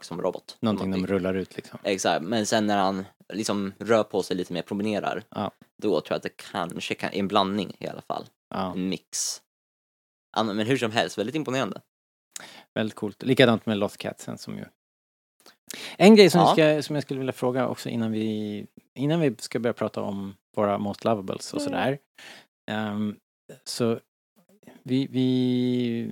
som 0.02 0.22
robot. 0.22 0.58
Någonting 0.60 0.92
de 0.92 1.08
rullar 1.08 1.34
ut 1.34 1.56
liksom. 1.56 1.80
Exakt, 1.84 2.22
men 2.26 2.46
sen 2.46 2.68
när 2.68 2.78
han 2.78 3.06
liksom 3.34 3.74
rör 3.80 4.04
på 4.04 4.24
sig 4.24 4.38
lite 4.38 4.54
mer, 4.54 4.62
promenerar, 4.62 5.24
Ja. 5.30 5.52
då 5.82 5.90
tror 6.02 6.06
jag 6.10 6.16
att 6.18 6.24
det 6.24 6.38
kanske 6.52 6.96
kan, 6.96 7.10
är 7.10 7.20
en 7.20 7.28
blandning 7.28 7.76
i 7.80 7.88
alla 7.88 8.02
fall. 8.02 8.26
Ja, 8.50 8.72
En 8.72 8.90
mix. 8.90 9.42
Ja, 10.38 10.44
Men 10.44 10.60
hur 10.68 10.78
som 10.78 10.92
helst, 10.92 11.18
väldigt 11.18 11.36
imponerande. 11.36 11.82
väldigt 12.74 12.96
coolt. 12.96 13.24
Likadant 13.24 13.66
med 13.66 13.78
Lost 13.78 13.98
Catsen 13.98 14.38
som 14.38 14.58
ju... 14.58 14.66
En 15.98 16.16
grej 16.16 16.30
som, 16.30 16.42
Ja. 16.42 16.54
ska, 16.54 16.82
som 16.84 16.96
jag 16.96 17.04
skulle 17.04 17.18
vilja 17.20 17.34
fråga 17.34 17.68
också 17.68 17.90
innan 17.90 18.12
vi, 18.12 18.66
innan 18.96 19.20
vi 19.20 19.36
ska 19.40 19.60
börja 19.60 19.74
prata 19.74 20.02
om 20.02 20.36
våra 20.56 20.78
most 20.78 21.04
lovables 21.04 21.54
och 21.54 21.62
sådär. 21.62 21.98
Ehm, 22.68 23.16
så 23.64 24.00
vi, 24.84 25.08
vi, 25.08 26.10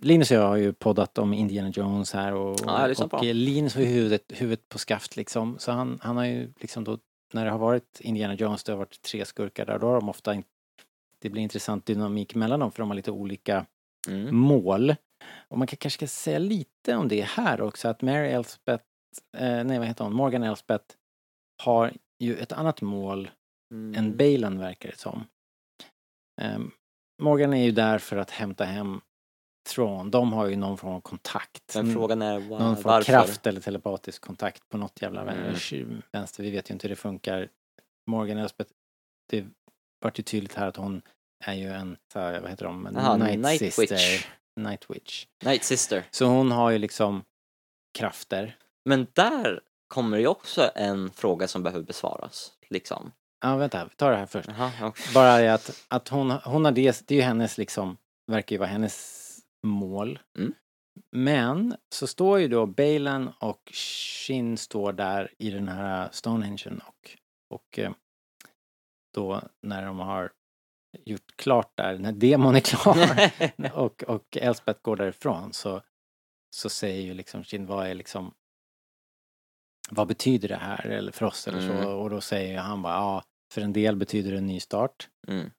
Linus 0.00 0.30
och 0.30 0.36
jag 0.36 0.48
har 0.48 0.56
ju 0.56 0.72
poddat 0.72 1.18
om 1.18 1.32
Indiana 1.34 1.68
Jones 1.68 2.12
här 2.12 2.34
och, 2.34 2.60
Ja, 2.66 2.88
och 2.90 3.08
dem. 3.08 3.20
Linus 3.36 3.74
har 3.74 3.82
ju 3.82 3.88
huvudet, 3.88 4.24
huvudet 4.34 4.68
på 4.68 4.78
skaft 4.78 5.16
liksom. 5.16 5.58
Så 5.58 5.72
han, 5.72 5.98
han 6.02 6.16
har 6.16 6.24
ju 6.24 6.52
liksom 6.60 6.84
då, 6.84 6.98
när 7.32 7.44
det 7.44 7.50
har 7.50 7.58
varit 7.58 8.00
Indiana 8.00 8.34
Jones, 8.34 8.64
det 8.64 8.72
har 8.72 8.78
varit 8.78 9.02
tre 9.02 9.24
skurkar 9.24 9.66
där, 9.66 9.78
då 9.78 9.86
har 9.86 9.94
de 9.94 10.08
ofta, 10.08 10.34
in- 10.34 10.44
det 11.18 11.30
blir 11.30 11.42
intressant 11.42 11.86
dynamik 11.86 12.34
mellan 12.34 12.60
dem 12.60 12.72
för 12.72 12.82
de 12.82 12.90
har 12.90 12.96
lite 12.96 13.10
olika 13.10 13.66
Mm. 14.08 14.36
mål. 14.36 14.94
Och 15.48 15.58
man 15.58 15.66
kan, 15.66 15.76
kanske 15.76 15.96
ska 15.98 16.06
säga 16.06 16.38
lite 16.38 16.96
om 16.96 17.08
det 17.08 17.20
här 17.22 17.60
också, 17.60 17.88
att 17.88 18.02
Mary 18.02 18.28
Elspeth, 18.28 18.84
eh, 19.36 19.64
nej 19.64 19.78
vad 19.78 19.86
heter 19.88 20.04
hon, 20.04 20.12
Morgan 20.14 20.42
Elspeth 20.42 20.84
har 21.62 21.92
ju 22.18 22.36
ett 22.36 22.52
annat 22.52 22.80
mål 22.82 23.30
Mm. 23.72 23.94
än 23.94 24.16
Balen 24.16 24.58
verkar 24.58 24.90
det 24.90 24.98
som. 24.98 25.24
Ehm, 26.42 26.70
Morgan 27.22 27.54
är 27.54 27.64
ju 27.64 27.70
där 27.70 27.98
för 27.98 28.16
att 28.16 28.30
hämta 28.30 28.64
hem 28.64 29.00
Thrawn. 29.68 30.10
De 30.10 30.32
har 30.32 30.46
ju 30.46 30.56
någon 30.56 30.78
form 30.78 30.92
av 30.94 31.00
kontakt. 31.00 31.74
Men 31.74 31.92
frågan 31.94 32.22
är 32.22 32.40
var, 32.40 32.58
någon 32.58 32.76
form 32.76 32.92
av 32.92 33.02
kraft 33.02 33.46
eller 33.46 33.60
telepatisk 33.60 34.22
kontakt 34.22 34.68
på 34.68 34.76
något 34.76 35.02
jävla 35.02 35.20
Mm. 35.22 35.36
vän- 35.44 36.02
vänster. 36.12 36.42
Vi 36.42 36.50
vet 36.50 36.70
ju 36.70 36.72
inte 36.72 36.84
hur 36.88 36.90
det 36.90 36.96
funkar. 37.00 37.48
Morgan 38.10 38.38
Elspeth, 38.38 38.70
det 39.30 39.44
vart 40.04 40.18
ju 40.18 40.22
tydligt 40.22 40.54
här 40.54 40.66
att 40.66 40.76
hon 40.76 41.02
är 41.44 41.54
ju 41.54 41.68
en, 41.72 41.96
vad 42.14 42.50
heter 42.50 42.64
de, 42.64 42.86
en 42.86 42.94
Jaha, 42.94 43.16
Night, 43.16 43.38
Night 43.40 43.58
Sister. 43.58 43.82
Witch. 43.96 44.26
Night 44.60 44.90
Witch. 44.90 45.26
Night 45.44 45.64
Sister. 45.64 46.04
Så 46.10 46.26
hon 46.26 46.52
har 46.52 46.70
ju 46.70 46.78
liksom 46.78 47.24
krafter. 47.98 48.56
Men 48.84 49.06
där 49.12 49.60
kommer 49.88 50.18
ju 50.18 50.26
också 50.26 50.70
en 50.74 51.10
fråga 51.10 51.48
som 51.48 51.62
behöver 51.62 51.84
besvaras. 51.84 52.52
Liksom. 52.68 53.12
Ja, 53.42 53.56
vänta, 53.56 53.84
vi 53.84 53.90
tar 53.96 54.10
det 54.10 54.16
här 54.16 54.26
först. 54.26 54.48
Jaha, 54.48 54.70
okej. 54.82 55.14
Bara 55.14 55.38
det 55.38 55.54
att, 55.54 55.84
att 55.88 56.08
hon, 56.08 56.30
hon 56.30 56.64
har 56.64 56.72
det, 56.72 57.08
det 57.08 57.14
är 57.14 57.16
ju 57.16 57.22
hennes 57.22 57.58
liksom, 57.58 57.96
verkar 58.26 58.56
ju 58.56 58.58
vara 58.58 58.68
hennes 58.68 59.38
mål. 59.62 60.18
Mm. 60.38 60.54
Men 61.12 61.76
så 61.94 62.06
står 62.06 62.40
ju 62.40 62.48
då 62.48 62.66
Balen 62.66 63.30
och 63.40 63.70
Shin 63.72 64.56
står 64.56 64.92
där 64.92 65.34
i 65.38 65.50
den 65.50 65.68
här 65.68 66.08
Stonehenge 66.12 66.70
och, 66.86 67.16
Och 67.50 67.78
eh, 67.78 67.92
då 69.14 69.42
när 69.62 69.86
de 69.86 69.98
har 69.98 70.32
gjort 71.04 71.36
klart 71.36 71.72
där, 71.76 71.98
när 71.98 72.12
demon 72.12 72.56
är 72.56 72.60
klar 72.60 73.30
och, 73.78 74.02
och 74.02 74.36
Elspeth 74.36 74.82
går 74.82 74.96
därifrån 74.96 75.52
så, 75.52 75.82
så 76.56 76.68
säger 76.68 77.02
ju 77.02 77.14
liksom 77.14 77.44
Shin, 77.44 77.66
vad 77.66 77.86
är 77.86 77.94
liksom 77.94 78.34
vad 79.90 80.08
betyder 80.08 80.48
det 80.48 80.56
här 80.56 80.86
eller 80.86 81.12
för 81.12 81.26
oss 81.26 81.48
eller 81.48 81.60
så? 81.60 81.72
Mm. 81.72 81.88
Och 81.88 82.10
då 82.10 82.20
säger 82.20 82.58
han 82.58 82.82
bara, 82.82 82.94
ja, 82.94 83.22
för 83.52 83.60
en 83.60 83.72
del 83.72 83.96
betyder 83.96 84.30
det 84.32 84.38
en 84.38 84.46
ny 84.46 84.60
start. 84.60 85.08
Mm. 85.28 85.50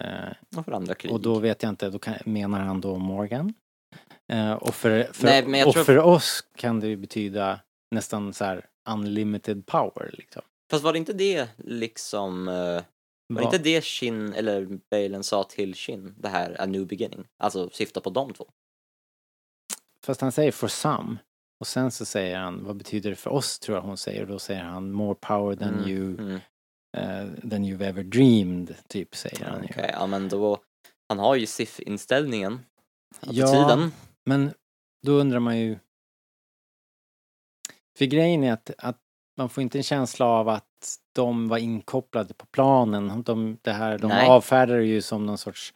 Eh, 0.00 0.32
Och 0.58 0.64
för 0.64 0.72
andra 0.72 0.94
krig. 0.94 1.12
och 1.12 1.20
då 1.20 1.38
vet 1.38 1.62
jag 1.62 1.70
inte, 1.70 1.90
då 1.90 1.98
kan, 1.98 2.14
menar 2.24 2.60
han 2.60 2.80
då 2.80 2.96
Morgan? 2.98 3.54
Eh, 4.32 4.52
och 4.52 4.74
för, 4.74 5.02
för, 5.12 5.24
Nej, 5.26 5.64
och 5.64 5.72
tror- 5.72 5.84
för 5.84 5.98
oss 5.98 6.44
kan 6.56 6.80
det 6.80 6.86
ju 6.88 6.96
betyda 6.96 7.60
nästan 7.94 8.32
så 8.34 8.44
här 8.44 8.66
unlimited 8.90 9.66
power 9.66 10.10
liksom. 10.12 10.42
Fast 10.70 10.84
var 10.84 10.92
det 10.92 10.98
inte 10.98 11.12
det 11.12 11.48
liksom, 11.58 12.48
eh, 12.48 12.54
var 12.54 12.84
det 13.28 13.34
Va- 13.34 13.42
inte 13.42 13.58
det 13.58 13.84
Shin, 13.84 14.32
eller 14.32 14.78
Balen 14.90 15.22
sa 15.24 15.44
till 15.44 15.74
Shin, 15.74 16.14
det 16.18 16.28
här 16.28 16.60
A 16.60 16.66
New 16.66 16.86
Beginning? 16.86 17.24
Alltså 17.38 17.70
syfta 17.72 18.00
på 18.00 18.10
de 18.10 18.32
två. 18.32 18.46
Fast 20.06 20.20
han 20.20 20.32
säger 20.32 20.52
for 20.52 20.68
some. 20.68 21.16
Och 21.60 21.66
sen 21.66 21.90
så 21.90 22.04
säger 22.04 22.38
han, 22.38 22.64
vad 22.64 22.76
betyder 22.76 23.10
det 23.10 23.16
för 23.16 23.30
oss 23.30 23.58
tror 23.58 23.76
jag 23.78 23.82
hon 23.82 23.96
säger. 23.96 24.22
Och 24.22 24.28
då 24.28 24.38
säger 24.38 24.62
han 24.62 24.92
more 24.92 25.14
power 25.14 25.56
than 25.56 25.74
Mm, 25.74 25.88
you, 25.90 26.18
mm. 26.18 26.40
Eh, 26.96 27.26
than 27.50 27.64
you've 27.64 27.88
ever 27.88 28.02
dreamed, 28.02 28.74
typ 28.88 29.14
säger 29.14 29.44
han 29.44 29.64
Okej, 29.64 29.84
ju. 29.88 29.92
ja 29.92 30.06
men 30.06 30.28
då, 30.28 30.58
han 31.08 31.18
har 31.18 31.34
ju 31.34 31.46
SIF-inställningen. 31.46 32.60
Ja. 33.20 33.44
Attityden. 33.44 33.92
Men 34.24 34.52
då 35.06 35.12
undrar 35.12 35.40
man 35.40 35.58
ju... 35.58 35.78
För 37.98 38.04
grejen 38.04 38.44
är 38.44 38.52
att, 38.52 38.70
att 38.78 38.98
man 39.36 39.48
får 39.48 39.62
inte 39.62 39.78
en 39.78 39.82
känsla 39.82 40.26
av 40.26 40.48
att 40.48 40.98
de 41.14 41.48
var 41.48 41.58
inkopplade 41.58 42.34
på 42.34 42.46
planen. 42.46 43.22
De, 43.22 43.58
det 43.62 43.72
här, 43.72 43.98
de 43.98 44.08
Nej. 44.08 44.28
avfärdar 44.28 44.76
det 44.76 44.86
ju 44.86 45.02
som 45.02 45.26
någon 45.26 45.38
sorts 45.38 45.74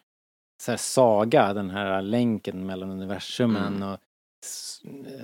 så 0.63 0.73
här, 0.73 0.79
saga, 0.79 1.55
den 1.55 1.71
här 1.71 2.03
länken 2.03 2.67
mellan 2.67 2.91
universumen. 2.91 3.77
Mm. 3.77 3.89
Och, 3.89 3.99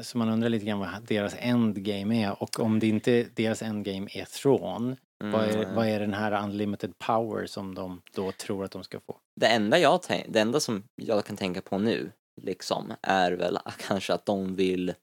så 0.03 0.19
man 0.19 0.29
undrar 0.29 0.49
lite 0.49 0.67
grann 0.67 0.79
vad 0.79 0.89
deras 1.07 1.35
endgame 1.39 2.25
är. 2.25 2.43
Och 2.43 2.61
om 2.61 2.79
det 2.79 2.87
inte 2.89 3.27
deras 3.35 3.63
endgame 3.63 4.09
är 4.15 4.25
Thrawn, 4.25 4.97
vad, 5.25 5.45
är, 5.45 5.57
Mm. 5.63 5.75
vad 5.75 5.89
är 5.89 6.01
den 6.01 6.15
här 6.15 6.45
unlimited 6.45 6.99
power 6.99 7.47
som 7.47 7.75
de 7.75 8.03
då 8.15 8.33
tror 8.33 8.65
att 8.65 8.71
de 8.71 8.85
ska 8.85 9.01
få? 9.01 9.21
Det 9.41 9.47
enda 9.47 9.79
jag 9.79 10.01
det 10.29 10.41
enda 10.41 10.61
som 10.61 10.85
jag 10.97 11.25
kan 11.25 11.37
tänka 11.37 11.61
på 11.63 11.79
nu, 11.79 12.13
liksom, 12.43 12.93
är 13.03 13.33
väl 13.33 13.59
kanske 13.89 14.15
att 14.15 14.27
de 14.27 14.57
vill 14.57 14.95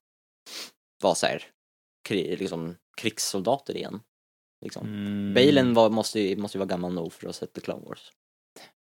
vara 1.04 1.16
så 1.16 1.26
här, 1.26 1.44
kri, 2.08 2.36
liksom, 2.36 2.76
krigssoldater 2.98 3.78
igen. 3.78 4.00
Liksom. 4.66 4.88
Mm. 4.88 5.34
Balen 5.34 5.74
var, 5.74 5.90
måste, 5.90 6.20
ju, 6.20 6.38
måste 6.38 6.58
ju 6.58 6.60
vara 6.60 6.70
gammal 6.70 6.94
nog 6.94 7.14
för 7.14 7.20
att 7.20 7.28
ha 7.28 7.34
sett 7.34 7.54
The 7.54 7.62
Clone 7.62 7.86
Wars. 7.86 8.12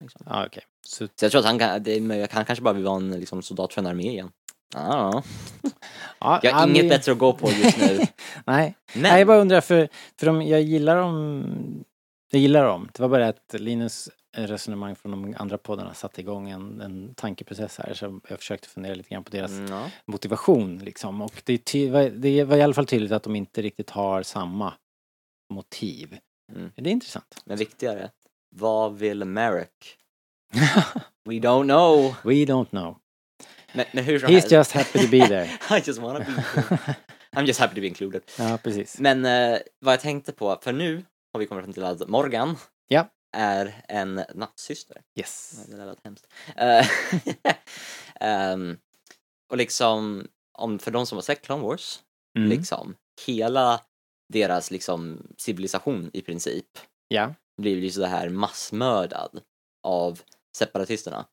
Liksom. 0.04 0.22
Ja, 0.26 0.46
okej. 0.46 0.64
Så 0.88 1.08
Så 1.16 1.26
jag 1.26 1.32
tror 1.32 1.40
att 1.40 1.46
han, 1.46 1.60
kan, 1.60 1.84
det 1.84 2.32
han 2.32 2.46
kanske 2.46 2.64
bara 2.64 2.74
vill 2.74 2.84
vara 2.84 2.98
en 2.98 3.12
liksom, 3.12 3.42
soldat 3.42 3.74
för 3.74 3.82
en 3.82 3.88
armé 3.88 4.10
igen. 4.10 4.32
Ja, 4.74 5.24
Ja, 6.20 6.40
jag 6.44 6.54
har 6.54 6.68
inget 6.68 6.90
bättre 6.90 7.12
att 7.12 7.18
gå 7.18 7.34
på 7.34 7.50
just 7.50 7.78
nu. 7.78 8.00
Nej, 8.46 8.76
Men, 8.94 9.02
Nej, 9.02 9.20
jag 9.20 9.28
bara 9.28 9.38
undrar 9.38 9.62
för, 9.62 9.90
för 10.20 10.26
de, 10.26 10.42
jag 10.42 10.62
gillar 10.62 10.98
dem, 10.98 11.84
jag 12.32 12.42
gillar 12.42 12.64
dem. 12.66 12.90
Det 12.94 13.02
var 13.02 13.10
bara 13.10 13.28
att 13.28 13.54
Linus 13.54 14.10
resonemang 14.38 14.96
från 14.96 15.12
de 15.12 15.36
andra 15.38 15.58
poddarna 15.58 15.94
satte 15.94 16.22
igång 16.22 16.50
en, 16.50 16.82
en 16.82 17.14
tankeprocess 17.16 17.78
här 17.78 17.94
så 17.94 18.20
jag 18.30 18.40
försökte 18.40 18.68
fundera 18.70 18.96
lite 18.96 19.10
grann 19.10 19.24
på 19.24 19.32
deras 19.32 19.52
Mm, 19.52 19.90
motivation 20.06 20.78
liksom. 20.78 21.22
Och 21.22 21.42
det, 21.46 21.58
ty, 21.58 21.90
det 22.10 22.44
var 22.44 22.58
i 22.58 22.62
alla 22.62 22.74
fall 22.74 22.86
tydligt 22.86 23.12
att 23.12 23.24
de 23.24 23.36
inte 23.36 23.62
riktigt 23.62 23.90
har 23.90 24.24
samma 24.24 24.74
motiv. 25.54 26.18
Mm. 26.52 26.72
Det 26.76 26.90
är 26.90 26.92
intressant. 26.92 27.42
Men 27.46 27.58
viktigare, 27.58 28.10
vad 28.56 28.98
vill 28.98 29.26
Merrick? 29.26 29.98
We 31.26 31.34
don't 31.34 31.64
know. 31.64 32.16
We 32.24 32.34
don't 32.34 32.70
know. 32.70 32.98
Men, 33.74 33.86
men 33.92 34.04
hur 34.04 34.20
som 34.20 34.30
He's 34.30 34.34
helst. 34.34 34.52
just 34.52 34.72
happy 34.72 35.00
to 35.00 35.08
be 35.12 35.28
there. 35.28 35.46
I 35.78 35.82
just 35.86 36.00
wanna 36.00 36.20
be 36.20 36.26
included. 36.32 36.96
I'm 37.36 37.46
just 37.46 37.60
happy 37.60 37.76
to 37.76 37.82
be 37.82 37.88
included. 37.88 38.22
ja, 38.38 38.58
precis. 38.64 39.00
Men 39.00 39.26
eh, 39.26 39.60
vad 39.80 39.94
jag 39.94 40.02
tänkte 40.02 40.32
på, 40.32 40.60
för 40.64 40.74
nu 40.74 41.06
har 41.34 41.40
vi 41.40 41.46
kommit 41.46 41.64
fram 41.64 41.74
till 41.74 41.84
att 41.84 42.08
Morgan 42.10 42.56
Ja. 42.88 43.08
är 43.38 43.82
en 43.88 44.22
nattsyster. 44.36 44.98
Yes. 45.20 45.66
Det 45.70 45.86
lät 45.86 45.98
hemskt. 46.04 46.28
Eh, 46.56 46.88
ehm, 48.20 48.78
och 49.52 49.58
liksom, 49.58 50.28
om, 50.58 50.80
för 50.80 50.92
de 50.92 51.06
som 51.06 51.16
har 51.18 51.24
sett 51.24 51.42
Clone 51.42 51.64
Wars, 51.64 52.00
Mm. 52.38 52.50
liksom, 52.50 52.96
hela 53.28 53.82
deras 54.34 54.72
liksom 54.72 55.28
civilisation 55.38 56.10
i 56.14 56.22
princip 56.22 56.66
Ja. 57.08 57.34
blir 57.62 57.78
ju 57.78 57.90
så 57.92 58.06
här 58.06 58.30
massmördad 58.30 59.42
av 59.84 60.22
separatisterna. 60.58 61.26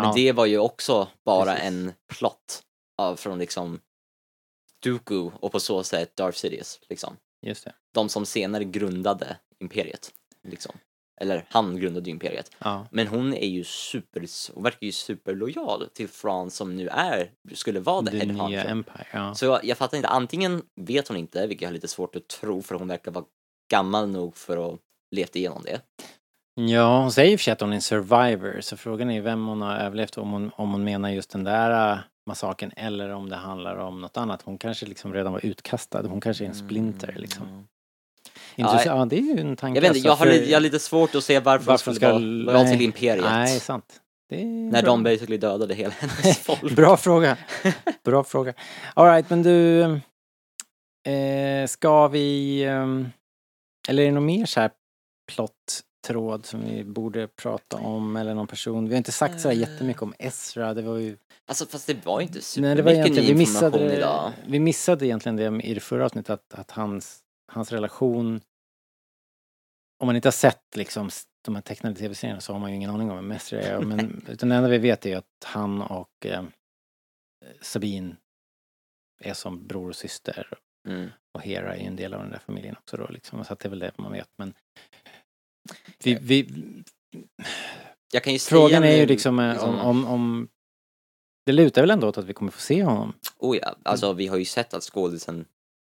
Men 0.00 0.08
Ja. 0.08 0.12
det 0.14 0.32
var 0.32 0.46
ju 0.46 0.58
också 0.58 1.08
bara 1.24 1.44
Precis. 1.52 1.64
en 1.68 1.92
plott 2.18 2.62
av, 2.98 3.16
från 3.16 3.38
liksom 3.38 3.80
Dooku 4.84 5.30
och 5.40 5.52
på 5.52 5.60
så 5.60 5.82
sätt 5.82 6.16
Darth 6.16 6.38
Sidious 6.38 6.80
liksom. 6.88 7.16
Just 7.46 7.64
det. 7.64 7.72
De 7.94 8.08
som 8.08 8.26
senare 8.26 8.64
grundade 8.64 9.36
imperiet. 9.58 10.12
Liksom. 10.48 10.72
Eller 11.20 11.46
han 11.50 11.76
grundade 11.80 12.10
imperiet. 12.10 12.50
Ja. 12.58 12.86
Men 12.90 13.06
hon 13.06 13.34
är 13.34 13.46
ju 13.48 13.64
super, 13.64 14.26
hon 14.54 14.62
verkar 14.64 14.86
ju 14.86 14.92
superlojal 14.92 15.88
till 15.92 16.08
Fran 16.08 16.50
som 16.50 16.76
nu 16.76 16.88
är, 16.88 17.30
skulle 17.54 17.80
vara 17.80 18.06
the 18.06 18.10
Det 18.10 18.32
head 18.32 18.48
nya. 18.48 18.64
Empire. 18.64 19.06
Ja. 19.12 19.34
Så 19.34 19.44
jag, 19.44 19.64
jag 19.64 19.78
fattar 19.78 19.96
inte, 19.96 20.08
antingen 20.08 20.62
vet 20.76 21.08
hon 21.08 21.16
inte, 21.16 21.46
vilket 21.46 21.62
jag 21.62 21.68
har 21.68 21.74
lite 21.74 21.88
svårt 21.88 22.16
att 22.16 22.28
tro 22.28 22.62
för 22.62 22.74
hon 22.74 22.88
verkar 22.88 23.10
vara 23.10 23.24
gammal 23.70 24.08
nog 24.08 24.36
för 24.36 24.72
att 24.74 24.80
levt 25.16 25.36
igenom 25.36 25.62
det. 25.62 25.80
Ja, 26.68 27.00
hon 27.00 27.12
säger 27.12 27.32
i 27.32 27.36
och 27.36 27.40
för 27.40 27.44
sig 27.44 27.52
att 27.52 27.60
hon 27.60 27.70
är 27.70 27.74
en 27.74 27.82
survivor, 27.82 28.60
så 28.60 28.76
frågan 28.76 29.10
är 29.10 29.20
vem 29.20 29.46
hon 29.46 29.62
har 29.62 29.76
överlevt, 29.76 30.18
om 30.18 30.30
hon, 30.30 30.50
om 30.56 30.70
hon 30.72 30.84
menar 30.84 31.10
just 31.10 31.30
den 31.30 31.44
där 31.44 31.92
äh, 31.92 31.98
massakern 32.26 32.72
eller 32.76 33.10
om 33.10 33.28
det 33.28 33.36
handlar 33.36 33.76
om 33.76 34.00
något 34.00 34.16
annat. 34.16 34.42
Hon 34.42 34.58
kanske 34.58 34.86
liksom 34.86 35.14
redan 35.14 35.32
var 35.32 35.46
utkastad, 35.46 36.02
hon 36.02 36.20
kanske 36.20 36.44
är 36.44 36.48
en 36.48 36.54
splinter 36.54 37.14
liksom. 37.18 37.48
Mm. 37.48 37.64
Intressant. 38.56 38.86
Ja, 38.86 38.98
Ja, 38.98 39.04
det 39.04 39.16
är 39.18 39.20
ju 39.36 39.40
en 39.40 39.56
tanke. 39.56 39.76
Jag 39.76 39.82
vet 39.82 39.96
inte, 39.96 40.06
jag 40.06 40.12
alltså, 40.12 40.24
har, 40.24 40.32
för- 40.32 40.38
lite, 40.38 40.50
jag 40.50 40.56
har 40.56 40.62
lite 40.62 40.78
svårt 40.78 41.14
att 41.14 41.24
se 41.24 41.40
varför, 41.40 41.66
varför 41.66 41.90
hon 41.90 41.94
ska... 41.94 42.06
skulle 42.06 42.44
vara 42.46 42.56
lojal 42.56 42.72
till 42.72 42.82
imperiet. 42.82 43.24
Nej, 43.24 43.60
sant. 43.60 44.00
När 44.32 44.82
bra. 44.82 44.90
de 44.90 45.02
basically 45.02 45.36
dödade 45.36 45.74
hela 45.74 45.94
hennes 45.98 46.38
folk. 46.44 46.76
Bra 46.76 46.96
fråga. 46.96 47.36
Bra 48.04 48.24
fråga. 48.24 48.54
Alright, 48.94 49.30
men 49.30 49.42
du, 49.42 49.80
eh, 51.12 51.66
ska 51.66 52.08
vi, 52.08 52.62
ehm, 52.64 53.08
eller 53.88 54.02
är 54.02 54.06
det 54.06 54.12
någon 54.12 54.26
mer 54.26 54.46
så 54.46 54.60
här 54.60 54.70
plott-tråd 56.00 56.46
som 56.46 56.60
vi 56.60 56.84
borde 56.84 57.28
prata 57.28 57.76
om 57.76 58.16
eller 58.16 58.34
någon 58.34 58.46
person? 58.46 58.84
Vi 58.84 58.90
har 58.90 58.98
inte 58.98 59.12
sagt 59.12 59.40
så 59.40 59.48
här 59.48 59.56
jättemycket 59.56 60.02
om 60.02 60.14
Ezra, 60.18 60.74
det 60.74 60.82
var 60.82 60.96
ju 60.96 61.16
Alltså 61.46 61.66
fast 61.66 61.86
det 61.86 62.06
var 62.06 62.20
ju 62.20 62.26
inte 62.26 62.40
Nej, 62.58 62.74
det 62.74 62.82
var 62.82 62.90
supermycket 62.90 63.12
ny 63.12 63.22
egentligen, 63.22 63.36
vi 63.36 63.42
information 63.42 63.90
idag. 63.90 64.32
vi 64.46 64.60
missade 64.60 65.06
egentligen 65.06 65.36
det 65.36 65.66
i 65.66 65.74
det 65.74 65.80
förra 65.80 66.04
avsnittet, 66.04 66.30
att, 66.30 66.54
att 66.54 66.70
hans, 66.70 67.20
hans 67.52 67.72
relation, 67.72 68.40
om 69.98 70.06
man 70.06 70.16
inte 70.16 70.26
har 70.26 70.32
sett 70.32 70.76
liksom 70.76 71.10
de 71.44 71.54
här 71.54 71.62
tecknade 71.62 71.96
tv-serierna 71.96 72.40
så 72.40 72.52
har 72.52 72.60
man 72.60 72.70
ju 72.70 72.76
ingen 72.76 72.90
aning 72.90 73.10
om 73.10 73.16
vem 73.16 73.28
Mestre 73.28 73.62
är. 73.62 73.80
Men, 73.84 74.24
utan 74.28 74.48
det 74.48 74.54
enda 74.54 74.68
vi 74.68 74.78
vet 74.78 75.06
är 75.06 75.16
att 75.16 75.44
han 75.44 75.82
och 75.82 76.26
eh, 76.26 76.44
Sabine 77.60 78.16
är 79.20 79.34
som 79.34 79.66
bror 79.66 79.88
och 79.88 79.96
syster. 79.96 80.46
Mm. 80.88 81.10
Och 81.34 81.42
Hera 81.42 81.74
är 81.74 81.80
ju 81.80 81.86
en 81.86 81.96
del 81.96 82.14
av 82.14 82.20
den 82.20 82.30
där 82.30 82.38
familjen 82.38 82.76
också 82.76 82.96
då 82.96 83.06
liksom. 83.08 83.44
Så 83.44 83.52
att 83.52 83.58
det 83.58 83.68
är 83.68 83.70
väl 83.70 83.78
det 83.78 83.98
man 83.98 84.12
vet. 84.12 84.28
Men 84.36 84.54
vi, 86.04 86.18
vi, 86.20 86.48
frågan 88.38 88.84
är 88.84 88.96
ju 88.96 89.06
liksom, 89.06 89.50
liksom- 89.52 89.74
om, 89.74 89.80
om, 89.80 90.06
om 90.06 90.48
det 91.46 91.52
lutar 91.52 91.80
väl 91.82 91.90
ändå 91.90 92.08
åt 92.08 92.18
att 92.18 92.24
vi 92.24 92.32
kommer 92.32 92.52
få 92.52 92.60
se 92.60 92.84
honom. 92.84 93.12
Oh 93.38 93.56
ja, 93.56 93.74
alltså 93.82 94.12
vi 94.12 94.26
har 94.26 94.36
ju 94.36 94.44
sett 94.44 94.74
att 94.74 94.82
skådisen, 94.82 95.44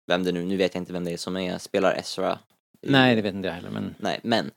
vem 0.07 0.24
det 0.24 0.32
nu, 0.32 0.45
nu 0.45 0.57
vet 0.57 0.76
jag 0.76 0.82
inte 0.82 0.93
vem 0.93 1.03
det 1.03 1.11
är 1.11 1.18
som 1.18 1.38
är, 1.38 1.57
spelar 1.57 1.95
Ezra. 1.95 2.39
Nej, 2.82 3.16
det 3.16 3.22
vet 3.22 3.36
inte 3.36 3.47
jag 3.47 3.55
heller 3.55 3.70
men 3.70 3.95
Nej, 3.99 4.20
men. 4.24 4.51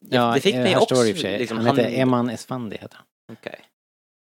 Ja, 0.00 0.34
det 0.34 0.40
fick 0.40 0.54
eh, 0.54 0.62
mig 0.62 0.76
också, 0.76 0.94
står 0.94 1.04
det 1.04 1.10
i 1.10 1.12
och 1.12 1.16
för 1.16 1.22
sig. 1.22 1.38
liksom, 1.38 1.58
han 1.58 1.76
heter 1.78 1.98
Eman 2.00 2.30
Esfandi 2.30 2.76
heter 2.76 2.96
han. 2.96 3.36
Okej. 3.36 3.60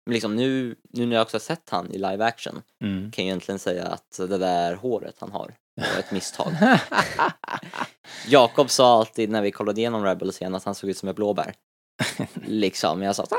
Men 0.06 0.14
liksom 0.14 0.36
nu, 0.36 0.76
nu 0.90 1.06
när 1.06 1.16
jag 1.16 1.22
också 1.22 1.36
har 1.36 1.40
sett 1.40 1.70
han 1.70 1.92
i 1.92 1.98
live 1.98 2.26
action 2.26 2.62
Mm. 2.84 3.12
kan 3.12 3.26
jag 3.26 3.30
egentligen 3.30 3.60
säga 3.60 3.88
att 3.88 4.18
det 4.18 4.38
där 4.38 4.76
håret 4.76 5.16
han 5.20 5.32
har 5.32 5.54
var 5.80 6.00
ett 6.00 6.12
misstag. 6.12 6.54
Jakob 8.28 8.70
sa 8.70 9.00
alltid 9.00 9.30
när 9.30 9.42
vi 9.42 9.52
kollade 9.52 9.82
igenom 9.82 10.04
Rebels 10.04 10.42
igen 10.42 10.56
att 10.56 10.64
han 10.64 10.76
såg 10.76 10.90
ut 10.90 10.98
som 10.98 11.10
ett 11.10 11.16
blåbär. 11.16 11.54
liksom, 12.46 13.02
jag 13.02 13.16
sa 13.16 13.24
"Ah, 13.24 13.36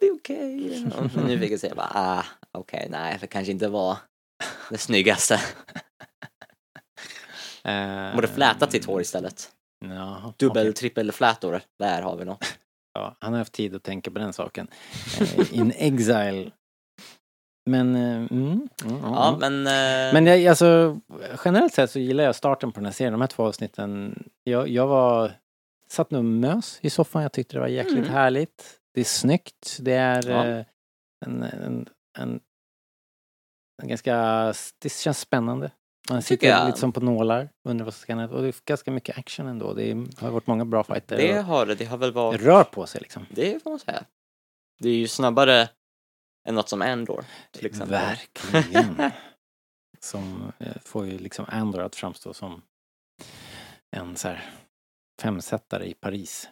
det 0.00 0.06
är 0.06 0.14
okej. 0.14 0.86
Och 0.98 1.24
Nu 1.26 1.38
fick 1.38 1.52
jag 1.52 1.60
säga 1.60 1.74
bara, 1.74 1.90
ah, 1.94 2.24
okej, 2.52 2.86
nej, 2.90 3.18
det 3.20 3.26
kanske 3.26 3.52
inte 3.52 3.68
var 3.68 3.96
det 4.70 4.78
snyggaste. 4.78 5.40
Eh, 7.64 8.14
Borde 8.14 8.28
fläta 8.28 8.70
sitt 8.70 8.84
hår 8.84 9.00
istället. 9.00 9.52
Ja, 9.84 10.34
Dubbel, 10.38 10.62
okej. 10.66 10.72
trippel 10.74 11.12
flätor. 11.12 11.60
Där 11.78 12.02
har 12.02 12.16
vi 12.16 12.24
något. 12.24 12.44
Ja, 12.94 13.16
han 13.20 13.32
har 13.32 13.38
haft 13.38 13.52
tid 13.52 13.74
att 13.74 13.82
tänka 13.82 14.10
på 14.10 14.18
den 14.18 14.32
saken. 14.32 14.68
Eh, 15.20 15.54
In 15.58 15.72
Exile 15.76 16.50
Men, 17.66 17.96
eh, 17.96 18.16
mm, 18.16 18.28
mm, 18.84 18.98
Ja, 19.02 19.28
mm. 19.36 19.40
men... 19.40 19.66
eh, 19.66 20.14
Men 20.14 20.26
jag, 20.26 20.46
alltså, 20.46 21.00
generellt 21.44 21.74
sett 21.74 21.90
så 21.90 21.98
gillar 21.98 22.24
jag 22.24 22.34
starten 22.34 22.72
på 22.72 22.80
den 22.80 22.84
här 22.84 22.92
serien, 22.92 23.12
de 23.12 23.20
här 23.20 23.28
två 23.28 23.42
avsnitten. 23.44 24.22
Jag, 24.44 24.68
jag 24.68 24.86
var, 24.86 25.32
satt 25.88 26.10
nog 26.10 26.24
mös 26.24 26.78
i 26.82 26.90
soffan, 26.90 27.22
jag 27.22 27.32
tyckte 27.32 27.56
det 27.56 27.60
var 27.60 27.66
jäkligt 27.68 27.98
Mm. 27.98 28.10
härligt. 28.10 28.80
Det 28.94 29.00
är 29.00 29.04
snyggt, 29.04 29.76
det 29.80 29.92
är 29.92 30.28
Ja. 30.30 30.46
eh, 30.46 30.64
en, 31.26 31.42
en, 31.42 31.88
en, 32.18 32.40
en 33.82 33.88
ganska, 33.88 34.14
det 34.78 34.92
känns 34.92 35.20
spännande. 35.20 35.70
Man 36.10 36.22
sitter 36.22 36.46
jag. 36.48 36.66
lite 36.66 36.78
som 36.78 36.92
på 36.92 37.00
nålar, 37.00 37.48
undrar 37.68 37.84
vad 37.84 37.94
som 37.94 38.00
ska 38.00 38.14
hända. 38.16 38.34
Och 38.36 38.42
det 38.42 38.48
är 38.48 38.54
ganska 38.64 38.90
mycket 38.90 39.18
action 39.18 39.46
ändå. 39.46 39.74
Det 39.74 39.90
är, 39.90 40.20
har 40.20 40.30
varit 40.30 40.46
många 40.46 40.64
bra 40.64 40.84
fighter. 40.84 41.16
det 41.16 41.32
har 41.42 41.66
det, 41.66 41.74
det 41.74 41.84
har 41.84 41.96
väl 41.96 42.08
det 42.10 42.14
varit... 42.14 42.40
rör 42.42 42.64
på 42.64 42.86
sig 42.86 43.00
liksom. 43.00 43.26
Det 43.30 43.62
får 43.62 43.70
man 43.70 43.78
säga. 43.78 44.04
Det 44.80 44.88
är 44.88 44.94
ju 44.96 45.08
snabbare 45.08 45.68
än 46.48 46.54
något 46.54 46.68
som 46.68 46.82
Andor, 46.82 47.24
till 47.50 47.66
exempel. 47.66 48.00
Verkligen. 48.00 49.10
som 50.00 50.52
eh, 50.58 50.72
får 50.84 51.06
ju 51.06 51.18
liksom 51.18 51.44
Andor 51.48 51.82
att 51.82 51.96
framstå 51.96 52.34
som 52.34 52.62
en 53.96 54.16
så 54.16 54.28
här 54.28 54.50
femsättare 55.22 55.84
i 55.84 55.94
Paris. 55.94 56.48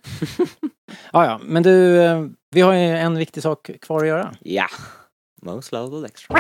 ja, 1.13 1.25
ja, 1.25 1.41
men 1.43 1.63
du, 1.63 2.03
eh, 2.03 2.27
vi 2.51 2.61
har 2.61 2.73
ju 2.73 2.97
en 2.97 3.19
viktig 3.19 3.43
sak 3.43 3.71
kvar 3.81 4.01
att 4.01 4.07
göra. 4.07 4.35
Ja. 4.41 4.67
Most 5.43 5.73
lovable 5.73 6.07
extra. 6.07 6.37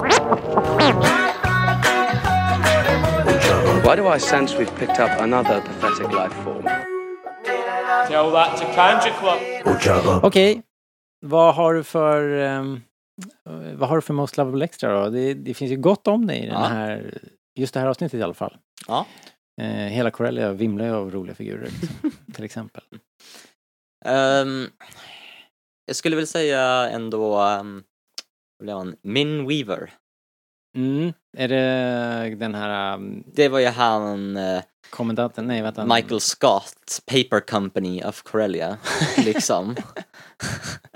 Why 3.84 3.96
do 3.96 4.14
I 4.14 4.20
sense 4.20 4.58
we've 4.58 4.78
picked 4.78 5.00
up 5.00 5.10
another 5.20 5.60
pathetic 5.60 6.12
life 6.12 6.34
form? 6.44 6.62
Tell 8.08 8.30
that 8.30 8.56
to 8.58 8.64
Kanja 8.74 9.12
Club. 9.80 10.24
Okej, 10.24 10.62
vad 11.20 11.54
har 11.54 11.74
du 11.74 11.84
för 11.84 12.38
eh, 12.38 12.62
vad 13.74 13.88
har 13.88 13.96
du 13.96 14.02
för 14.02 14.14
Most 14.14 14.36
Lovable 14.36 14.64
Extra 14.64 15.00
då? 15.04 15.10
Det, 15.10 15.34
det 15.34 15.54
finns 15.54 15.72
ju 15.72 15.76
gott 15.76 16.06
om 16.08 16.26
det 16.26 16.36
i 16.36 16.40
den 16.46 16.54
Ja. 16.54 16.64
här, 16.66 17.18
just 17.58 17.74
det 17.74 17.80
här 17.80 17.86
avsnittet 17.86 18.20
i 18.20 18.22
alla 18.22 18.34
fall. 18.34 18.56
Ja. 18.86 19.06
Eh, 19.60 19.66
hela 19.68 20.10
Corellia 20.10 20.52
vimlar 20.52 20.84
ju 20.84 20.92
av 20.92 21.10
roliga 21.10 21.34
figurer, 21.34 21.68
liksom, 21.80 22.10
till 22.34 22.44
exempel. 22.44 22.82
Ehm, 24.04 24.66
jag 25.86 25.96
skulle 25.96 26.16
väl 26.16 26.26
säga 26.26 26.90
ändå... 26.90 27.40
Um, 27.42 27.84
vad 28.58 28.64
blev 28.66 28.76
han? 28.76 28.96
Min 29.02 29.46
Weaver. 29.48 29.90
Mm. 30.76 31.12
Är 31.36 31.48
det 31.48 32.34
den 32.36 32.54
här 32.54 32.94
um, 32.94 33.24
Det 33.34 33.48
var 33.48 33.58
ju 33.58 33.66
han... 33.66 34.36
eh, 34.36 34.62
kommendanten? 34.90 35.46
Nej, 35.46 35.62
vänta. 35.62 35.86
Michael 35.86 36.20
Scott, 36.20 37.00
Paper 37.06 37.40
Company 37.40 38.02
of 38.04 38.22
Corellia, 38.22 38.78
liksom. 39.24 39.76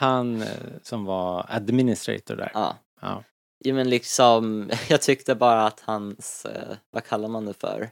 Han 0.00 0.42
eh, 0.42 0.48
som 0.82 1.04
var 1.04 1.46
administrator 1.48 2.36
där. 2.36 2.50
Ja. 2.54 2.76
Ja. 3.00 3.24
Jo 3.64 3.74
men 3.74 3.90
liksom, 3.90 4.70
jag 4.88 5.02
tyckte 5.02 5.34
bara 5.34 5.66
att 5.66 5.80
hans, 5.80 6.44
eh, 6.44 6.76
vad 6.90 7.04
kallar 7.04 7.28
man 7.28 7.46
det 7.46 7.54
för? 7.54 7.90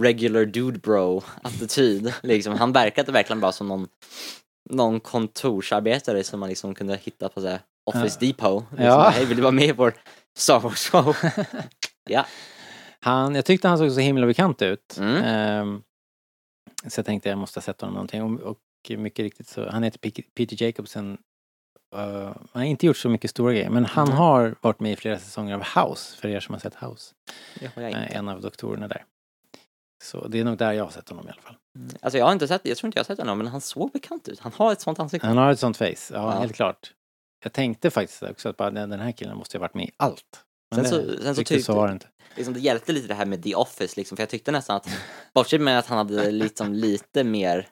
Regular 0.00 0.44
dude 0.44 0.78
bro 0.78 1.22
attityd, 1.42 2.14
liksom. 2.22 2.54
Han 2.54 2.72
verkade 2.72 3.12
verkligen 3.12 3.40
bara 3.40 3.52
som 3.52 3.68
någon, 3.68 3.88
någon 4.70 5.00
kontorsarbetare 5.00 6.24
som 6.24 6.40
man 6.40 6.48
liksom 6.48 6.74
kunde 6.74 6.96
hitta 6.96 7.28
på 7.28 7.40
så 7.40 7.48
här, 7.48 7.60
Office 7.84 8.18
Depot. 8.20 8.64
Liksom. 8.70 8.86
Ja. 8.86 9.08
Hej, 9.08 9.24
vill 9.24 9.36
du 9.36 9.42
vara 9.42 9.52
med 9.52 9.68
i 9.68 9.72
vår 9.72 9.94
Star 10.36 10.60
Wars 10.60 10.90
show? 10.90 11.16
ja. 12.08 12.26
Han, 13.00 13.34
jag 13.34 13.44
tyckte 13.44 13.68
han 13.68 13.78
såg 13.78 13.92
så 13.92 14.00
himla 14.00 14.26
bekant 14.26 14.62
ut. 14.62 14.96
Mm. 14.98 15.22
Ehm, 15.24 15.82
så 16.86 16.98
jag 16.98 17.06
tänkte 17.06 17.28
jag 17.28 17.38
måste 17.38 17.58
ha 17.58 17.62
sett 17.62 17.80
honom 17.80 17.94
någonting. 17.94 18.22
Och, 18.22 18.40
och 18.40 18.58
mycket 18.90 19.22
riktigt 19.22 19.48
så, 19.48 19.68
han 19.70 19.82
heter 19.82 19.98
Peter 20.34 20.62
Jacobsen. 20.62 21.18
Eh, 21.96 22.00
han 22.24 22.48
har 22.52 22.62
inte 22.64 22.86
gjort 22.86 22.96
så 22.96 23.08
mycket 23.08 23.30
stora 23.30 23.52
grejer, 23.52 23.70
men 23.70 23.84
han 23.84 24.06
Mm. 24.06 24.18
har 24.18 24.54
varit 24.60 24.80
med 24.80 24.92
i 24.92 24.96
flera 24.96 25.18
säsonger 25.18 25.54
av 25.54 25.62
House, 25.62 26.16
för 26.20 26.28
er 26.28 26.40
som 26.40 26.52
har 26.54 26.60
sett 26.60 26.74
House. 26.74 27.14
Har 27.74 27.82
inte. 27.88 27.98
en 27.98 28.28
av 28.28 28.40
doktorerna 28.40 28.88
där. 28.88 29.04
Så 30.04 30.28
det 30.28 30.40
är 30.40 30.44
nog 30.44 30.58
där 30.58 30.72
jag 30.72 30.84
har 30.84 30.90
sett 30.90 31.08
honom 31.08 31.28
i 31.28 31.30
alla 31.30 31.40
fall. 31.42 31.56
Alltså 32.00 32.18
jag 32.18 32.24
har 32.26 32.32
inte 32.32 32.48
sett, 32.48 32.60
jag 32.64 32.76
tror 32.76 32.88
inte 32.88 32.98
jag 32.98 33.04
har 33.04 33.06
sett 33.06 33.18
honom, 33.18 33.38
men 33.38 33.46
han 33.46 33.60
såg 33.60 33.92
bekant 33.92 34.28
ut. 34.28 34.40
Han 34.40 34.52
har 34.52 34.72
ett 34.72 34.80
sånt 34.80 34.98
ansikte. 34.98 35.26
Han 35.26 35.36
har 35.36 35.50
ett 35.52 35.58
sånt 35.58 35.76
face, 35.76 35.86
ja, 35.86 35.94
Ja. 36.12 36.30
helt 36.30 36.54
klart. 36.54 36.92
Jag 37.42 37.52
tänkte 37.52 37.90
faktiskt 37.90 38.22
också 38.22 38.48
att 38.48 38.56
bara, 38.56 38.70
den 38.70 39.00
här 39.00 39.12
killen 39.12 39.36
måste 39.36 39.58
ha 39.58 39.60
varit 39.60 39.74
med 39.74 39.84
i 39.84 39.90
allt. 39.96 40.44
Men 40.74 40.84
Sen 40.84 40.90
så- 40.90 41.06
det, 41.06 41.22
sen 41.22 41.34
så 41.34 41.40
riktigt 41.40 41.46
så 41.48 41.54
tyckte- 41.54 41.72
var 41.72 41.86
det 41.86 41.92
inte. 41.92 42.06
liksom, 42.36 42.54
det 42.54 42.60
hjälpte 42.60 42.92
lite 42.92 43.08
det 43.08 43.14
här 43.14 43.26
med 43.26 43.42
The 43.42 43.54
Office 43.54 43.94
liksom, 43.96 44.16
för 44.16 44.22
jag 44.22 44.28
tyckte 44.30 44.52
nästan 44.52 44.76
att, 44.76 44.88
bortsett 45.34 45.60
med 45.60 45.78
att 45.78 45.86
han 45.86 45.98
hade 45.98 46.30
liksom 46.30 46.72
lite 46.72 47.24
mer, 47.24 47.68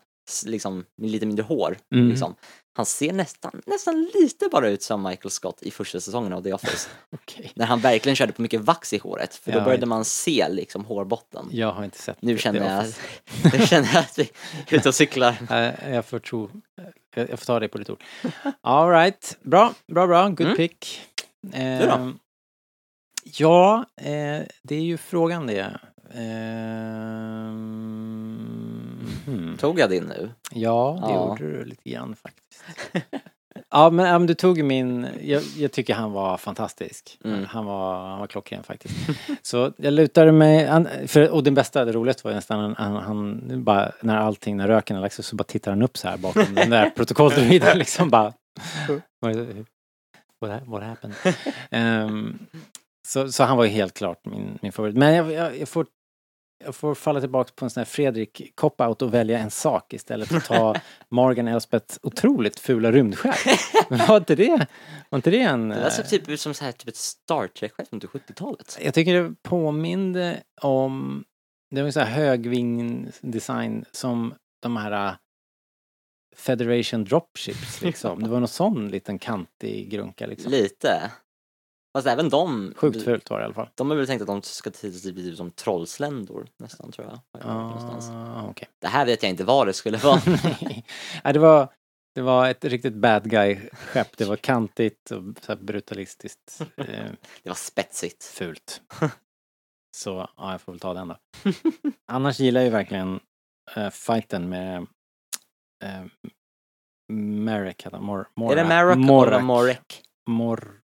liksom, 0.47 0.85
lite 1.03 1.27
mindre 1.27 1.43
hår, 1.45 1.77
Mm. 1.95 2.09
liksom, 2.09 2.35
han 2.77 2.87
ser 2.87 3.13
nästan, 3.13 3.63
nästan 3.67 4.09
lite 4.15 4.49
bara 4.49 4.69
ut 4.69 4.83
som 4.83 5.03
Michael 5.03 5.31
Scott 5.31 5.63
i 5.63 5.71
första 5.71 6.01
säsongen 6.01 6.33
av 6.33 6.43
The 6.43 6.53
Office. 6.53 6.89
Okej. 7.11 7.53
när 7.55 7.67
han 7.67 7.81
verkligen 7.81 8.17
körde 8.17 8.33
på 8.33 8.43
mycket 8.43 8.61
vax 8.61 8.93
i 8.93 8.99
håret, 8.99 9.35
för 9.35 9.53
då 9.53 9.59
Ja, 9.59 9.65
började 9.65 9.83
jag- 9.83 9.89
man 9.89 10.05
se 10.05 10.47
liksom 10.51 10.85
hårbotten. 10.85 11.49
Jag 11.51 11.73
har 11.73 11.85
inte 11.85 11.99
sett 11.99 12.23
Nu 12.23 12.39
känner 12.39 12.77
jag, 12.77 12.87
nu 13.61 13.67
känner 13.67 13.89
jag 13.95 14.01
att 14.01 14.19
vi 14.19 14.23
är 14.69 14.77
ute 14.77 14.89
och 14.89 14.95
cyklar. 14.95 15.37
Eh, 15.51 15.95
Jag 15.95 16.05
får 16.07 16.19
tro, 16.19 16.51
jag 17.17 17.31
jag 17.31 17.39
får 17.39 17.47
ta 17.47 17.61
det 17.61 17.69
på 17.69 17.79
ditt 17.79 17.91
ord. 17.91 18.03
All 18.61 18.91
right, 18.91 19.39
bra, 19.43 19.75
bra, 19.87 20.07
bra, 20.07 20.29
good 20.29 20.41
Mm. 20.41 20.57
pick. 20.57 21.01
då? 21.41 21.59
Ehm, 21.59 22.19
Ja, 23.37 23.85
eh, 23.97 24.43
det 24.63 24.75
är 24.77 24.81
ju 24.83 24.97
frågan 24.97 25.47
det. 25.47 25.81
Ehm, 26.15 28.04
hmm. 29.27 29.57
Tog 29.57 29.79
jag 29.79 29.91
din 29.91 30.05
nu? 30.05 30.31
Ja, 30.51 30.99
det 31.07 31.13
Ja. 31.13 31.29
gjorde 31.29 31.59
du 31.59 31.65
lite 31.65 31.91
grann 31.91 32.17
faktiskt. 32.17 32.65
Ja, 33.71 33.91
men, 33.91 34.07
ja, 34.07 34.19
men 34.19 34.27
du 34.27 34.35
tog 34.35 34.65
min, 34.65 35.07
jag, 35.23 35.43
jag 35.43 35.73
tycker 35.73 35.95
han 35.95 36.13
var 36.13 36.37
fantastisk. 36.37 37.19
Mm. 37.25 37.45
Han, 37.45 37.65
var, 37.65 38.09
han 38.09 38.19
var 38.19 38.27
klockren 38.27 38.63
faktiskt. 38.63 38.95
Så 39.43 39.73
jag 39.77 39.93
lutade 39.93 40.33
mig, 40.33 40.67
han, 40.67 40.89
för, 41.07 41.31
och 41.31 41.45
den 41.45 41.55
bästa, 41.55 41.85
det 41.85 41.93
roligaste 41.93 42.29
var 42.29 42.35
nästan 42.35 42.75
han, 42.79 42.97
han, 42.97 43.65
bara, 43.65 43.93
när 44.01 44.17
allting, 44.17 44.57
när 44.57 44.69
röken 44.69 44.97
har 44.97 45.03
lagt 45.03 45.15
sig 45.15 45.25
så 45.25 45.37
bara 45.37 45.45
tittar 45.45 45.71
han 45.73 45.83
upp 45.83 45.97
så 45.99 46.09
här 46.09 46.17
bakom 46.17 46.55
den 46.55 46.71
där 46.71 46.91
protokolldroiden 46.97 47.79
liksom 47.79 48.11
bara. 48.11 48.33
What, 50.41 50.63
what, 50.67 50.83
happened? 50.83 51.15
Ehm, 51.71 52.39
så, 53.07 53.33
så 53.33 53.45
han 53.45 53.57
var 53.57 53.65
ju 53.65 53.71
helt 53.71 53.95
klart 53.95 54.27
min, 54.27 54.59
min 54.63 54.73
favorit. 54.73 54.97
Men 54.97 55.15
jag, 55.15 55.33
jag, 55.33 55.59
jag 55.59 55.69
får 55.69 55.87
jag 56.59 56.75
får 56.75 56.95
falla 56.95 57.21
tillbaka 57.21 57.53
på 57.57 57.65
en 57.65 57.71
sån 57.71 57.81
här 57.81 57.85
Fredrik 57.85 58.53
cop-out 58.55 59.03
och 59.03 59.15
välja 59.15 59.39
en 59.39 59.51
sak 59.51 59.93
istället 59.93 60.29
för 60.29 60.37
att 60.37 60.45
ta 60.45 60.75
Morgan 61.09 61.49
Elspeths 61.49 61.99
otroligt 62.03 62.61
fula 62.61 62.93
rymdskepp. 62.93 63.59
Men 63.89 64.07
var 64.07 64.17
inte 64.17 64.35
det, 64.35 64.67
var 65.11 65.17
inte 65.19 65.31
det 65.31 65.41
en... 65.41 65.69
Det 65.69 65.91
ser 65.91 66.03
eh, 66.03 66.09
typ 66.09 66.29
ut 66.29 66.41
som 66.41 66.55
så 66.55 66.65
här, 66.65 66.73
typ 66.73 66.89
ett 66.89 66.97
Star 66.97 67.47
Trek-skepp 67.47 67.89
från 67.89 68.01
70-talet. 68.01 68.79
Jag 68.83 68.95
tycker 68.95 69.23
det 69.23 69.35
påminde 69.43 70.43
om, 70.63 71.25
det 71.71 71.81
var 71.81 71.87
en 71.87 71.93
sån 71.93 72.03
här 72.03 72.11
högving-design 72.11 73.85
som 73.93 74.35
de 74.63 74.77
här 74.77 75.09
eh, 75.09 75.15
Federation 76.37 77.05
Dropships 77.05 77.83
liksom. 77.83 78.23
Det 78.23 78.29
var 78.29 78.39
någon 78.39 78.49
sån 78.49 78.89
liten 78.89 79.19
kantig 79.19 79.91
grunka 79.91 80.27
liksom. 80.27 80.53
Lite. 80.53 81.11
Fast 81.97 82.07
även 82.07 82.29
de, 82.29 82.75
Sjukt 82.77 83.05
fult 83.05 83.31
var 83.31 83.39
det 83.39 83.43
i 83.43 83.45
alla 83.45 83.55
fall. 83.55 83.69
de 83.75 83.91
är 83.91 83.95
väl 83.95 84.07
tänkt 84.07 84.21
att 84.21 84.27
de 84.27 84.43
ska 84.43 84.71
till 84.71 85.03
typ 85.03 85.15
bli 85.15 85.37
som 85.37 85.51
trollsländor 85.51 86.47
nästan 86.59 86.93
tror 86.93 87.07
jag. 87.33 87.41
Har 87.43 87.63
någonstans. 87.63 88.09
Ah, 88.11 88.49
okej. 88.51 88.69
Det 88.79 88.87
här 88.87 89.07
vet 89.07 89.23
jag 89.23 89.31
inte 89.31 89.45
vad 89.45 89.67
det 89.67 89.73
skulle 89.73 89.99
vara. 89.99 90.21
Nej, 91.25 91.33
det 91.33 91.39
var, 91.39 91.69
det 92.15 92.23
var 92.23 92.49
ett 92.49 92.65
riktigt 92.65 92.95
bad 92.95 93.31
guy-skepp. 93.31 94.17
Det 94.17 94.25
var 94.25 94.37
kantigt 94.37 95.11
och 95.11 95.23
så 95.47 95.57
brutalistiskt 95.57 96.61
eh, 96.77 96.87
Det 97.43 97.49
var 97.51 97.55
spetsigt. 97.55 98.25
fult. 98.25 98.83
Så 99.97 100.29
ja, 100.37 100.53
jag 100.53 100.61
får 100.61 100.73
väl 100.73 100.81
ta 100.81 100.95
den 100.95 101.09
då. 101.09 101.17
Annars 102.13 102.41
gillar 102.41 102.61
jag 102.61 102.67
ju 102.67 102.71
verkligen 102.73 103.21
eh, 103.77 103.91
fighten 103.91 104.49
med 104.49 104.87
eh, 105.85 106.05
Marek 107.13 107.87
heter. 107.87 107.99
Mor, 107.99 108.29
Mor, 108.37 108.53
Är 108.53 108.57
det 108.57 108.65
Marok 108.65 108.97
Morak. 108.99 109.29
eller 109.33 109.41
Morek? 109.43 110.03
Mor, 110.31 110.81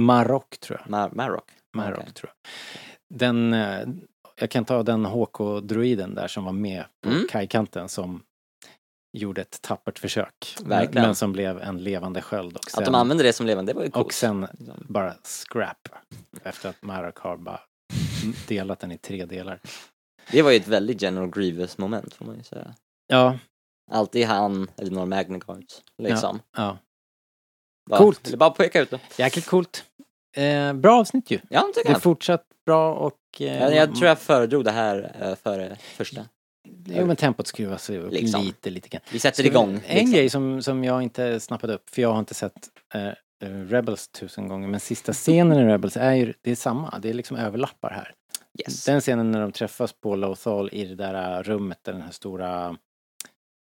Marok 0.00 0.58
tror 0.60 0.80
jag. 0.80 0.90
Mar 0.90 1.10
Marok? 1.12 1.50
Marok 1.76 1.98
Okej. 1.98 2.12
tror 2.12 2.32
jag. 2.42 2.50
Den, 3.18 3.54
eh, 3.54 3.88
jag 4.36 4.50
kan 4.50 4.64
ta 4.64 4.82
den 4.82 5.04
HK-droiden 5.04 6.14
där 6.14 6.28
som 6.28 6.44
var 6.44 6.52
med 6.52 6.84
på 7.02 7.10
Mm. 7.10 7.26
kajkanten 7.30 7.88
som 7.88 8.22
gjorde 9.18 9.40
ett 9.40 9.62
tappert 9.62 9.98
försök. 9.98 10.56
Men, 10.60 10.68
Verkligen. 10.68 11.06
men 11.06 11.14
som 11.14 11.32
blev 11.32 11.60
en 11.60 11.78
levande 11.78 12.22
sköld 12.22 12.56
och 12.56 12.64
sen, 12.64 12.78
Att 12.78 12.84
de 12.84 12.94
använde 12.94 13.22
det 13.24 13.32
som 13.32 13.46
levande, 13.46 13.72
det 13.72 13.76
var 13.76 13.84
ju 13.84 13.90
coolt. 13.90 14.06
och 14.06 14.12
sen 14.12 14.40
Liksom. 14.58 14.86
bara 14.88 15.14
scrap 15.24 15.88
efter 16.42 16.68
att 16.68 16.82
Marok 16.82 17.18
har 17.18 17.36
bara 17.36 17.60
delat 18.48 18.80
den 18.80 18.92
i 18.92 18.98
tre 18.98 19.24
delar. 19.24 19.60
Det 20.30 20.42
var 20.42 20.50
ju 20.50 20.56
ett 20.56 20.68
väldigt 20.68 21.02
General 21.02 21.30
Grievous 21.30 21.78
moment 21.78 22.14
får 22.14 22.24
man 22.24 22.36
ju 22.36 22.42
säga. 22.42 22.74
Ja, 23.06 23.38
Alltid 23.90 24.26
han, 24.26 24.70
eller 24.76 24.90
några 24.90 25.06
Magnaguards, 25.06 25.82
liksom. 26.02 26.40
ja. 26.56 26.78
Bara, 27.90 27.98
Coolt. 27.98 28.26
Ville 28.26 28.36
bara 28.36 28.50
peka 28.50 28.80
ut 28.80 28.90
det. 28.90 29.00
Jäkligt 29.18 29.46
coolt. 29.46 29.84
Eh, 30.36 30.72
bra 30.72 31.00
avsnitt 31.00 31.30
ju. 31.30 31.38
Ja, 31.50 31.70
tycker 31.74 31.90
Det 31.90 31.96
är 31.96 32.00
fortsatt 32.00 32.44
bra 32.66 32.94
och... 32.94 33.18
Eh, 33.40 33.46
Jag, 33.46 33.74
jag 33.74 33.94
tror 33.96 34.08
jag 34.08 34.18
föredrog 34.18 34.64
det 34.64 34.70
här 34.70 35.16
eh, 35.20 35.34
före 35.34 35.76
första. 35.96 36.20
Jo 36.86 37.06
men 37.06 37.16
tempot 37.16 37.46
skruvas 37.46 37.90
upp 37.90 38.12
Liksom. 38.12 38.40
lite, 38.44 38.70
lite 38.70 38.88
grann. 38.88 39.02
Vi 39.12 39.18
sätter 39.18 39.42
Så 39.42 39.48
igång. 39.48 39.70
En 39.86 39.96
liksom. 39.96 40.12
grej 40.12 40.30
som, 40.30 40.62
som 40.62 40.84
jag 40.84 41.02
inte 41.02 41.40
snappade 41.40 41.74
upp, 41.74 41.90
för 41.90 42.02
jag 42.02 42.12
har 42.12 42.18
inte 42.18 42.34
sett 42.34 42.68
eh, 42.94 43.06
eh, 43.08 43.14
Rebels 43.68 44.08
tusen 44.08 44.48
gånger 44.48 44.68
men 44.68 44.80
sista 44.80 45.12
scenen 45.12 45.58
i 45.58 45.72
Rebels 45.72 45.96
är 45.96 46.12
ju, 46.12 46.34
det 46.42 46.50
är 46.50 46.54
samma, 46.54 46.98
det 46.98 47.08
är 47.10 47.14
liksom 47.14 47.36
överlappar 47.36 47.90
här. 47.90 48.12
Yes. 48.60 48.84
Den 48.84 49.00
scenen 49.00 49.30
när 49.30 49.40
de 49.40 49.52
träffas 49.52 49.92
på 49.92 50.16
Lothal 50.16 50.68
i 50.72 50.84
det 50.84 50.94
där 50.94 51.42
rummet 51.42 51.78
där 51.82 51.92
den 51.92 52.02
här 52.02 52.10
stora 52.10 52.76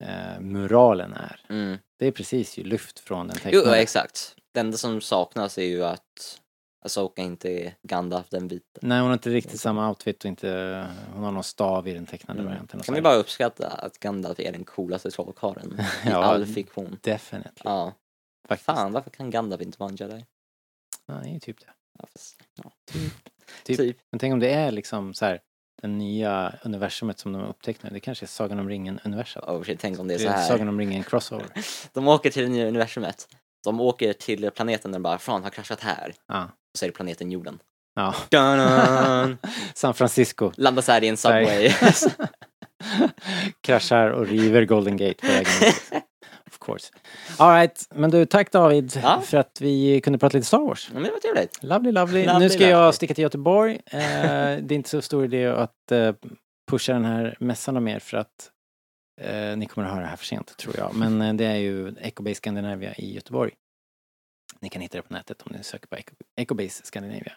eh, 0.03 0.39
muralen 0.39 1.13
är. 1.13 1.41
Mm. 1.49 1.77
Det 1.99 2.07
är 2.07 2.11
precis 2.11 2.57
ju 2.57 2.63
lyft 2.63 2.99
från 2.99 3.27
den 3.27 3.37
Jo, 3.45 3.51
tecknade. 3.59 3.77
exakt. 3.77 4.35
Det 4.53 4.59
enda 4.59 4.77
som 4.77 5.01
saknas 5.01 5.57
är 5.57 5.63
ju 5.65 5.85
att 5.85 6.41
Asoka 6.85 7.21
inte 7.21 7.49
är 7.49 7.75
Gandalf 7.83 8.29
den 8.29 8.47
vita. 8.47 8.79
Nej, 8.81 8.97
hon 8.99 9.07
har 9.07 9.13
inte 9.13 9.29
riktigt 9.29 9.59
samma 9.59 9.89
outfit 9.89 10.23
och 10.23 10.29
inte, 10.29 10.87
hon 11.13 11.23
har 11.23 11.31
någon 11.31 11.43
stav 11.43 11.87
i 11.87 11.93
den 11.93 12.05
tecknade 12.05 12.43
varianten. 12.43 12.79
och 12.79 12.85
så 12.85 12.89
Kan 12.89 12.95
vi 12.95 13.01
bara 13.01 13.15
uppskatta 13.15 13.67
att 13.67 13.99
Gandalf 13.99 14.39
är 14.39 14.51
den 14.51 14.63
coolaste 14.63 15.11
trollkarlen 15.11 15.79
i 16.05 16.09
Ja, 16.09 16.23
all 16.23 16.45
fiktion. 16.45 16.97
Definitely. 17.01 17.61
Ja. 17.63 17.93
Faktiskt. 18.47 18.65
Fan, 18.65 18.91
varför 18.91 19.09
kan 19.09 19.29
Gandalf 19.29 19.61
inte 19.61 19.79
vara 19.79 19.89
en 19.89 19.95
jedi? 19.95 20.25
Det 21.07 21.13
är 21.13 21.33
ju 21.33 21.39
typ 21.39 21.59
det. 21.59 21.73
Ja, 21.99 22.05
fast, 22.13 22.43
ja. 22.63 22.71
Typ. 22.91 23.13
Typ. 23.77 23.97
Men 24.11 24.19
tänk 24.19 24.33
om 24.33 24.39
det 24.39 24.49
är 24.53 24.71
liksom 24.71 25.13
så 25.13 25.25
här 25.25 25.41
den 25.81 25.97
nya 25.97 26.53
universumet 26.63 27.19
som 27.19 27.33
de 27.33 27.41
upptäckte. 27.43 27.87
Det 27.91 27.99
kanske 27.99 28.25
är 28.25 28.27
Sagan 28.27 28.59
om 28.59 28.69
ringen-universum. 28.69 29.43
Oh 29.47 29.63
shit, 29.63 29.79
tänk 29.79 29.99
om 29.99 30.07
det 30.07 30.13
är 30.13 30.17
Det 30.17 30.23
så 30.23 30.29
är 30.29 30.33
här. 30.33 30.47
Sagan 30.47 30.69
om 30.69 30.79
ringen 30.79 31.03
crossover. 31.03 31.45
De 31.93 32.07
åker 32.07 32.29
till 32.29 32.43
det 32.43 32.49
nya 32.49 32.67
universumet. 32.67 33.27
De 33.63 33.81
åker 33.81 34.13
till 34.13 34.51
planeten 34.51 34.91
där 34.91 34.99
de 34.99 35.03
bara, 35.03 35.17
fan 35.17 35.43
har 35.43 35.49
kraschat 35.49 35.79
här. 35.81 36.13
Ja. 36.27 36.43
Och 36.43 36.77
så 36.79 36.85
är 36.85 36.89
det 36.89 36.95
planeten 36.95 37.31
jorden. 37.31 37.59
ja. 37.95 38.15
San 39.73 39.93
Francisco. 39.93 40.51
Landar 40.57 40.81
så 40.81 40.91
här 40.91 41.03
i 41.03 41.07
en 41.07 41.17
subway. 41.17 41.71
Kraschar 43.61 44.09
och 44.09 44.27
river 44.27 44.65
Golden 44.65 44.97
Gate 44.97 45.13
på 45.13 45.27
vägen. 45.27 45.73
Of 46.47 46.59
course. 46.59 46.91
Alright, 47.37 47.87
men 47.95 48.11
du 48.11 48.25
tack 48.25 48.51
David 48.51 48.99
Ja. 49.03 49.21
för 49.25 49.37
att 49.37 49.61
vi 49.61 50.01
kunde 50.01 50.19
prata 50.19 50.37
lite 50.37 50.47
Star 50.47 50.59
Wars. 50.59 50.87
Ja, 50.89 50.93
men 50.93 51.03
det 51.03 51.11
var 51.11 51.19
trevligt. 51.19 51.63
Lovely, 51.63 51.91
lovely. 51.91 52.25
Lovely, 52.25 52.39
nu 52.39 52.49
ska 52.49 52.63
jag 52.69 52.79
lovely. 52.79 52.93
sticka 52.93 53.13
till 53.13 53.21
Göteborg. 53.21 53.73
Eh, 53.85 53.99
det 53.99 54.71
är 54.71 54.73
inte 54.73 54.89
så 54.89 55.01
stor 55.01 55.25
idé 55.25 55.45
att 55.47 55.91
eh, 55.91 56.13
pusha 56.71 56.93
den 56.93 57.05
här 57.05 57.37
mässan 57.39 57.83
mer 57.83 57.99
för 57.99 58.17
att 58.17 58.51
eh, 59.21 59.57
ni 59.57 59.65
kommer 59.65 59.87
att 59.87 59.93
höra 59.93 60.03
det 60.03 60.09
här 60.09 60.15
för 60.17 60.25
sent 60.25 60.57
tror 60.57 60.75
jag. 60.77 60.95
Men 60.95 61.21
eh, 61.21 61.33
det 61.33 61.45
är 61.45 61.55
ju 61.55 61.95
Ecobase 62.01 62.35
Scandinavia 62.35 62.93
i 62.95 63.13
Göteborg. 63.13 63.51
Ni 64.61 64.69
kan 64.69 64.81
hitta 64.81 64.97
det 64.97 65.01
på 65.01 65.13
nätet 65.13 65.41
om 65.41 65.55
ni 65.57 65.63
söker 65.63 65.87
på 65.87 65.95
Eco- 65.95 66.15
Ecobase 66.35 66.83
Scandinavia. 66.85 67.33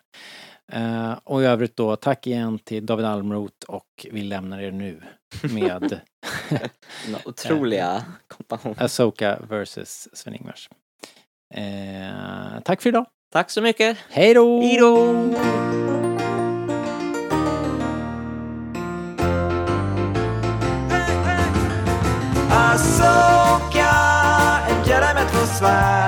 Eh, 0.72 1.12
och 1.24 1.42
i 1.42 1.44
övrigt 1.44 1.76
då, 1.76 1.96
tack 1.96 2.26
igen 2.26 2.58
till 2.58 2.86
David 2.86 3.06
Almroth 3.06 3.66
och 3.68 4.06
vi 4.12 4.22
lämnar 4.22 4.60
er 4.60 4.70
nu 4.70 5.02
med 5.42 6.00
otroliga 7.24 8.04
kompanjon. 8.28 8.74
Asoka 8.78 9.38
versus 9.48 10.08
Sven-Ingvars. 10.12 10.68
Eh, 11.54 12.60
tack 12.64 12.82
för 12.82 12.88
idag. 12.88 13.06
Tack 13.32 13.50
så 13.50 13.62
mycket. 13.62 13.98
Hej 14.10 14.34
då! 14.34 14.60
Hej 14.62 14.76
då! 14.78 15.06
Asoka, 22.90 23.90
en 24.68 24.84
jedi 24.88 25.14
med 25.14 25.28
två 25.32 25.46
svärd 25.46 25.99